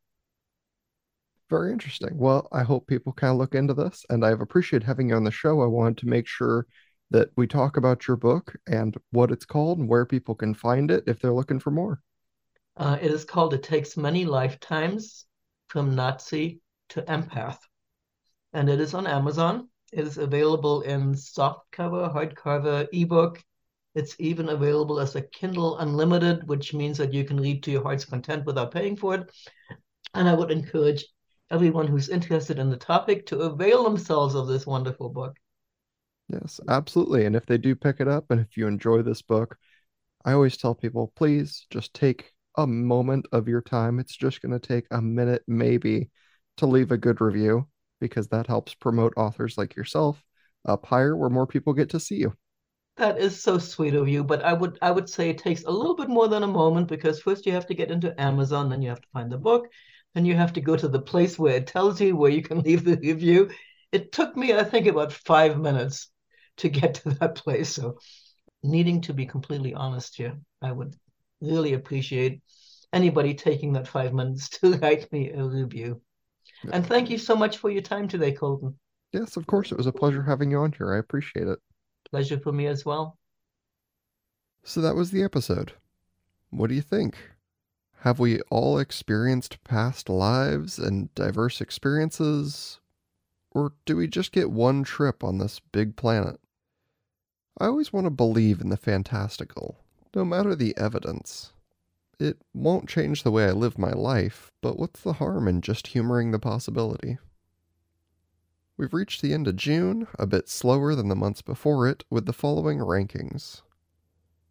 Very 1.48 1.72
interesting. 1.72 2.16
Well, 2.18 2.48
I 2.50 2.62
hope 2.64 2.86
people 2.88 3.12
kind 3.12 3.30
of 3.30 3.38
look 3.38 3.54
into 3.54 3.72
this, 3.72 4.04
and 4.10 4.24
I've 4.24 4.40
appreciated 4.40 4.84
having 4.84 5.10
you 5.10 5.14
on 5.14 5.24
the 5.24 5.30
show. 5.30 5.62
I 5.62 5.66
wanted 5.66 5.98
to 5.98 6.08
make 6.08 6.26
sure 6.26 6.66
that 7.10 7.28
we 7.36 7.46
talk 7.46 7.76
about 7.76 8.08
your 8.08 8.16
book 8.16 8.56
and 8.66 8.96
what 9.12 9.30
it's 9.30 9.44
called 9.44 9.78
and 9.78 9.88
where 9.88 10.04
people 10.04 10.34
can 10.34 10.54
find 10.54 10.90
it 10.90 11.04
if 11.06 11.20
they're 11.20 11.32
looking 11.32 11.60
for 11.60 11.70
more. 11.70 12.00
Uh, 12.76 12.98
it 13.00 13.10
is 13.12 13.24
called 13.24 13.54
It 13.54 13.62
Takes 13.62 13.96
Many 13.96 14.24
Lifetimes 14.24 15.24
from 15.68 15.94
Nazi 15.94 16.60
to 16.90 17.02
empath. 17.02 17.58
And 18.52 18.68
it 18.68 18.80
is 18.80 18.92
on 18.92 19.06
Amazon. 19.06 19.68
It 19.92 20.04
is 20.04 20.18
available 20.18 20.82
in 20.82 21.14
softcover, 21.14 22.12
hardcover, 22.12 22.88
ebook. 22.92 23.42
It's 23.94 24.16
even 24.18 24.48
available 24.48 24.98
as 24.98 25.14
a 25.14 25.22
Kindle 25.22 25.78
Unlimited, 25.78 26.46
which 26.48 26.74
means 26.74 26.98
that 26.98 27.14
you 27.14 27.24
can 27.24 27.40
read 27.40 27.62
to 27.62 27.70
your 27.70 27.82
heart's 27.82 28.04
content 28.04 28.44
without 28.44 28.72
paying 28.72 28.96
for 28.96 29.14
it. 29.14 29.30
And 30.12 30.28
I 30.28 30.34
would 30.34 30.50
encourage 30.50 31.06
everyone 31.50 31.86
who's 31.86 32.08
interested 32.08 32.58
in 32.58 32.70
the 32.70 32.76
topic 32.76 33.26
to 33.26 33.40
avail 33.40 33.84
themselves 33.84 34.34
of 34.34 34.48
this 34.48 34.66
wonderful 34.66 35.08
book. 35.08 35.36
Yes, 36.28 36.60
absolutely. 36.68 37.24
And 37.24 37.36
if 37.36 37.46
they 37.46 37.58
do 37.58 37.76
pick 37.76 38.00
it 38.00 38.08
up 38.08 38.30
and 38.30 38.40
if 38.40 38.56
you 38.56 38.66
enjoy 38.66 39.02
this 39.02 39.22
book, 39.22 39.56
I 40.24 40.32
always 40.32 40.56
tell 40.56 40.74
people 40.74 41.12
please 41.14 41.66
just 41.70 41.94
take 41.94 42.32
a 42.56 42.66
moment 42.66 43.26
of 43.32 43.48
your 43.48 43.62
time. 43.62 43.98
It's 43.98 44.16
just 44.16 44.42
going 44.42 44.58
to 44.58 44.66
take 44.66 44.86
a 44.90 45.00
minute, 45.00 45.42
maybe, 45.46 46.10
to 46.56 46.66
leave 46.66 46.90
a 46.90 46.96
good 46.96 47.20
review 47.20 47.68
because 48.00 48.28
that 48.28 48.46
helps 48.46 48.74
promote 48.74 49.12
authors 49.16 49.56
like 49.56 49.76
yourself 49.76 50.22
up 50.66 50.84
higher 50.84 51.16
where 51.16 51.30
more 51.30 51.46
people 51.46 51.72
get 51.72 51.90
to 51.90 52.00
see 52.00 52.16
you. 52.16 52.34
That 52.96 53.18
is 53.18 53.40
so 53.40 53.58
sweet 53.58 53.94
of 53.94 54.08
you, 54.08 54.24
but 54.24 54.42
I 54.42 54.54
would 54.54 54.78
I 54.80 54.90
would 54.90 55.08
say 55.08 55.28
it 55.28 55.38
takes 55.38 55.64
a 55.64 55.70
little 55.70 55.94
bit 55.94 56.08
more 56.08 56.28
than 56.28 56.42
a 56.42 56.48
moment 56.48 56.88
because 56.88 57.20
first 57.20 57.44
you 57.44 57.52
have 57.52 57.66
to 57.66 57.74
get 57.74 57.90
into 57.90 58.18
Amazon, 58.20 58.70
then 58.70 58.80
you 58.80 58.88
have 58.88 59.02
to 59.02 59.08
find 59.12 59.30
the 59.30 59.38
book, 59.38 59.68
then 60.16 60.24
you 60.24 60.34
have 60.34 60.54
to 60.54 60.62
go 60.62 60.74
to 60.74 60.88
the 60.88 61.00
place 61.00 61.38
where 61.38 61.56
it 61.56 61.66
tells 61.66 62.00
you 62.00 62.16
where 62.16 62.30
you 62.30 62.40
can 62.40 62.60
leave 62.60 62.84
the 62.84 62.96
review. 62.96 63.50
It 63.92 64.12
took 64.12 64.34
me, 64.34 64.54
I 64.54 64.64
think, 64.64 64.86
about 64.86 65.12
five 65.12 65.58
minutes 65.58 66.10
to 66.56 66.70
get 66.70 66.94
to 66.94 67.10
that 67.10 67.34
place. 67.34 67.74
So 67.74 67.98
needing 68.62 69.02
to 69.02 69.12
be 69.12 69.26
completely 69.26 69.74
honest 69.74 70.16
here, 70.16 70.38
I 70.62 70.72
would 70.72 70.96
really 71.42 71.74
appreciate 71.74 72.40
anybody 72.94 73.34
taking 73.34 73.74
that 73.74 73.86
five 73.86 74.14
minutes 74.14 74.48
to 74.48 74.72
write 74.82 75.12
me 75.12 75.32
a 75.32 75.44
review. 75.44 76.00
And 76.72 76.86
thank 76.86 77.10
you 77.10 77.18
so 77.18 77.36
much 77.36 77.58
for 77.58 77.68
your 77.68 77.82
time 77.82 78.08
today, 78.08 78.32
Colton. 78.32 78.74
Yes, 79.12 79.36
of 79.36 79.46
course. 79.46 79.70
It 79.70 79.76
was 79.76 79.86
a 79.86 79.92
pleasure 79.92 80.22
having 80.22 80.50
you 80.50 80.60
on 80.60 80.72
here. 80.72 80.94
I 80.94 80.98
appreciate 80.98 81.46
it. 81.46 81.58
Pleasure 82.10 82.40
for 82.40 82.52
me 82.52 82.68
as 82.68 82.86
well. 82.86 83.18
So 84.64 84.80
that 84.80 84.96
was 84.96 85.10
the 85.10 85.22
episode. 85.22 85.74
What 86.48 86.68
do 86.68 86.74
you 86.74 86.80
think? 86.80 87.18
Have 88.00 88.18
we 88.18 88.40
all 88.50 88.78
experienced 88.78 89.62
past 89.64 90.08
lives 90.08 90.78
and 90.78 91.12
diverse 91.14 91.60
experiences? 91.60 92.78
Or 93.50 93.72
do 93.84 93.96
we 93.96 94.06
just 94.06 94.32
get 94.32 94.50
one 94.50 94.84
trip 94.84 95.24
on 95.24 95.38
this 95.38 95.60
big 95.72 95.96
planet? 95.96 96.38
I 97.58 97.66
always 97.66 97.92
want 97.92 98.04
to 98.04 98.10
believe 98.10 98.60
in 98.60 98.68
the 98.68 98.76
fantastical, 98.76 99.78
no 100.14 100.24
matter 100.24 100.54
the 100.54 100.76
evidence. 100.76 101.52
It 102.20 102.38
won't 102.54 102.88
change 102.88 103.22
the 103.22 103.30
way 103.30 103.46
I 103.46 103.52
live 103.52 103.78
my 103.78 103.92
life, 103.92 104.52
but 104.60 104.78
what's 104.78 105.00
the 105.00 105.14
harm 105.14 105.48
in 105.48 105.62
just 105.62 105.88
humoring 105.88 106.30
the 106.30 106.38
possibility? 106.38 107.18
We've 108.76 108.94
reached 108.94 109.22
the 109.22 109.32
end 109.32 109.48
of 109.48 109.56
June, 109.56 110.06
a 110.18 110.26
bit 110.26 110.50
slower 110.50 110.94
than 110.94 111.08
the 111.08 111.16
months 111.16 111.40
before 111.40 111.88
it, 111.88 112.04
with 112.10 112.26
the 112.26 112.34
following 112.34 112.78
rankings. 112.78 113.62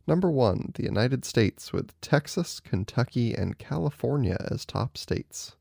Number 0.07 0.29
1, 0.29 0.73
the 0.75 0.83
United 0.83 1.25
States, 1.25 1.73
with 1.73 1.99
Texas, 1.99 2.59
Kentucky, 2.59 3.33
and 3.33 3.57
California 3.57 4.37
as 4.51 4.63
top 4.63 4.97
states. 4.97 5.55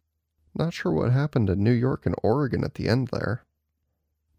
Not 0.54 0.74
sure 0.74 0.92
what 0.92 1.12
happened 1.12 1.46
to 1.46 1.56
New 1.56 1.72
York 1.72 2.04
and 2.04 2.14
Oregon 2.22 2.62
at 2.62 2.74
the 2.74 2.88
end 2.88 3.08
there. 3.10 3.44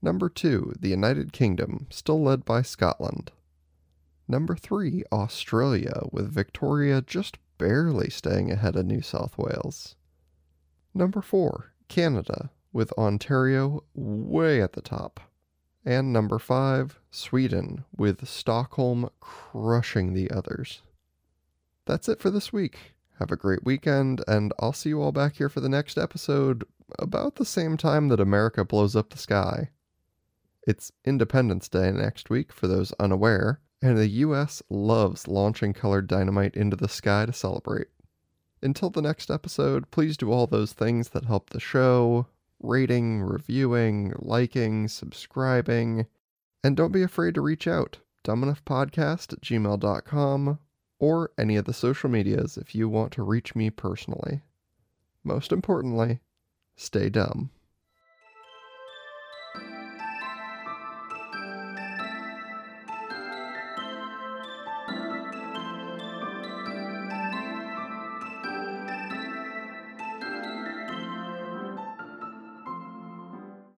Number 0.02 0.30
2, 0.30 0.76
the 0.80 0.90
United 0.90 1.34
Kingdom, 1.34 1.88
still 1.90 2.22
led 2.22 2.46
by 2.46 2.62
Scotland. 2.62 3.32
Number 4.28 4.56
3, 4.56 5.04
Australia, 5.12 6.04
with 6.12 6.32
Victoria 6.32 7.02
just 7.02 7.38
barely 7.58 8.10
staying 8.10 8.52
ahead 8.52 8.76
of 8.76 8.86
New 8.86 9.02
South 9.02 9.38
Wales. 9.38 9.96
Number 10.94 11.22
4, 11.22 11.74
Canada, 11.88 12.52
with 12.72 12.94
Ontario 12.94 13.84
way 13.96 14.62
at 14.62 14.74
the 14.74 14.82
top. 14.82 15.20
And 15.86 16.12
number 16.12 16.40
5, 16.40 17.00
Sweden, 17.12 17.86
with 17.96 18.28
Stockholm 18.28 19.08
crushing 19.20 20.14
the 20.14 20.32
others. 20.32 20.82
That's 21.86 22.10
it 22.10 22.20
for 22.20 22.32
this 22.32 22.52
week. 22.52 22.96
Have 23.20 23.32
a 23.32 23.38
great 23.38 23.64
weekend, 23.64 24.24
and 24.28 24.52
I'll 24.60 24.74
see 24.74 24.90
you 24.90 25.02
all 25.02 25.12
back 25.12 25.36
here 25.36 25.48
for 25.48 25.60
the 25.60 25.70
next 25.70 25.98
episode 25.98 26.64
about 26.98 27.36
the 27.36 27.46
same 27.46 27.78
time 27.78 28.08
that 28.08 28.20
America 28.20 28.66
blows 28.66 28.96
up 28.96 29.12
the 29.12 29.20
sky. 29.20 29.70
It's 30.68 30.92
Independence 31.06 31.70
Day 31.70 31.92
next 31.92 32.32
week 32.32 32.52
for 32.52 32.68
those 32.68 32.92
unaware, 33.00 33.62
and 33.80 33.96
the 33.96 34.08
US 34.08 34.64
loves 34.72 35.28
launching 35.28 35.74
colored 35.74 36.08
dynamite 36.08 36.56
into 36.56 36.76
the 36.76 36.90
sky 36.90 37.28
to 37.28 37.34
celebrate. 37.34 37.88
Until 38.64 38.90
the 38.90 39.04
next 39.04 39.30
episode, 39.30 39.92
please 39.92 40.18
do 40.18 40.32
all 40.32 40.48
those 40.48 40.74
things 40.74 41.10
that 41.10 41.26
help 41.26 41.52
the 41.52 41.60
show 41.60 42.26
rating, 42.60 43.22
reviewing, 43.22 44.14
liking, 44.18 44.88
subscribing, 44.88 46.08
and 46.64 46.76
don't 46.76 46.92
be 46.92 47.04
afraid 47.04 47.36
to 47.36 47.42
reach 47.42 47.68
out. 47.68 48.00
Dumbenoughpodcast 48.24 49.34
at 49.34 49.42
gmail.com 49.42 50.60
or 51.00 51.32
any 51.38 51.56
of 51.58 51.66
the 51.66 51.74
social 51.74 52.10
medias 52.10 52.58
if 52.58 52.74
you 52.74 52.90
want 52.90 53.12
to 53.14 53.24
reach 53.24 53.56
me 53.56 53.70
personally. 53.70 54.42
Most 55.24 55.52
importantly, 55.52 56.20
stay 56.76 57.10
dumb. 57.10 57.52